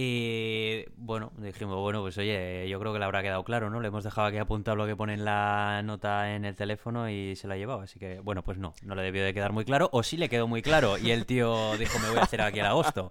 [0.00, 3.80] Y bueno, dijimos, bueno, pues oye, yo creo que le habrá quedado claro, ¿no?
[3.80, 7.34] Le hemos dejado aquí apuntado lo que pone en la nota en el teléfono y
[7.34, 7.80] se la ha llevado.
[7.80, 9.88] Así que, bueno, pues no, no le debió de quedar muy claro.
[9.90, 10.98] O sí le quedó muy claro.
[10.98, 13.10] Y el tío dijo, me voy a hacer aquí el agosto.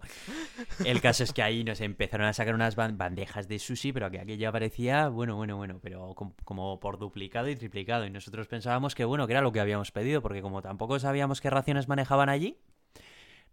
[0.85, 4.09] El caso es que ahí nos empezaron a sacar unas ban- bandejas de sushi, pero
[4.09, 8.05] que aquello aparecía, bueno, bueno, bueno, pero com- como por duplicado y triplicado.
[8.05, 11.41] Y nosotros pensábamos que, bueno, que era lo que habíamos pedido, porque como tampoco sabíamos
[11.41, 12.57] qué raciones manejaban allí,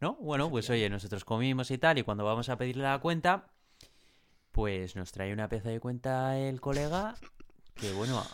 [0.00, 0.14] ¿no?
[0.20, 3.46] Bueno, pues oye, nosotros comimos y tal, y cuando vamos a pedirle la cuenta,
[4.52, 7.14] pues nos trae una pieza de cuenta el colega
[7.74, 8.24] que, bueno,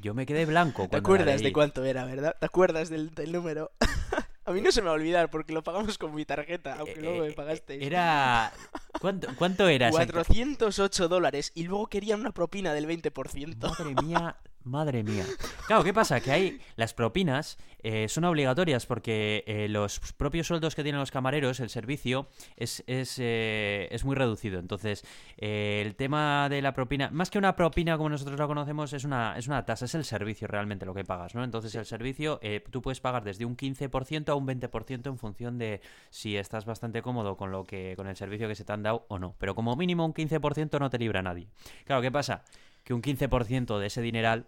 [0.00, 0.88] yo me quedé blanco.
[0.88, 2.36] ¿Te acuerdas de cuánto era, verdad?
[2.38, 3.70] ¿Te acuerdas del, del número?
[4.44, 7.00] A mí no se me va a olvidar porque lo pagamos con mi tarjeta, aunque
[7.00, 7.80] luego me Eh, pagasteis.
[7.80, 8.52] Era...
[9.00, 9.88] ¿Cuánto, cuánto era?
[9.88, 13.56] exacta- 408 dólares y luego querían una propina del 20%.
[13.78, 15.24] Madre mía, madre mía.
[15.66, 16.20] Claro, ¿qué pasa?
[16.20, 21.10] Que hay las propinas eh, son obligatorias porque eh, los propios sueldos que tienen los
[21.10, 24.58] camareros, el servicio, es, es, eh, es muy reducido.
[24.60, 25.04] Entonces,
[25.36, 29.36] el tema de la propina, más que una propina como nosotros la conocemos, es una,
[29.36, 31.42] es una tasa, es el servicio realmente lo que pagas, ¿no?
[31.42, 32.40] Entonces, el servicio,
[32.70, 35.80] tú puedes pagar desde un 15% a un 20% en función de
[36.10, 39.06] si estás bastante cómodo con lo que con el servicio que se te han dado
[39.08, 39.34] o no.
[39.38, 41.48] Pero como mínimo un 15% no te libra nadie.
[41.84, 42.44] Claro, ¿qué pasa?
[42.84, 44.46] Que un 15% de ese dineral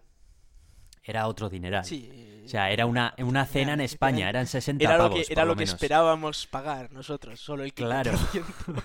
[1.03, 1.85] era otro dineral.
[1.85, 5.31] Sí, O sea, era una, una cena en España, eran 60 Era lo pavos, por
[5.31, 5.73] era lo lo que menos.
[5.73, 7.75] esperábamos pagar nosotros, solo el 15%.
[7.75, 8.11] Claro.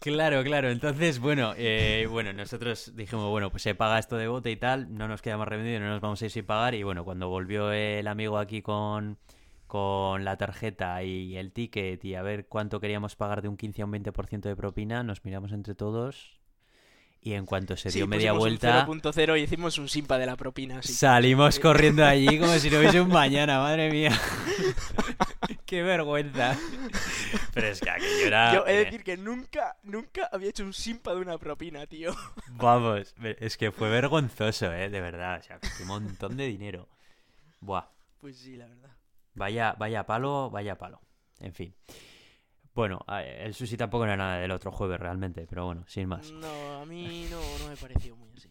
[0.00, 0.70] Claro, claro.
[0.70, 4.94] Entonces, bueno, eh, bueno, nosotros dijimos, bueno, pues se paga esto de bote y tal,
[4.96, 6.74] no nos queda más remedio, no nos vamos a ir sin pagar.
[6.74, 9.18] Y bueno, cuando volvió el amigo aquí con,
[9.66, 13.82] con la tarjeta y el ticket y a ver cuánto queríamos pagar de un 15
[13.82, 16.39] a un 20% de propina, nos miramos entre todos
[17.22, 18.86] y en cuanto se Sí, dio media vuelta...
[18.88, 20.78] un 0.0 y hicimos un simpa de la propina.
[20.78, 20.92] Así.
[20.92, 24.18] Salimos corriendo allí como si no hubiese un mañana, madre mía.
[25.66, 26.56] Qué vergüenza.
[27.52, 28.54] Pero es que aquello era...
[28.54, 31.86] Yo he de eh, decir que nunca, nunca había hecho un simpa de una propina,
[31.86, 32.14] tío.
[32.52, 34.88] Vamos, es que fue vergonzoso, ¿eh?
[34.88, 35.40] De verdad.
[35.40, 36.88] O sea, un montón de dinero.
[37.60, 37.84] Buah.
[38.18, 38.90] Pues sí, la verdad.
[39.34, 41.00] Vaya, vaya palo, vaya palo.
[41.40, 41.74] En fin.
[42.80, 46.32] Bueno, el sushi tampoco era nada del otro jueves realmente, pero bueno, sin más.
[46.32, 48.48] No, a mí no, no me pareció muy así.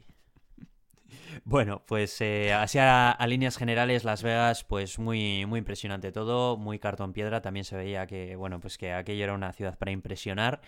[1.46, 6.58] Bueno, pues eh, así a, a líneas generales, Las Vegas, pues muy, muy impresionante todo,
[6.58, 7.42] muy cartón piedra.
[7.42, 10.62] También se veía que, bueno, pues que aquello era una ciudad para impresionar.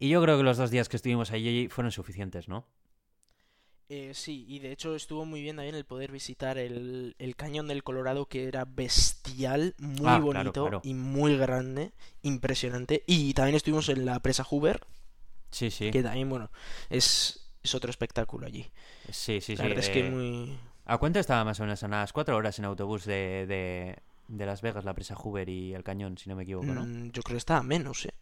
[0.00, 2.66] Y yo creo que los dos días que estuvimos allí fueron suficientes, ¿no?
[3.88, 7.68] Eh, sí, y de hecho estuvo muy bien también el poder visitar el, el cañón
[7.68, 10.80] del Colorado, que era bestial, muy Ah, bonito claro.
[10.82, 11.92] y muy grande,
[12.22, 13.04] impresionante.
[13.06, 14.80] Y también estuvimos en la presa Hoover,
[15.52, 15.92] Sí, sí.
[15.92, 16.50] que también, bueno,
[16.90, 18.66] es, es otro espectáculo allí.
[19.12, 19.68] Sí, sí, la sí.
[19.68, 20.58] verdad es que eh, muy...
[20.84, 21.80] ¿A cuánto estaba más o menos?
[21.82, 25.74] A unas cuatro horas en autobús de, de, de Las Vegas, la presa Hoover y
[25.74, 26.84] el cañón, si no me equivoco, ¿no?
[26.84, 28.14] Mm, yo creo que estaba menos, ¿eh?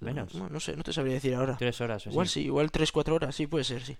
[0.00, 0.34] ¿Menos?
[0.34, 1.56] No, no sé, no te sabría decir ahora.
[1.56, 3.96] Tres horas o Igual sí, igual 3-4 horas, sí, puede ser, sí.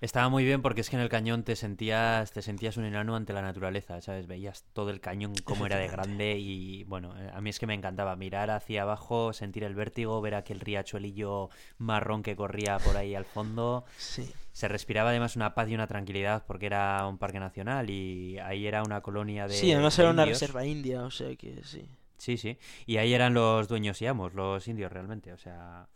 [0.00, 3.16] Estaba muy bien porque es que en el cañón te sentías, te sentías un enano
[3.16, 4.26] ante la naturaleza, ¿sabes?
[4.26, 7.66] Veías todo el cañón como era de grande y bueno, eh, a mí es que
[7.66, 12.96] me encantaba mirar hacia abajo, sentir el vértigo, ver aquel riachuelillo marrón que corría por
[12.96, 13.84] ahí al fondo.
[13.98, 14.32] Sí.
[14.52, 18.66] Se respiraba además una paz y una tranquilidad porque era un parque nacional y ahí
[18.66, 21.86] era una colonia de Sí, además de era una reserva india, o sea que sí.
[22.16, 22.58] Sí, sí.
[22.86, 25.88] Y ahí eran los dueños y amos, los indios realmente, o sea...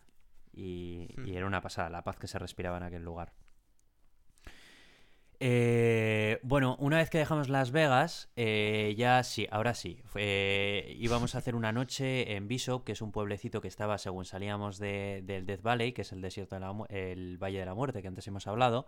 [0.56, 1.36] Y, y Mm.
[1.36, 3.32] era una pasada, la paz que se respiraba en aquel lugar.
[5.40, 10.00] Eh, bueno, una vez que dejamos Las Vegas, eh, ya sí, ahora sí.
[10.98, 14.78] Íbamos a hacer una noche en Bishop, que es un pueblecito que estaba según salíamos
[14.78, 18.00] de- del Death Valley, que es el desierto de la el Valle de la Muerte,
[18.00, 18.86] que antes hemos hablado.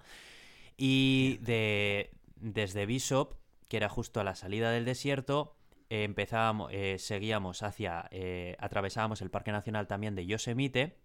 [0.77, 3.35] Y de, desde Bishop,
[3.69, 5.57] que era justo a la salida del desierto,
[5.91, 10.97] empezábamos, eh, seguíamos hacia, eh, atravesábamos el Parque Nacional también de Yosemite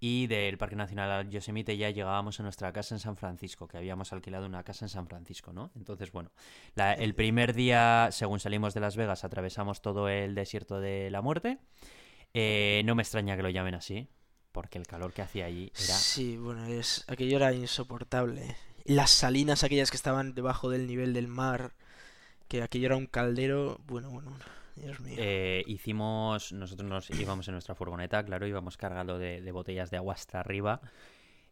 [0.00, 4.12] y del Parque Nacional Yosemite ya llegábamos a nuestra casa en San Francisco, que habíamos
[4.12, 5.70] alquilado una casa en San Francisco, ¿no?
[5.76, 6.30] Entonces, bueno,
[6.74, 11.20] la- el primer día, según salimos de Las Vegas, atravesamos todo el desierto de la
[11.20, 11.58] muerte.
[12.32, 14.08] Eh, no me extraña que lo llamen así,
[14.52, 15.94] porque el calor que hacía allí era...
[15.94, 18.56] Sí, bueno, es aquello era insoportable.
[18.84, 21.72] Las salinas aquellas que estaban debajo del nivel del mar,
[22.48, 24.44] que aquello era un caldero, bueno, bueno, bueno,
[24.80, 25.16] Dios mío.
[25.18, 29.96] Eh, hicimos, nosotros nos íbamos en nuestra furgoneta, claro, íbamos cargado de, de botellas de
[29.98, 30.80] agua hasta arriba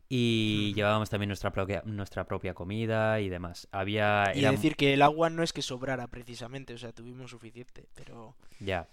[0.08, 3.68] y llevábamos también nuestra propia, nuestra propia comida y demás.
[3.72, 4.32] Había...
[4.34, 7.86] y era- decir que el agua no es que sobrara precisamente, o sea, tuvimos suficiente,
[7.94, 8.88] pero Ya.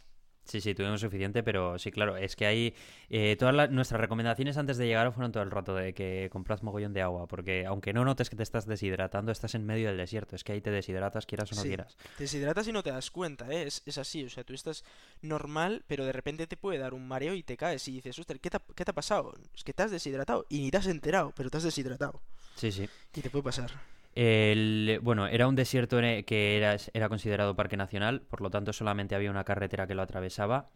[0.45, 2.75] Sí, sí, tuvimos suficiente, pero sí, claro, es que hay...
[3.09, 6.61] eh, todas las- nuestras recomendaciones antes de llegar fueron todo el rato de que comprad
[6.61, 9.97] mogollón de agua, porque aunque no notes que te estás deshidratando, estás en medio del
[9.97, 11.69] desierto, es que ahí te deshidratas quieras o no Sí.
[11.69, 11.97] quieras.
[12.17, 13.63] te deshidratas y no te das cuenta, ¿eh?
[13.63, 14.83] Es, es así, o sea, tú estás
[15.23, 18.39] normal, pero de repente te puede dar un mareo y te caes y dices, ostras,
[18.39, 19.33] ¿qué te, ha- qué te ha pasado?
[19.55, 22.21] Es que te has deshidratado y ni te has enterado, pero te has deshidratado
[22.55, 22.87] Sí, sí.
[23.15, 23.71] y te puede pasar.
[24.15, 29.13] El, bueno, era un desierto que era, era considerado parque nacional, por lo tanto solamente
[29.13, 30.69] había una carretera que lo atravesaba.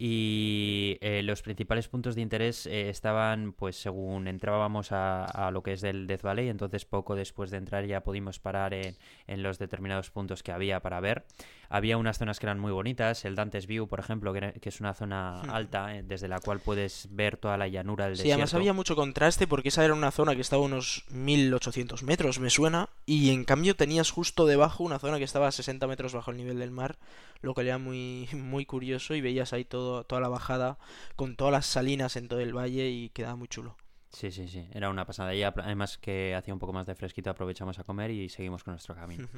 [0.00, 5.72] Y eh, los principales puntos de interés eh, estaban, pues según entrábamos a, lo que
[5.72, 10.10] es del Death Valley, entonces poco después de entrar ya pudimos parar en los determinados
[10.10, 11.24] puntos que había para ver.
[11.70, 14.80] Había unas zonas que eran muy bonitas, el Dante's View, por ejemplo, que, que es
[14.80, 15.50] una zona Hmm.
[15.50, 18.36] alta eh, desde la cual puedes ver toda la llanura del Sí, desierto.
[18.36, 22.38] además había mucho contraste porque esa era una zona que estaba a unos 1800 metros,
[22.38, 26.14] me suena, y en cambio tenías justo debajo una zona que estaba a 60 metros
[26.14, 26.96] bajo el nivel del mar,
[27.42, 30.78] lo que era muy, muy curioso y veías ahí todo, toda la bajada
[31.16, 33.76] con todas las salinas en todo el valle y quedaba muy chulo.
[34.10, 35.34] Sí, sí, sí, era una pasada.
[35.34, 38.72] Y además que hacía un poco más de fresquito, aprovechamos a comer y seguimos con
[38.72, 39.28] nuestro camino.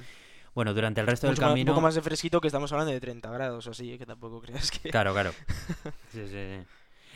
[0.55, 1.73] Bueno, durante el resto del Mucho más- un camino...
[1.73, 4.91] poco más de fresquito que estamos hablando de 30 grados, así que tampoco creas que...
[4.91, 5.33] Claro, claro.
[6.13, 6.67] Sí, sí, sí.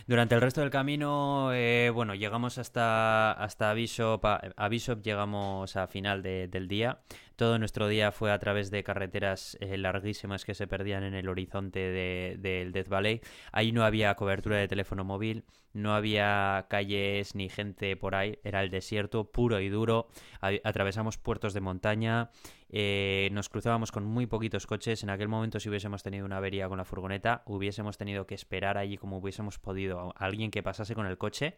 [0.06, 5.76] Durante el resto del camino, eh, bueno, llegamos hasta, hasta Bishop, a, a Bishop llegamos
[5.76, 6.98] a final de- del día.
[7.36, 11.28] Todo nuestro día fue a través de carreteras eh, larguísimas que se perdían en el
[11.28, 13.20] horizonte del de, Death Valley.
[13.50, 18.62] Ahí no había cobertura de teléfono móvil, no había calles ni gente por ahí, era
[18.62, 20.08] el desierto puro y duro.
[20.40, 22.30] atravesamos puertos de montaña,
[22.68, 25.02] eh, nos cruzábamos con muy poquitos coches.
[25.02, 28.78] En aquel momento, si hubiésemos tenido una avería con la furgoneta, hubiésemos tenido que esperar
[28.78, 31.56] allí como hubiésemos podido a alguien que pasase con el coche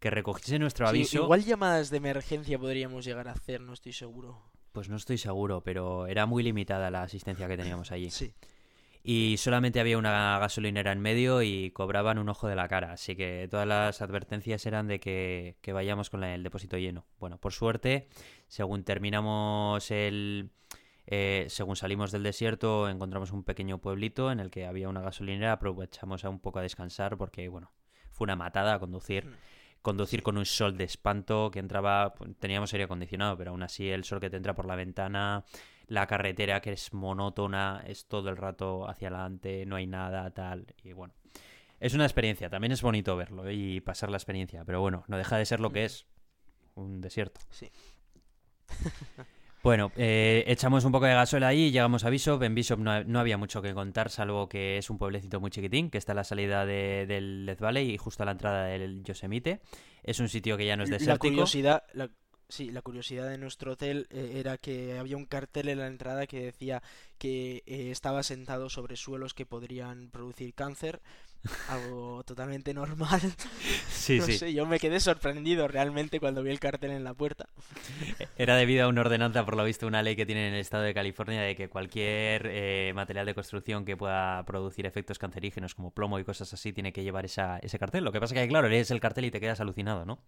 [0.00, 1.22] que recogiese nuestro aviso.
[1.22, 4.53] igual llamadas de emergencia podríamos llegar a hacer, no estoy seguro.
[4.74, 8.10] Pues no estoy seguro, pero era muy limitada la asistencia que teníamos allí.
[8.10, 8.34] Sí.
[9.04, 12.90] Y solamente había una gasolinera en medio y cobraban un ojo de la cara.
[12.94, 17.06] Así que todas las advertencias eran de que, vayamos con el depósito lleno.
[17.20, 18.08] Bueno, por suerte,
[18.48, 20.50] según terminamos el,
[21.06, 25.52] eh, según salimos del desierto, encontramos un pequeño pueblito en el que había una gasolinera.
[25.52, 27.70] Aprovechamos a un poco a descansar porque, bueno,
[28.10, 29.36] fue una matada a conducir.
[29.84, 33.62] Mm conducir con un sol de espanto que entraba, pues, teníamos aire acondicionado, pero aún
[33.62, 35.44] así el sol que te entra por la ventana,
[35.88, 40.74] la carretera que es monótona, es todo el rato hacia adelante, no hay nada, tal,
[40.82, 41.12] y bueno.
[41.80, 45.36] Es una experiencia, también es bonito verlo y pasar la experiencia, pero bueno, no deja
[45.36, 46.06] de ser lo que es,
[46.74, 47.42] un desierto.
[47.50, 47.70] Sí.
[49.64, 52.42] Bueno, eh, echamos un poco de gasoil ahí y llegamos a Bishop.
[52.42, 55.96] En Bishop no, había mucho que contar, salvo que es un pueblecito muy chiquitín, que
[55.96, 59.62] está a la salida del Death Valley y justo a la entrada del Yosemite.
[60.02, 61.28] Es un sitio que ya no es desértico.
[61.28, 61.82] La curiosidad,
[62.46, 66.26] sí, la curiosidad de nuestro hotel eh, era que había un cartel en la entrada
[66.26, 66.82] que decía
[67.16, 71.00] que eh, estaba sentado sobre suelos que podrían producir cáncer
[71.68, 73.20] algo totalmente normal.
[73.88, 74.36] Sí, no sí.
[74.36, 77.48] Sé, yo me quedé sorprendido realmente cuando vi el cartel en la puerta.
[78.36, 80.82] Era debido a una ordenanza, por lo visto, una ley que tiene en el estado
[80.82, 85.90] de California de que cualquier eh, material de construcción que pueda producir efectos cancerígenos como
[85.90, 88.04] plomo y cosas así tiene que llevar esa, ese cartel.
[88.04, 90.18] Lo que pasa que, claro, lees el cartel y te quedas alucinado, ¿no?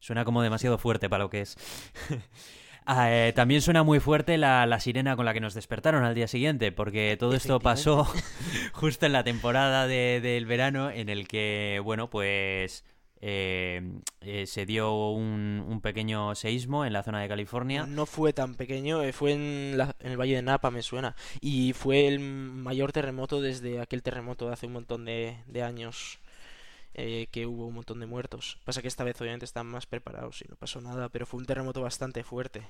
[0.00, 1.56] Suena como demasiado fuerte para lo que es.
[2.86, 6.28] Ah, eh, también suena muy fuerte la, sirena con la que nos despertaron al día
[6.28, 8.04] siguiente, porque todo esto pasó
[8.72, 12.84] justo en la temporada del verano en el que, bueno, pues
[13.22, 13.80] eh,
[14.20, 17.86] eh, se dio un, pequeño seísmo en la zona de California.
[17.86, 22.20] No fue tan pequeño, fue en, el Valle de Napa, me suena, y fue el
[22.20, 26.20] mayor terremoto desde aquel terremoto de hace un montón de años.
[26.96, 28.58] Eh, que hubo un montón de muertos.
[28.64, 31.46] Pasa que esta vez obviamente están más preparados y no pasó nada, pero fue un
[31.46, 32.62] terremoto bastante fuerte.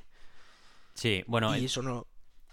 [0.94, 1.54] Sí, bueno...
[1.56, 2.06] Y eso no,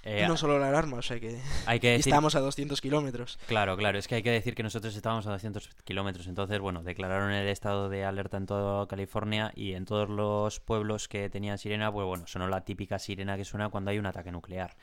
[0.04, 3.38] eh, no solo la alarma, o sea que, hay que estábamos a 200 kilómetros.
[3.48, 6.82] Claro, claro, es que hay que decir que nosotros estábamos a 200 kilómetros, entonces, bueno,
[6.82, 11.60] declararon el estado de alerta en toda California y en todos los pueblos que tenían
[11.60, 14.76] sirena, pues bueno, sonó la típica sirena que suena cuando hay un ataque nuclear.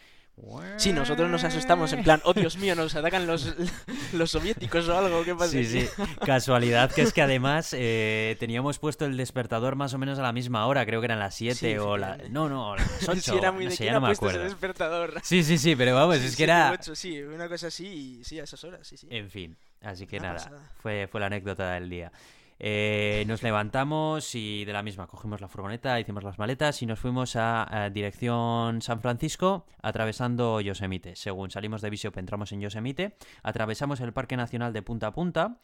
[0.76, 3.54] Sí, nosotros nos asustamos en plan, oh Dios mío, nos atacan los,
[4.12, 5.50] los soviéticos o algo, ¿qué pasa?
[5.50, 5.88] Sí, sí,
[6.24, 10.32] casualidad que es que además eh, teníamos puesto el despertador más o menos a la
[10.32, 12.16] misma hora, creo que eran las 7 o la...
[12.30, 14.44] No, no, las 8, sí, era muy no sé, ya no me acuerdo.
[14.44, 15.14] despertador.
[15.22, 16.70] Sí, sí, sí, pero vamos, es que era...
[16.72, 19.08] 8, sí, una cosa así, sí, a esas horas, sí, sí.
[19.10, 20.50] En fin, así que nada,
[20.80, 22.12] fue, fue la anécdota del día.
[22.60, 26.98] Eh, nos levantamos y de la misma cogimos la furgoneta, hicimos las maletas y nos
[26.98, 31.14] fuimos a, dirección San Francisco atravesando Yosemite.
[31.14, 35.58] Según salimos de Bishop entramos en Yosemite, atravesamos el Parque Nacional de punta a punta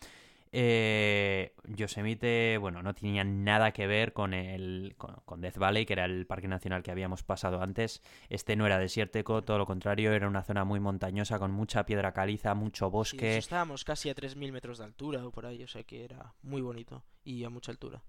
[0.53, 6.05] eh, Yosemite, bueno, no tenía nada que ver con el con, Death Valley, que era
[6.05, 8.03] el parque nacional que habíamos pasado antes.
[8.29, 12.13] Este no era desértico, todo lo contrario, era una zona muy montañosa con mucha piedra
[12.13, 13.37] caliza, mucho bosque.
[13.37, 16.63] estábamos casi a 3.000 metros de altura o por ahí, o sea que era muy
[16.63, 18.03] bonito y a mucha altura.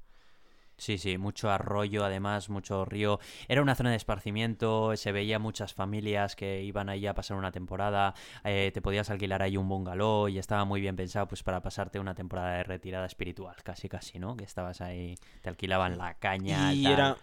[0.77, 3.19] Sí, sí, mucho arroyo, además, mucho río.
[3.47, 7.52] Era una zona de esparcimiento, se veía muchas familias que iban ahí a pasar una
[7.52, 11.61] temporada, eh, te podías alquilar ahí un bungalow y estaba muy bien pensado pues para
[11.61, 14.35] pasarte una temporada de retirada espiritual, casi casi, ¿no?
[14.35, 16.73] Que estabas ahí, te alquilaban la caña.
[16.73, 17.18] Y era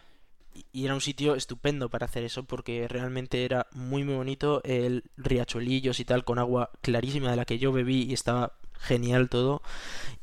[0.72, 5.04] y era un sitio estupendo para hacer eso porque realmente era muy muy bonito el
[5.16, 9.62] riachuelillos y tal con agua clarísima de la que yo bebí y estaba genial todo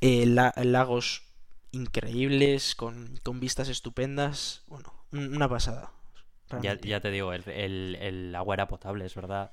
[0.01, 1.23] eh, lagos
[1.71, 4.63] increíbles, con, con vistas estupendas.
[4.67, 5.91] Bueno, una pasada.
[6.61, 9.51] Ya, ya, te digo, el, el, agua era potable, es verdad.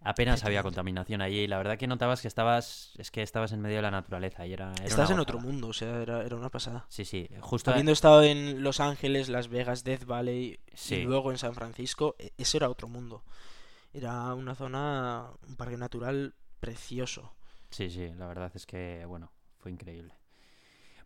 [0.00, 3.60] Apenas había contaminación allí y la verdad que notabas que estabas es que estabas en
[3.60, 6.50] medio de la naturaleza y era, Estás en otro mundo, o sea, era, era, una
[6.50, 6.86] pasada.
[6.88, 10.60] Sí, sí, justo habiendo estado en Los Ángeles, Las Vegas, Death Valley
[10.90, 13.24] y luego en San Francisco, e, ese era otro mundo.
[13.92, 17.34] Era una zona, un parque natural precioso.
[17.70, 20.14] Sí, sí, la verdad es que bueno, fue increíble.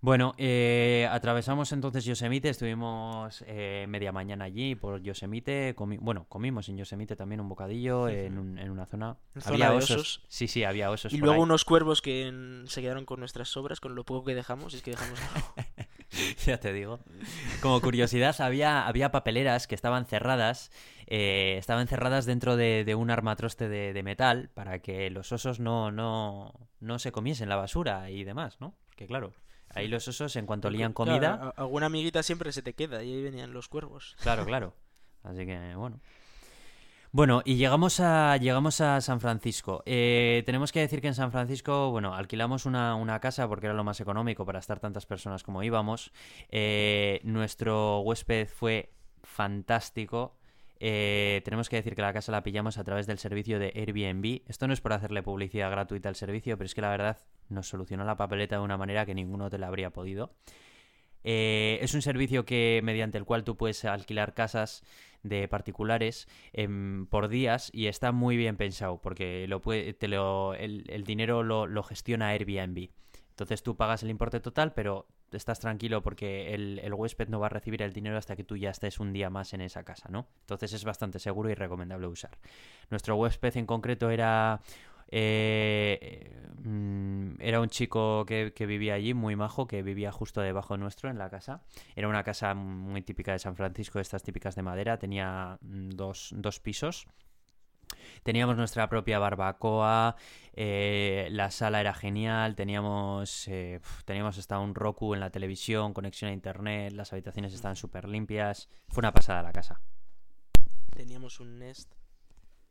[0.03, 6.79] Bueno, eh, atravesamos entonces Yosemite, estuvimos eh, media mañana allí por Yosemite, bueno, comimos en
[6.79, 9.19] Yosemite también un bocadillo en, una zona...
[9.45, 10.25] había osos?
[10.27, 11.13] Sí, sí, había osos.
[11.13, 14.73] Y luego unos cuervos que se quedaron con nuestras sobras, con lo poco que dejamos,
[14.73, 15.21] y es que dejamos...
[16.47, 17.01] ya te digo.
[17.61, 20.73] Como curiosidad, había, había papeleras que estaban cerradas.
[21.09, 25.61] eh, estaban cerradas dentro de, de un armatroste de, de metal para que los osos
[25.61, 28.75] no, no, no se comiesen la basura y demás, ¿no?
[28.89, 29.35] Porque claro,
[29.75, 31.53] ahí los osos en cuanto Claro, comida...
[31.57, 34.17] alguna amiguita siempre se te queda y ahí venían los cuervos.
[34.23, 34.75] Claro, claro.
[35.23, 36.01] Así que, bueno.
[37.13, 39.83] Bueno, y llegamos a, llegamos a San Francisco.
[39.85, 43.75] Eh, tenemos que decir que en San Francisco, bueno, alquilamos una, una casa porque era
[43.75, 46.13] lo más económico para estar tantas personas como íbamos.
[46.51, 48.93] Eh, nuestro huésped fue
[49.25, 50.37] fantástico.
[50.79, 54.43] Eh, tenemos que decir que la casa la pillamos a través del servicio de Airbnb.
[54.47, 57.19] Esto no es por hacerle publicidad gratuita al servicio, pero es que la verdad
[57.51, 60.33] nos solucionó la papeleta de una manera que ningún hotel habría podido.
[61.23, 64.83] Eh, es un servicio que mediante el cual tú puedes alquilar casas
[65.23, 69.47] de particulares em, por días y está muy bien pensado porque
[69.99, 72.89] te el, dinero lo, lo gestiona Airbnb.
[73.31, 77.47] Entonces tú pagas el importe total, pero estás tranquilo porque el, el huésped no va
[77.47, 80.09] a recibir el dinero hasta que tú ya estés un día más en esa casa,
[80.11, 80.27] ¿no?
[80.41, 82.37] Entonces es bastante seguro y recomendable usar.
[82.91, 84.61] Nuestro huésped en concreto era
[85.11, 91.11] eh, mm, era un chico que, vivía allí, muy majo, que vivía justo debajo nuestro
[91.11, 91.63] en la casa.
[91.97, 94.99] Era una casa muy típica de San Francisco, estas típicas de madera.
[94.99, 97.07] Tenía mm, dos, dos pisos.
[98.23, 100.15] Teníamos nuestra propia barbacoa,
[100.53, 106.31] eh, la sala era genial, teníamos, eh, teníamos hasta un Roku en la televisión, conexión
[106.31, 108.69] a internet, las habitaciones estaban súper limpias.
[108.89, 109.81] Fue una pasada la casa.
[110.95, 112.00] Teníamos un Nest.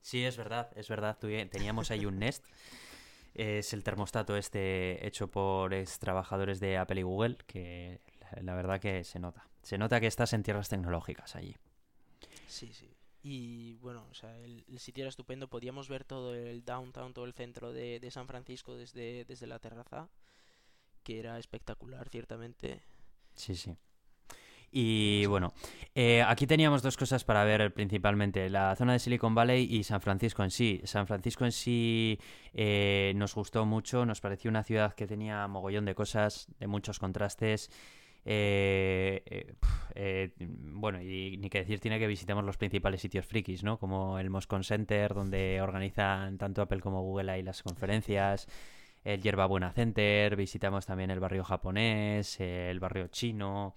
[0.02, 1.18] Sí, es verdad, es verdad.
[1.18, 2.46] Teníamos ahí un Nest.
[3.34, 8.56] Es el termostato este hecho por ex trabajadores de Apple y Google, que la- la
[8.56, 9.48] verdad que se nota.
[9.62, 11.56] Se nota que estás en tierras tecnológicas allí.
[12.48, 12.90] Sí, sí.
[13.22, 15.48] Y bueno, o sea, el, el sitio era estupendo.
[15.50, 19.60] Podíamos ver todo el downtown, todo el centro de, de San Francisco desde, desde la
[19.60, 20.10] terraza,
[21.04, 22.82] que era espectacular, ciertamente.
[23.36, 23.76] Sí, sí.
[24.72, 25.54] Y bueno,
[25.96, 30.02] eh, aquí teníamos dos cosas para ver principalmente, la zona de Silicon Valley y San
[30.02, 30.82] Francisco en sí.
[30.84, 32.20] San Francisco en sí
[32.54, 37.00] eh, nos gustó mucho, nos pareció una ciudad que tenía mogollón de cosas, de muchos
[37.00, 37.70] contrastes.
[38.26, 39.54] Eh, eh,
[39.96, 43.80] eh, bueno, y ni que decir tiene que visitemos los principales sitios frikis, ¿no?
[43.80, 48.48] Como el Moscone Center, donde organizan tanto Apple como Google ahí las conferencias
[49.04, 53.76] el Yerbabuena Center, visitamos también el barrio japonés, el barrio chino.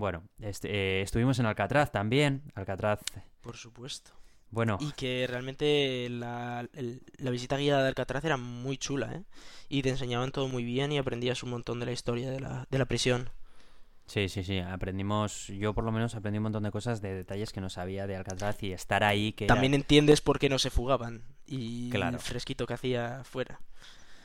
[0.00, 2.42] Bueno, este, eh, estuvimos en Alcatraz también.
[2.54, 3.00] Alcatraz,
[3.42, 4.12] Por supuesto.
[4.50, 9.22] bueno, Y que realmente la, el- la visita guiada de Alcatraz era muy chula, ¿eh?
[9.68, 12.66] Y te enseñaban todo muy bien y aprendías un montón de la historia de la,
[12.70, 13.28] de la prisión.
[14.06, 17.52] sí, sí, sí, aprendimos, yo por lo menos aprendí un montón de cosas, de detalles
[17.52, 20.58] que no sabía de Alcatraz y estar ahí que era- También entiendes por qué no
[20.58, 22.16] se fugaban y Claro.
[22.16, 23.60] el fresquito que hacía fuera.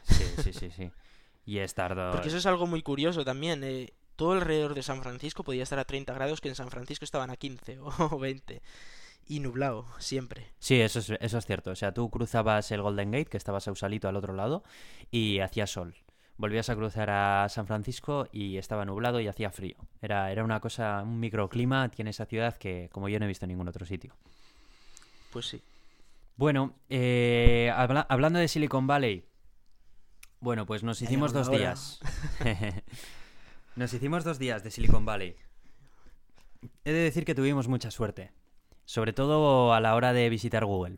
[0.03, 0.89] Sí, sí, sí, sí.
[1.47, 1.93] Y estar...
[1.93, 3.63] do- Porque eso es algo muy curioso también.
[3.63, 7.05] eh, todo alrededor de San Francisco podía estar a 30 grados, que en San Francisco
[7.05, 8.61] estaban a 15 o 20.
[9.27, 10.47] Y nublado, siempre.
[10.59, 11.71] Sí, eso es, eso es cierto.
[11.71, 14.63] O sea, tú cruzabas el Golden Gate, que estaba Sausalito al otro lado,
[15.09, 15.95] y hacía sol.
[16.37, 19.77] Volvías a cruzar a San Francisco y estaba nublado y hacía frío.
[20.01, 23.45] Era, era una cosa, un microclima tiene esa ciudad que como yo no he visto
[23.45, 24.13] en ningún otro sitio.
[25.31, 25.61] Pues sí.
[26.35, 29.23] Bueno, eh, habla- hablando de Silicon Valley,
[30.41, 31.99] bueno, pues nos hicimos dos días.
[33.75, 35.35] nos hicimos dos días de Silicon Valley.
[36.83, 38.31] He de decir que tuvimos mucha suerte,
[38.85, 40.97] sobre todo a la hora de visitar Google.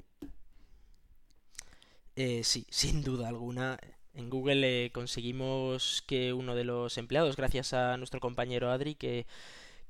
[2.16, 3.80] Eh, sí, sin duda alguna.
[4.14, 9.28] En Google eh, conseguimos que uno de los empleados, gracias a nuestro compañero Adri, que,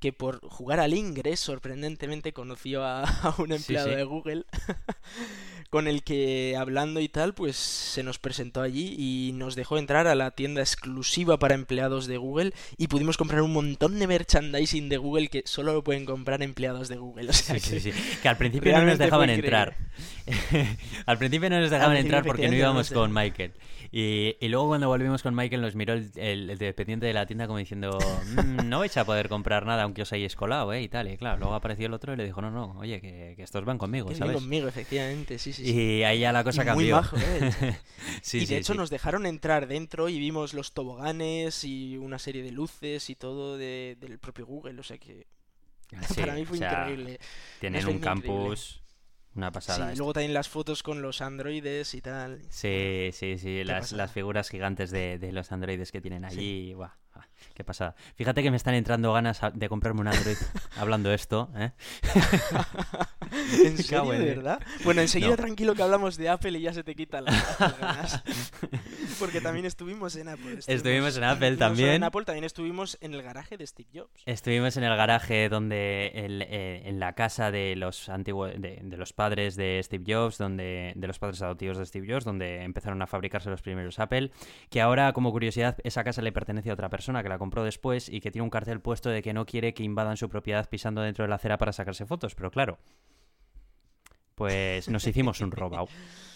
[0.00, 3.94] que por jugar al Ingress sorprendentemente conoció a, a un empleado sí.
[3.96, 4.44] de Google,
[5.70, 10.06] con el que hablando y tal, pues se nos presentó allí y nos dejó entrar
[10.06, 14.88] a la tienda exclusiva para empleados de Google y pudimos comprar un montón de merchandising
[14.88, 17.28] de Google que solo lo pueden comprar empleados de Google.
[17.30, 18.18] O sea Sí, que sí, sí.
[18.22, 19.76] Que al principio no nos dejaban entrar.
[21.06, 23.52] al principio no nos dejaban entrar porque no íbamos no con Michael.
[23.90, 27.24] Y, y luego cuando volvimos con Michael nos miró el, el- el dependiente de la
[27.24, 27.98] tienda como diciendo,
[28.36, 30.82] "Mm, no vais a poder comprar nada aunque os hayáis colado, ¿eh?
[30.82, 31.08] Y tal.
[31.10, 33.64] Y claro, luego apareció el otro y le dijo, no, no, oye, que, que estos
[33.64, 34.36] van conmigo, ¿sabes?
[34.36, 35.74] conmigo, efectivamente, sí, sí, sí.
[35.74, 36.96] Y ahí ya la cosa Y cambió.
[36.96, 37.78] Muy majo, ¿eh?
[38.22, 38.78] sí, y de sí, hecho sí.
[38.78, 43.56] nos dejaron entrar dentro y vimos los toboganes y una serie de luces y todo
[43.58, 45.26] de- del propio Google, o sea que
[46.08, 47.18] Sí, para mí fue o sea, increíble.
[47.60, 48.04] Tienen un increíble.
[48.04, 48.82] campus,
[49.34, 49.86] una Sí, pasada.
[49.92, 49.98] esto.
[49.98, 52.42] luego también las fotos con los androides y tal.
[52.50, 56.98] Sí, sí, sí, las, figuras gigantes de, de los androides que tienen allí, buah, ah,
[57.54, 57.94] qué pasada.
[58.16, 60.36] Fíjate que me están entrando ganas de comprarme un android
[60.78, 61.70] hablando esto, ¿eh?
[63.64, 64.60] ¿En serio, de verdad?
[64.84, 65.36] Bueno, enseguida No.
[65.36, 68.22] tranquilo que hablamos de Apple y ya se te quitan las, las ganas.
[69.18, 70.58] Porque también estuvimos en Apple.
[70.66, 71.90] Estuvimos en Apple no solo también.
[71.94, 74.22] en Apple, también estuvimos en el garaje de Steve Jobs.
[74.26, 78.96] Estuvimos en el garaje donde el- eh, en la casa de los antiguos de, de
[78.96, 83.02] los padres de Steve Jobs, donde de los padres adoptivos de Steve Jobs, donde empezaron
[83.02, 84.30] a fabricarse los primeros Apple,
[84.70, 88.08] que ahora como curiosidad esa casa le pertenece a otra persona que la compró después
[88.08, 91.00] y que tiene un cartel puesto de que no quiere que invadan su propiedad pisando
[91.02, 92.78] dentro de la acera para sacarse fotos, pero claro.
[94.34, 95.88] Pues nos hicimos un robao.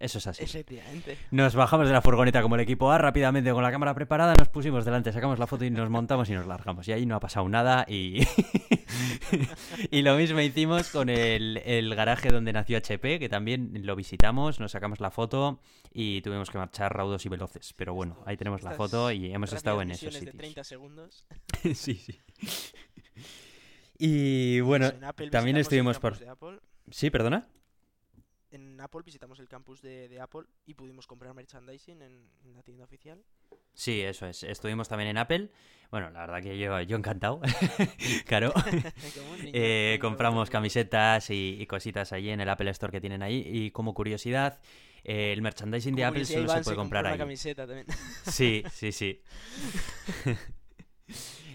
[0.00, 0.44] Eso es así.
[0.44, 1.18] Efectivamente.
[1.30, 4.48] Nos bajamos de la furgoneta como el equipo A rápidamente con la cámara preparada, nos
[4.48, 6.88] pusimos delante, sacamos la foto y nos montamos y nos largamos.
[6.88, 8.26] Y ahí no ha pasado nada y...
[9.90, 14.58] y lo mismo hicimos con el, el garaje donde nació HP, que también lo visitamos,
[14.58, 15.60] nos sacamos la foto
[15.92, 17.74] y tuvimos que marchar raudos y veloces.
[17.74, 20.36] Pero bueno, ahí tenemos la foto y hemos estado en esos de sitios.
[20.38, 21.26] 30 segundos.
[21.74, 22.18] sí, sí.
[23.98, 26.16] Y bueno, Pues también estuvimos por...
[26.90, 27.46] Sí, perdona.
[28.80, 32.62] En Apple visitamos el campus de, de Apple y pudimos comprar merchandising en, en la
[32.62, 33.22] tienda oficial.
[33.74, 34.42] Sí, eso es.
[34.42, 35.50] Estuvimos también en Apple.
[35.90, 37.42] Bueno, la verdad que yo, yo encantado.
[38.26, 38.54] claro.
[39.52, 43.42] Eh, compramos camisetas y, y cositas allí en el Apple Store que tienen ahí.
[43.46, 44.60] Y como curiosidad,
[45.04, 47.18] eh, el merchandising de Como Apple solo Iván se puede comprar ahí.
[47.18, 47.86] camiseta también.
[48.24, 49.20] Sí, sí, sí.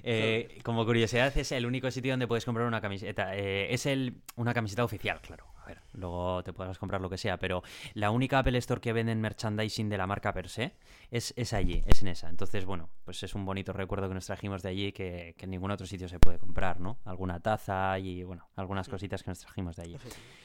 [0.03, 3.35] Eh, como curiosidad, es el único sitio donde puedes comprar una camiseta.
[3.35, 5.54] Eh, es el, una camiseta oficial, claro.
[5.65, 7.63] A ver, luego te podrás comprar lo que sea, pero
[7.95, 10.75] la única Apple Store que venden merchandising de la marca per se
[11.09, 12.29] es, es allí, es en esa.
[12.29, 15.49] Entonces, bueno, pues es un bonito recuerdo que nos trajimos de allí que, que en
[15.49, 16.99] ningún otro sitio se puede comprar, ¿no?
[17.03, 19.97] Alguna taza y, bueno, algunas cositas que nos trajimos de allí.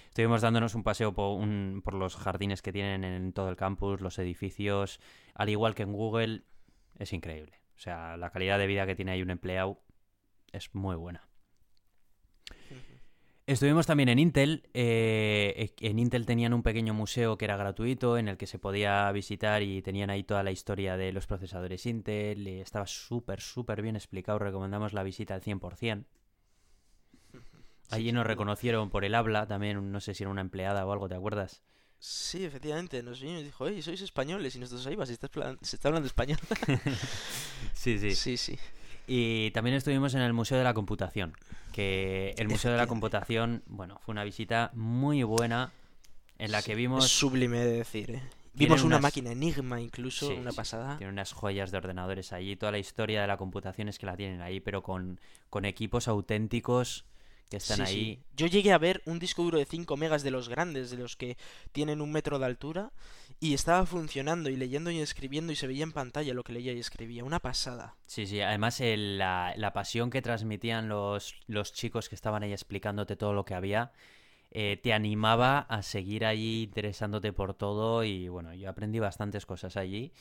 [0.08, 4.00] Estuvimos dándonos un paseo por, un- por los jardines que tienen en todo el campus,
[4.00, 5.00] los edificios,
[5.34, 6.44] al igual que en Google,
[6.98, 7.60] es increíble.
[7.76, 9.82] O sea, la calidad de vida que tiene ahí un empleado
[10.52, 11.28] es muy buena.
[13.50, 14.62] Estuvimos también en Intel.
[14.74, 19.10] eh, en Intel tenían un pequeño museo que era gratuito, en el que se podía
[19.10, 22.46] visitar y tenían ahí toda la historia de los procesadores Intel.
[22.46, 24.38] y estaba súper, súper bien explicado.
[24.38, 26.04] Recomendamos la visita al 100%.
[27.90, 31.08] Allí nos reconocieron por el habla, también no sé si era una empleada o algo,
[31.08, 31.60] ¿te acuerdas?
[31.98, 35.14] Sí, efectivamente, nos vino y dijo, oye, sois españoles y nosotros ahí, vas, se
[35.76, 36.38] está hablando español.
[37.74, 38.14] Sí, sí.
[38.14, 38.58] Sí, sí.
[39.12, 41.34] Y también estuvimos en el Museo de la Computación,
[41.72, 42.86] que el Museo de la.
[42.86, 45.72] Computación, bueno, fue una visita muy buena
[46.38, 47.06] en la que vimos...
[47.06, 48.22] Es sublime de decir, ¿eh?
[48.54, 50.96] Vimos una unas- máquina Enigma incluso, Sí, una pasada.
[50.98, 52.54] Tiene unas joyas de ordenadores allí.
[52.54, 55.18] Toda la historia de la computación es que la tienen ahí, pero con,
[55.50, 57.04] con equipos auténticos
[57.50, 57.94] que están Sí, ahí.
[58.14, 58.22] sí.
[58.36, 61.16] Yo llegué a ver un disco duro de 5 megas de los grandes, de los
[61.16, 61.36] que
[61.72, 62.92] tienen un metro de altura,
[63.40, 66.72] y estaba funcionando y leyendo y escribiendo y se veía en pantalla lo que leía
[66.72, 67.24] y escribía.
[67.24, 67.96] Una pasada.
[68.06, 68.40] Sí, sí.
[68.40, 73.32] Además, el- la, la pasión que transmitían los, los chicos que estaban ahí explicándote todo
[73.34, 73.92] lo que había,
[74.52, 78.04] eh, te animaba a seguir allí interesándote por todo.
[78.04, 80.12] Y bueno, yo aprendí bastantes cosas allí.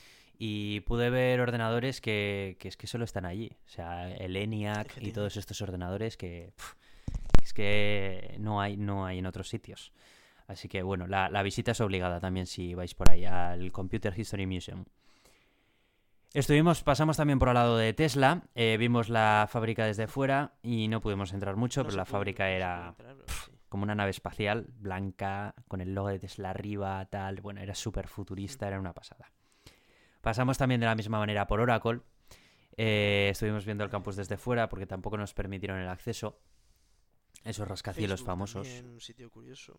[0.42, 3.50] Y pude ver ordenadores que, que es que solo están allí.
[3.66, 6.52] O sea, el ENIAC y todos estos ordenadores que
[7.50, 9.92] es que no hay, no hay en otros sitios.
[10.46, 14.12] Así que bueno, la, la visita es obligada también si vais por ahí al Computer
[14.16, 14.84] History Museum.
[16.32, 20.86] Estuvimos, pasamos también por al lado de Tesla, eh, vimos la fábrica desde fuera y
[20.86, 23.50] no pudimos entrar mucho, No pero la fábrica no era entrar, sí.
[23.68, 27.40] como una nave espacial blanca, con el logo de Tesla arriba, tal.
[27.40, 29.32] Bueno, era súper futurista, era una pasada.
[30.20, 32.02] Pasamos también de la misma manera por Oracle.
[32.76, 36.38] eh, estuvimos viendo el campus desde fuera porque tampoco nos permitieron el acceso.
[37.44, 38.66] Esos rascacielos Facebook famosos.
[38.66, 39.78] también, un sitio curioso.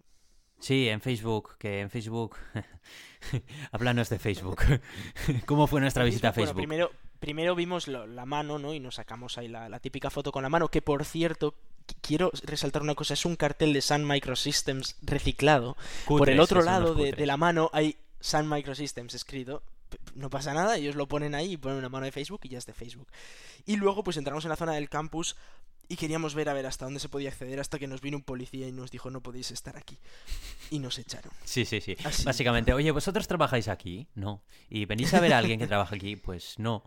[0.60, 2.36] Sí, en Facebook, que en Facebook...
[3.72, 4.62] Háblanos de Facebook.
[5.46, 6.58] ¿Cómo fue nuestra visita a Bueno, Facebook?
[6.62, 8.74] primero, primero vimos lo- la mano, ¿no?
[8.74, 11.54] Y nos sacamos ahí la, la típica foto con la mano, que por cierto,
[11.88, 15.78] qu- quiero resaltar una cosa, es un cartel de Sun Microsystems reciclado.
[16.08, 19.64] por el otro lado de, de la mano hay Sun Microsystems escrito.
[20.16, 22.58] No pasa nada, ellos lo ponen ahí y ponen una mano de Facebook y ya
[22.60, 23.08] es de Facebook.
[23.66, 25.36] Y luego pues entramos en la zona del campus
[25.92, 28.24] y queríamos ver a ver hasta dónde se podía acceder hasta que nos vino un
[28.24, 30.00] policía y nos dijo no podéis estar aquí.
[30.70, 31.34] Y nos echaron.
[31.44, 31.98] Sí, sí, sí.
[32.06, 32.24] Así.
[32.24, 34.08] Básicamente, oye, ¿vosotros trabajáis aquí?
[34.16, 34.42] No.
[34.70, 36.16] ¿Y venís a ver a alguien que trabaja aquí?
[36.16, 36.86] Pues no.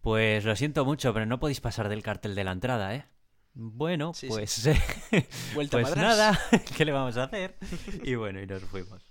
[0.00, 3.04] Pues lo siento mucho, pero no podéis pasar del cartel de la entrada, ¿eh?
[3.52, 4.32] Bueno, Sí, sí.
[4.32, 4.64] pues,
[5.54, 6.40] Vuelta pues nada,
[6.78, 7.58] ¿qué le vamos a hacer?
[8.02, 9.02] Y bueno, y nos fuimos.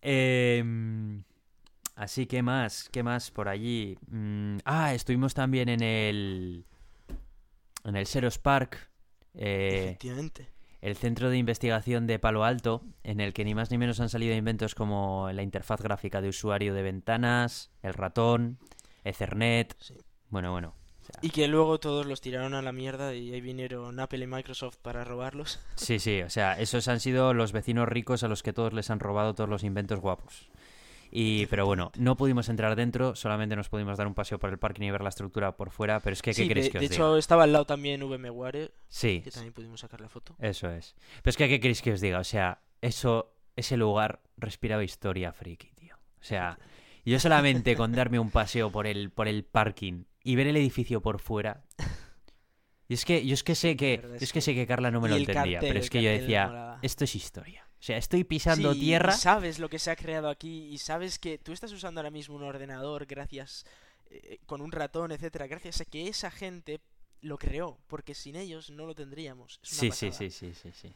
[0.00, 1.24] Em,
[1.94, 3.98] así que más, ¿qué más por allí?
[4.10, 6.64] Mm, ah, estuvimos también en el
[7.88, 8.90] en el Xerox Park,
[9.34, 10.48] eh, Efectivamente.
[10.80, 14.08] el centro de investigación de Palo Alto, en el que ni más ni menos han
[14.08, 18.58] salido inventos como la interfaz gráfica de usuario de ventanas, el ratón,
[19.04, 19.74] Ethernet.
[19.80, 19.94] Sí.
[20.28, 20.74] Bueno, bueno.
[21.00, 24.22] o sea, Y que luego todos los tiraron a la mierda y ahí vinieron Apple
[24.22, 25.58] y Microsoft para robarlos.
[25.76, 28.90] Sí, sí, o sea, esos han sido los vecinos ricos a los que todos les
[28.90, 30.50] han robado todos los inventos guapos.
[31.10, 34.58] Y, pero bueno, no pudimos entrar dentro, solamente nos pudimos dar un paseo por el
[34.58, 36.78] parking y ver la estructura por fuera, pero es que, ¿qué Sí, queréis de, que
[36.78, 36.94] os de diga?
[36.96, 40.36] hecho estaba al lado también VMware, Sí, que también pudimos sacar la foto.
[40.38, 40.94] eso es.
[41.22, 42.18] Pero es que, ¿qué queréis que os diga?
[42.18, 45.96] O sea, eso, ese lugar respiraba historia friki, tío.
[45.96, 46.58] O sea,
[47.04, 51.00] yo solamente con darme un paseo por el, por el parking y ver el edificio
[51.00, 51.64] por fuera.
[52.86, 55.08] Y es que, yo es que sé que, es que sé que Carla no me
[55.10, 57.67] lo entendía, cartel, pero es que yo decía, esto es historia.
[57.80, 59.12] O sea, estoy pisando Sí, tierra.
[59.12, 62.34] sabes lo que se ha creado aquí y sabes que tú estás usando ahora mismo
[62.34, 63.64] un ordenador gracias
[64.10, 66.80] eh, con un ratón, etcétera, gracias a que esa gente
[67.20, 69.60] lo creó, porque sin ellos no lo tendríamos.
[69.62, 70.94] Es una Sí, sí, sí, sí, sí, sí.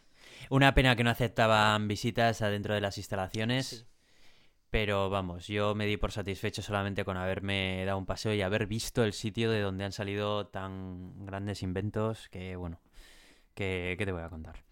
[0.50, 3.84] Una pena que no aceptaban visitas adentro de las instalaciones, Sí.
[4.70, 8.66] pero vamos, yo me di por satisfecho solamente con haberme dado un paseo y haber
[8.66, 12.80] visto el sitio de donde han salido tan grandes inventos que, bueno,
[13.54, 14.64] que, ¿qué te voy a contar?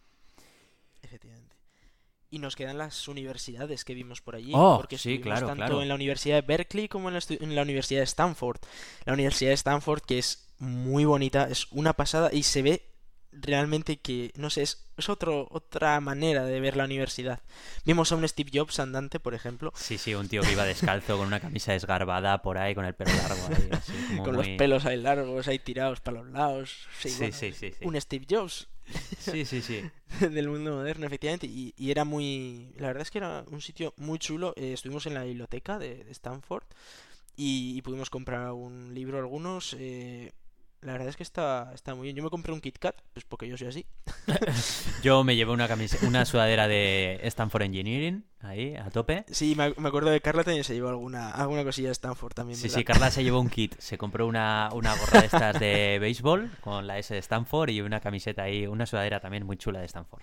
[1.03, 1.49] Efectivamente.
[2.32, 4.52] Y nos quedan las universidades que vimos por allí.
[4.55, 5.82] Oh, porque sí, claro, tanto claro.
[5.82, 8.59] en la Universidad de Berkeley como en la, estu- en la Universidad de Stanford.
[9.05, 12.82] La Universidad de Stanford, que es muy bonita, es una pasada y se ve
[13.32, 17.40] realmente que, no sé, es, es otro, otra manera de ver la universidad.
[17.85, 21.16] Vimos a un Steve Jobs andante, por ejemplo, Sí, sí, un tío que iba descalzo
[21.16, 24.48] con una camisa desgarbada por ahí, con el pelo largo ahí, así, como con muy-
[24.48, 26.86] los pelos ahí largos, ahí tirados para los lados.
[27.01, 27.85] Sí, Sí, bueno, sí, sí, sí.
[27.86, 28.69] Un Steve Jobs
[29.20, 29.81] Sí, sí, sí.
[30.31, 31.47] del mundo moderno, efectivamente.
[31.47, 32.73] Y, y era muy.
[32.78, 34.52] La verdad es que era un sitio muy chulo.
[34.57, 36.65] Eh, estuvimos en la biblioteca de, de Stanford
[37.36, 39.77] y, y pudimos comprar un libro, algunos.
[39.78, 40.32] eh,
[40.82, 42.16] la verdad es que está, está muy bien.
[42.16, 43.86] Yo me compré un Kit Kat, pues porque yo soy así.
[45.02, 49.24] Yo me llevé una camisa, una sudadera de Stanford Engineering, ahí, a tope.
[49.31, 52.57] Sí, me, me acuerdo de Carla también se llevó alguna, alguna cosilla de Stanford también.
[52.59, 52.78] Sí, ¿verdad?
[52.78, 53.78] sí, Carla se llevó un kit.
[53.78, 57.81] Se compró una, una gorra de estas de béisbol con la S de Stanford y
[57.81, 60.23] una camiseta ahí, una sudadera también muy chula de Stanford.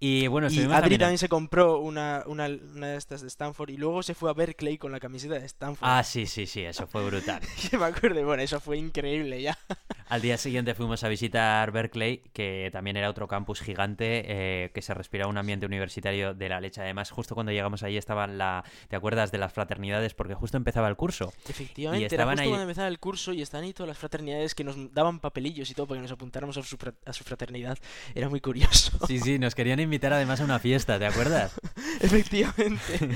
[0.00, 1.00] Y bueno, Y Adri también...
[1.00, 4.32] también se compró una, una, una de estas de Stanford y luego se fue a
[4.32, 5.88] Berkeley con la camiseta de Stanford.
[5.90, 7.40] Ah, sí, sí, sí, eso fue brutal.
[7.78, 9.58] me acuerdo, bueno, eso fue increíble ya.
[10.08, 14.80] Al día siguiente fuimos a visitar Berkeley, que también era otro campus gigante, eh, que
[14.82, 16.80] se respiraba un ambiente universitario de la leche.
[16.80, 18.64] Además, justo cuando llegamos allí estaban la...
[18.88, 20.14] ¿Te acuerdas de las fraternidades?
[20.14, 21.32] Porque justo empezaba el curso.
[21.46, 24.54] Efectivamente, era estaban justo ahí- cuando empezaba el curso y estaban ahí todas las fraternidades
[24.54, 27.76] que nos daban papelillos y todo para que nos apuntáramos a su, a su fraternidad.
[28.14, 28.92] Era muy curioso.
[29.06, 31.52] Sí, sí, nos querían invitar además a una fiesta, ¿te acuerdas?
[32.00, 33.10] Efectivamente.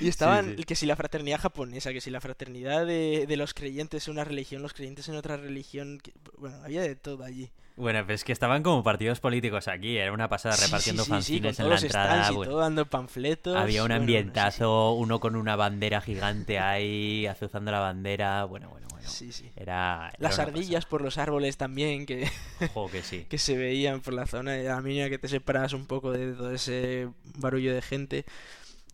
[0.00, 0.64] Y estaban sí.
[0.64, 4.24] que si la fraternidad japonesa, que si la fraternidad de, de los creyentes en una
[4.24, 5.98] religión, los creyentes en otra religión.
[6.02, 7.50] que- bueno, había de todo allí.
[7.76, 11.68] Bueno, pues que estaban como partidos políticos aquí, era una pasada Sí, repartiendo sí, en
[11.68, 12.30] la entrada.
[12.30, 12.50] bueno.
[12.52, 13.56] todo dando panfletos.
[13.56, 18.44] Había un bueno, ambientazo, uno con una bandera gigante ahí, azuzando la bandera.
[18.44, 19.08] Bueno, bueno, bueno.
[19.08, 19.50] Sí, sí.
[19.56, 20.10] Era.
[20.10, 22.30] era Las ardillas por los árboles también, que.
[22.74, 23.24] Ojo, que sí.
[23.30, 24.76] que se veían por la zona.
[24.76, 27.08] A mí que te separas un poco de todo ese
[27.38, 28.24] barullo de gente.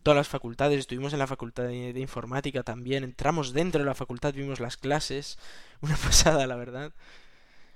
[0.04, 3.02] Todas las facultades, estuvimos en la facultad de, de informática también.
[3.02, 5.36] Entramos dentro de la facultad, vimos las clases.
[5.80, 6.92] Una pasada, la verdad.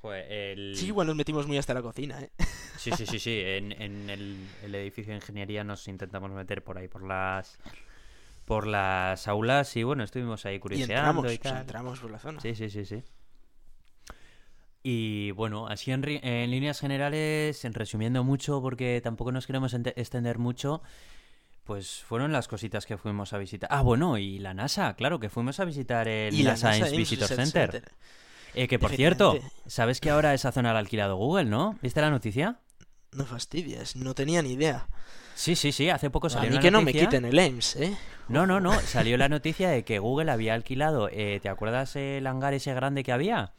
[0.03, 2.31] Joder, el- Sí, igual nos metimos muy hasta la cocina, ¿eh?
[2.77, 3.41] Sí, sí, sí, sí.
[3.45, 7.59] En, en el, el edificio de ingeniería nos intentamos meter por ahí, por las.
[8.45, 11.61] Por las aulas y bueno, estuvimos ahí Y curioseando entramos, y o sea, tal.
[11.61, 12.41] entramos por la zona.
[12.41, 13.03] Sí, sí, sí, sí.
[14.83, 20.39] Y bueno, así en, en líneas generales, en resumiendo mucho, porque tampoco nos queremos extender
[20.39, 20.83] mucho,
[21.63, 23.69] pues fueron las cositas que fuimos a visitar.
[23.73, 27.29] Ah, bueno, y la NASA, claro, que fuimos a visitar el Y NASA, Ames Visitor
[27.29, 27.71] Center.
[27.71, 27.93] Center.
[28.55, 29.39] Eh, que por cierto.
[29.67, 31.79] ¿Sabes que ahora esa zona la ha alquilado Google, no?
[31.83, 32.59] ¿Viste la noticia?
[33.13, 34.87] No fastidies, no tenía ni idea.
[35.35, 37.39] Sí, sí, sí, hace poco A salió mí una que no me noticia- quiten el
[37.39, 37.97] Ames, ¿eh?
[38.29, 42.27] No, no, no, salió la noticia de que Google había alquilado, eh, ¿te acuerdas el
[42.27, 43.53] hangar ese grande que había?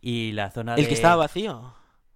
[0.00, 0.88] Y la zona El de...
[0.88, 1.74] que estaba vacío.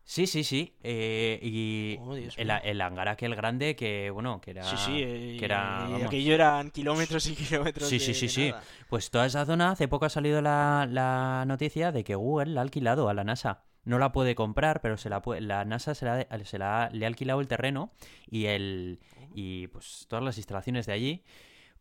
[0.08, 0.72] Sí, sí, sí.
[0.82, 4.64] eh, y Oh, el, hangar aquel grande que, bueno, que era...
[4.64, 6.06] Sí, sí, eh, que era, y vamos.
[6.06, 8.48] aquello eran kilómetros y kilómetros Sí, de- sí, sí, de sí.
[8.48, 8.62] nada.
[8.88, 12.60] Pues toda esa zona, hace poco ha salido la, la noticia de que Google la
[12.60, 13.64] ha alquilado a la NASA.
[13.84, 17.04] No la puede comprar, pero se la puede, la NASA se, la, se la- le
[17.04, 17.92] ha alquilado el terreno
[18.30, 19.00] y, el,
[19.34, 21.24] y pues todas las instalaciones de allí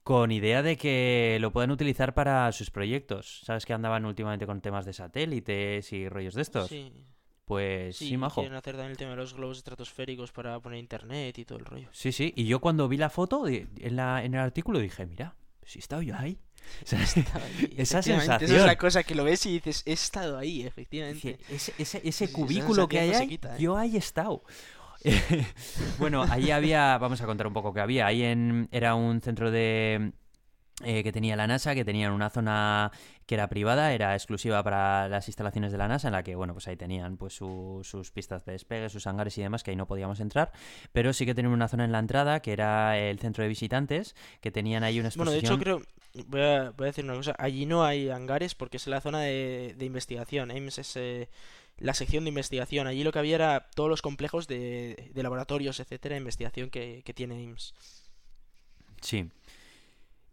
[0.03, 3.41] con idea de que lo puedan utilizar para sus proyectos.
[3.45, 6.69] ¿Sabes que andaban últimamente con temas de satélites y rollos de estos?
[6.69, 6.91] Sí,
[7.47, 8.41] Pues sí, sí, majo.
[8.41, 11.63] quieren hacer también el tema de los globos estratosféricos para poner internet y todo el
[11.65, 11.87] rollo.
[11.93, 12.33] Sí, sí.
[12.35, 15.33] Y yo cuando vi la foto en, la, en el artículo dije, mira,
[15.63, 16.37] si he estado yo ahí.
[16.83, 18.59] O sea, Esa efectivamente, Esa sensación.
[18.59, 21.39] es la cosa que lo ves y dices, he estado ahí, efectivamente.
[21.49, 23.61] ese, ese, ese sí, cubículo que sensación hay ahí, quita, ¿eh?
[23.61, 24.43] yo ahí he estado.
[25.99, 28.07] bueno, ahí había, vamos a contar un poco que había.
[28.07, 30.11] Ahí en, era un centro de,
[30.83, 32.91] eh, que tenía la NASA, que tenían una zona
[33.25, 36.53] que era privada, era exclusiva para las instalaciones de la NASA, en la que, bueno,
[36.53, 39.87] pues ahí tenían pues sus pistas de despegue, sus hangares y demás, que ahí no
[39.87, 40.51] podíamos entrar,
[40.93, 44.15] pero sí que tenían una zona en la entrada, que era el centro de visitantes,
[44.39, 45.57] que tenían ahí una exposición...
[45.57, 45.83] Bueno, de hecho
[46.13, 49.01] creo, voy a, voy a decir una cosa, allí no hay hangares porque es la
[49.01, 50.95] zona de, investigación, Ames es...
[50.95, 51.27] Eh,
[51.79, 52.87] la sección de investigación.
[52.87, 57.03] Allí lo que había era todos los complejos de, de laboratorios, etcétera, de investigación que,
[57.05, 57.75] que tiene Ames.
[58.99, 59.29] Sí.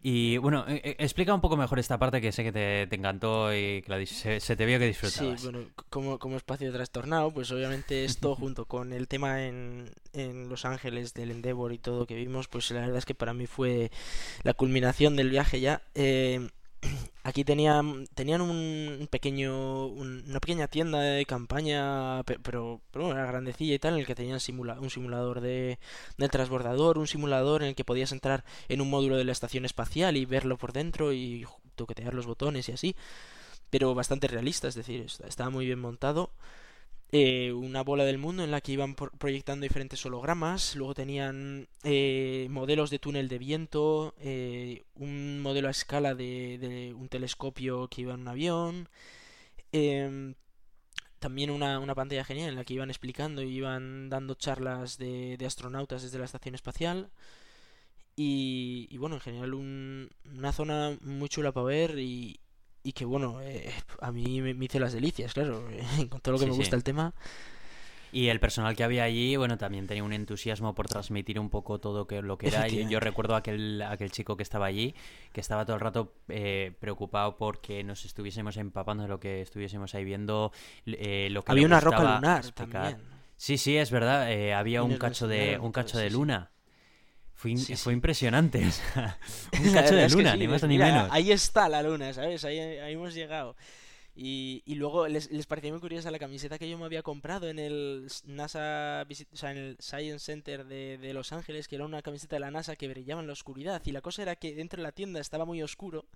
[0.06, 3.54] Y bueno, eh, eh, explica un poco mejor esta parte que sé que te, encantó
[3.54, 5.40] y que se, te vio que disfrutabas.
[5.40, 10.50] Sí, bueno, como, como espacio trastornado, pues obviamente esto junto con el tema en, en
[10.50, 13.46] Los Ángeles del Endeavor y todo que vimos, pues la verdad es que para mí
[13.46, 13.90] fue
[14.42, 15.80] la culminación del viaje ya.
[15.94, 16.50] Eh,
[17.22, 23.78] aquí tenían, tenían un pequeño, una pequeña tienda de campaña, pero, pero era grandecilla y
[23.78, 24.38] tal, en el que tenían
[24.80, 25.78] un simulador de,
[26.18, 29.64] del transbordador, un simulador en el que podías entrar en un módulo de la estación
[29.64, 32.96] espacial y verlo por dentro y toquetear los botones y así,
[33.70, 36.30] pero bastante realista, es decir, estaba muy bien montado.
[37.12, 42.48] Eh, una bola del mundo en la que iban proyectando diferentes hologramas, luego tenían eh,
[42.50, 48.14] modelos de túnel de viento, eh, un modelo a escala de, un telescopio que iba
[48.14, 48.88] en un avión,
[49.72, 50.34] em,
[51.20, 56.02] también una, pantalla genial en la que iban explicando y iban dando charlas de, astronautas
[56.02, 57.10] desde la estación espacial.
[58.16, 62.40] Y, y bueno, en general una zona muy chula para ver y,
[62.84, 65.64] y que bueno, eh, a mí me, hice las delicias, claro,
[66.10, 67.14] con todo lo que me gusta el tema.
[68.12, 71.80] Y el personal que había allí, bueno, también tenía un entusiasmo por transmitir un poco
[71.80, 72.68] todo que, lo que era.
[72.68, 74.94] Y yo recuerdo aquel, aquel chico que estaba allí,
[75.32, 79.96] que estaba todo el rato eh, preocupado porque nos estuviésemos empapando de lo que estuviésemos
[79.96, 80.52] ahí viendo,
[80.86, 82.98] eh, lo que Había una roca lunar también.
[83.36, 84.30] Sí, sí, es verdad.
[84.52, 86.52] había un cacho de un cacho de luna.
[87.34, 88.60] Fue, impresionante.
[89.60, 91.08] un cacho de luna, ni más ni menos.
[91.10, 92.44] Ahí está la luna, ¿sabes?
[92.44, 93.54] Ahí, ahí hemos llegado.
[94.16, 97.48] Y, y luego les, les, pareció muy curiosa la camiseta que yo me había comprado
[97.48, 101.84] en el NASA, o sea, en el Science Center de, de, Los Ángeles, que era
[101.84, 103.82] una camiseta de la NASA que brillaba en la oscuridad.
[103.84, 106.06] Y la cosa era que dentro de la tienda estaba muy oscuro.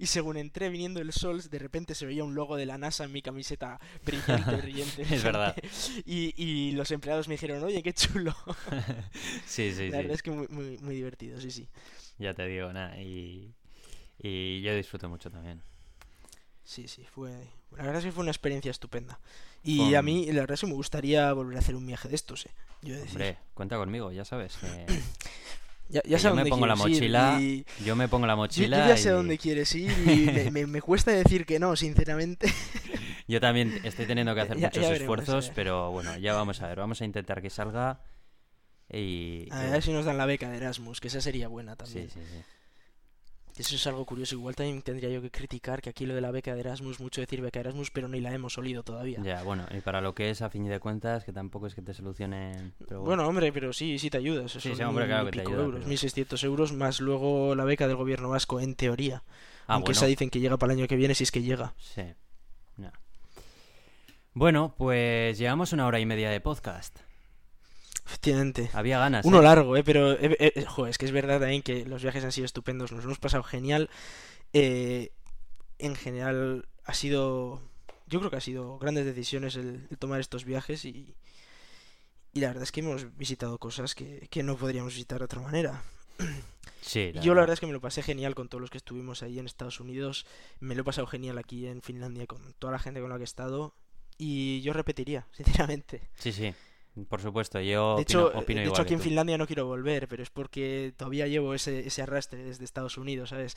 [0.00, 3.04] Y según entré viniendo el sol, de repente se veía un logo de la NASA
[3.04, 5.02] en mi camiseta brillante, brillante.
[5.14, 5.54] es verdad.
[6.04, 8.34] Y, y, los empleados me dijeron, oye, qué chulo.
[9.46, 11.68] sí, sí, la verdad es que muy, muy, muy divertido, sí, sí.
[12.18, 13.00] Ya te digo, nada.
[13.00, 13.54] Y,
[14.18, 15.62] y yo disfruto mucho también.
[16.64, 17.30] Sí, sí, fue.
[17.72, 19.20] La verdad es que fue una experiencia estupenda.
[19.62, 22.14] Y a mí, la verdad es que me gustaría volver a hacer un viaje de
[22.14, 22.50] estos, eh.
[22.82, 24.58] Yo Hombre, cuenta conmigo, ya sabes.
[25.88, 27.40] ya, ya sé yo me pongo la mochila.
[27.82, 28.80] Yo me pongo la mochila.
[28.80, 32.52] Yo, ya sé dónde quieres ir y me, cuesta decir que no, sinceramente.
[33.26, 36.78] yo también estoy teniendo que hacer muchos esfuerzos, pero bueno, ya vamos a ver.
[36.78, 38.00] Vamos a intentar que salga.
[38.92, 39.48] Y...
[39.50, 42.10] A ver si nos dan la beca de Erasmus, que esa sería buena también.
[42.10, 42.44] Sí, sí, sí.
[43.56, 44.34] Eso es algo curioso.
[44.34, 47.20] Igual también tendría yo que criticar que aquí lo de la beca de Erasmus, mucho
[47.20, 49.20] decir beca de Erasmus, pero ni la hemos olido todavía.
[49.22, 51.82] Ya, bueno, y para lo que es a fin de cuentas, que tampoco es que
[51.82, 52.74] te solucionen.
[52.90, 53.26] bueno.
[53.28, 54.52] hombre, pero sí, sí te ayudas.
[54.52, 55.62] sí, sí, hombre, claro que te ayuda.
[55.62, 59.22] Euros, 1.600 euros más luego la beca del gobierno vasco, en teoría.
[59.66, 61.74] Ah, Aunque esa dicen que llega para el año que viene, si es que llega.
[61.78, 62.02] Sí.
[64.36, 67.03] Bueno, pues llevamos una hora y media de podcast.
[68.06, 68.70] Efectivamente.
[68.72, 69.24] Había ganas.
[69.24, 69.42] Uno ¿eh?
[69.42, 69.84] largo, ¿eh?
[69.84, 73.04] Pero, eh, eh, es que es verdad también que los viajes han sido estupendos, nos
[73.04, 73.90] hemos pasado genial.
[74.52, 77.60] en general, ha sido.
[78.06, 81.14] Yo creo que ha sido grandes decisiones el, tomar estos viajes y.
[82.32, 85.40] Y la verdad es que hemos visitado cosas que, que no podríamos visitar de otra
[85.40, 85.82] manera.
[86.84, 89.22] Sí, Yo la verdad es que me lo pasé genial con todos los que estuvimos
[89.22, 90.26] ahí en Estados Unidos.
[90.60, 93.22] Me lo he pasado genial aquí en Finlandia con toda la gente con la que
[93.22, 93.74] he estado.
[94.18, 96.02] Y yo repetiría, sinceramente.
[96.16, 96.54] Sí, sí.
[97.08, 100.22] Por supuesto, yo de hecho, opino, de hecho aquí en Finlandia no quiero volver, pero
[100.22, 103.56] es porque todavía llevo ese, ese arrastre desde Estados Unidos, ¿sabes?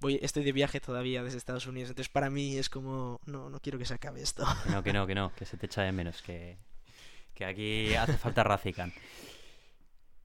[0.00, 3.60] Voy, estoy de viaje todavía desde Estados Unidos, entonces para mí es como, no, no
[3.60, 4.46] quiero que se acabe esto.
[4.70, 6.56] no, que no, que no, que se te echa de menos, que,
[7.34, 8.94] que aquí hace falta Razican.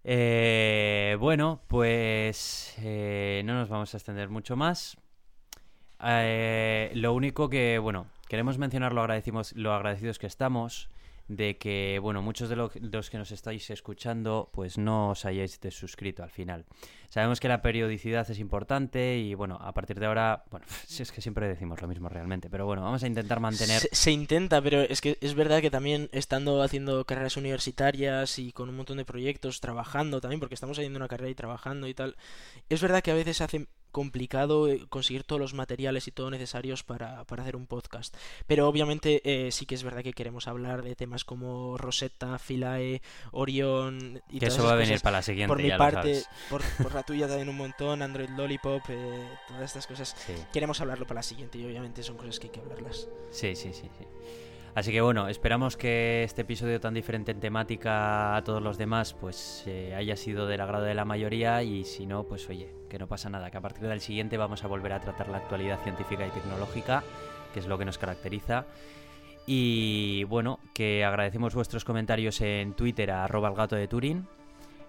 [0.06, 4.96] Eh, bueno, pues eh, no nos vamos a extender mucho más.
[6.02, 10.90] Eh, lo único que, bueno, queremos mencionar lo, agradecimos, lo agradecidos que estamos
[11.28, 16.24] de que, bueno, muchos de, los que nos estáis escuchando, pues no os hayáis desuscrito
[16.24, 16.66] al final.
[17.10, 20.66] Sabemos que la periodicidad es importante y, bueno, a partir de ahora, bueno,
[21.00, 23.82] es que siempre decimos lo mismo realmente, pero bueno, vamos a intentar mantener...
[23.92, 28.70] Se, intenta, pero es que es verdad que también estando haciendo carreras universitarias y con
[28.70, 32.16] un montón de proyectos, trabajando también, porque estamos haciendo una carrera y trabajando y tal,
[32.70, 36.84] es verdad que a veces hace complicado eh, conseguir todos los materiales y todo necesarios
[36.84, 38.14] para, para hacer un podcast.
[38.46, 43.02] Pero obviamente eh, sí que es verdad que queremos hablar de temas como Rosetta, Philae,
[43.32, 45.48] Orion y Que eso va a venir para la siguiente.
[45.48, 49.64] Por mi ya parte, por, por la tuya también un montón, Android Lollipop, eh, todas
[49.64, 50.14] estas cosas.
[50.28, 50.34] Sí.
[50.52, 53.08] Queremos hablarlo para la siguiente y obviamente son cosas que hay que hablarlas.
[53.32, 54.06] Sí, sí, sí, sí.
[54.76, 59.14] Así que bueno, esperamos que este episodio tan diferente en temática a todos los demás
[59.14, 63.00] pues eh, haya sido del agrado de la mayoría y si no, pues oye, que
[63.00, 65.82] no pasa nada, que a partir del siguiente vamos a volver a tratar la actualidad
[65.82, 67.04] científica y tecnológica,
[67.54, 68.66] que es lo que nos caracteriza.
[69.48, 74.28] Y bueno, que agradecemos vuestros comentarios en Twitter a arroba el gato de Turín.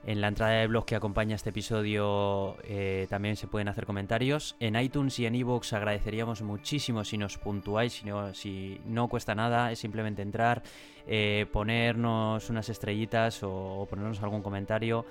[0.06, 4.54] En la entrada de blog que acompaña este episodio eh, también se pueden hacer comentarios.
[4.60, 8.04] En iTunes y en iVoox agradeceríamos muchísimo si nos puntuáis,
[8.34, 10.62] si no, cuesta nada, es simplemente entrar,
[11.08, 15.04] eh, ponernos unas estrellitas o, ponernos algún comentario.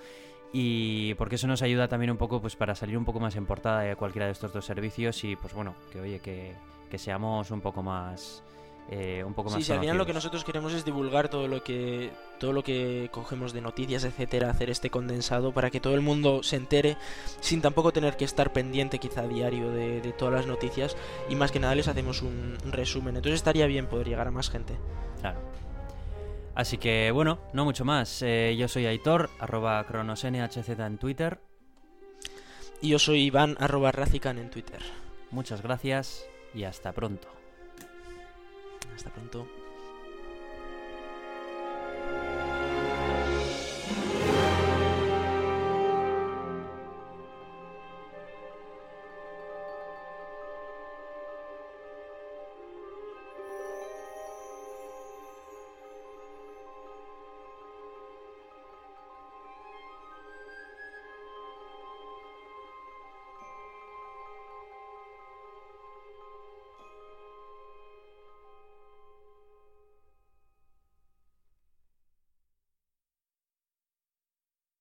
[0.53, 3.45] Y porque eso nos ayuda también un poco pues para salir un poco más en
[3.45, 7.59] portada de cualquiera de estos dos servicios y pues bueno, que oye, que seamos un
[7.59, 8.41] poco más...
[8.89, 11.47] eh, un poco más Sí, si al final lo que nosotros queremos es divulgar todo
[11.47, 15.95] lo que todo lo que cogemos de noticias, etcétera, hacer este condensado para que todo
[15.95, 16.97] el mundo se entere
[17.39, 20.95] sin tampoco tener que estar pendiente quizá a diario de, de todas las noticias
[21.29, 23.15] y más que nada les hacemos un, un resumen.
[23.15, 24.75] Entonces estaría bien poder llegar a más gente.
[25.21, 25.39] Claro.
[26.55, 28.21] Así que bueno, no mucho más.
[28.21, 31.39] Eh, yo soy Aitor, arroba cronosnhz en Twitter.
[32.81, 34.81] Y yo soy Iván arroba Razican en Twitter.
[35.31, 37.34] Muchas gracias y hasta pronto.
[38.95, 39.47] Hasta pronto.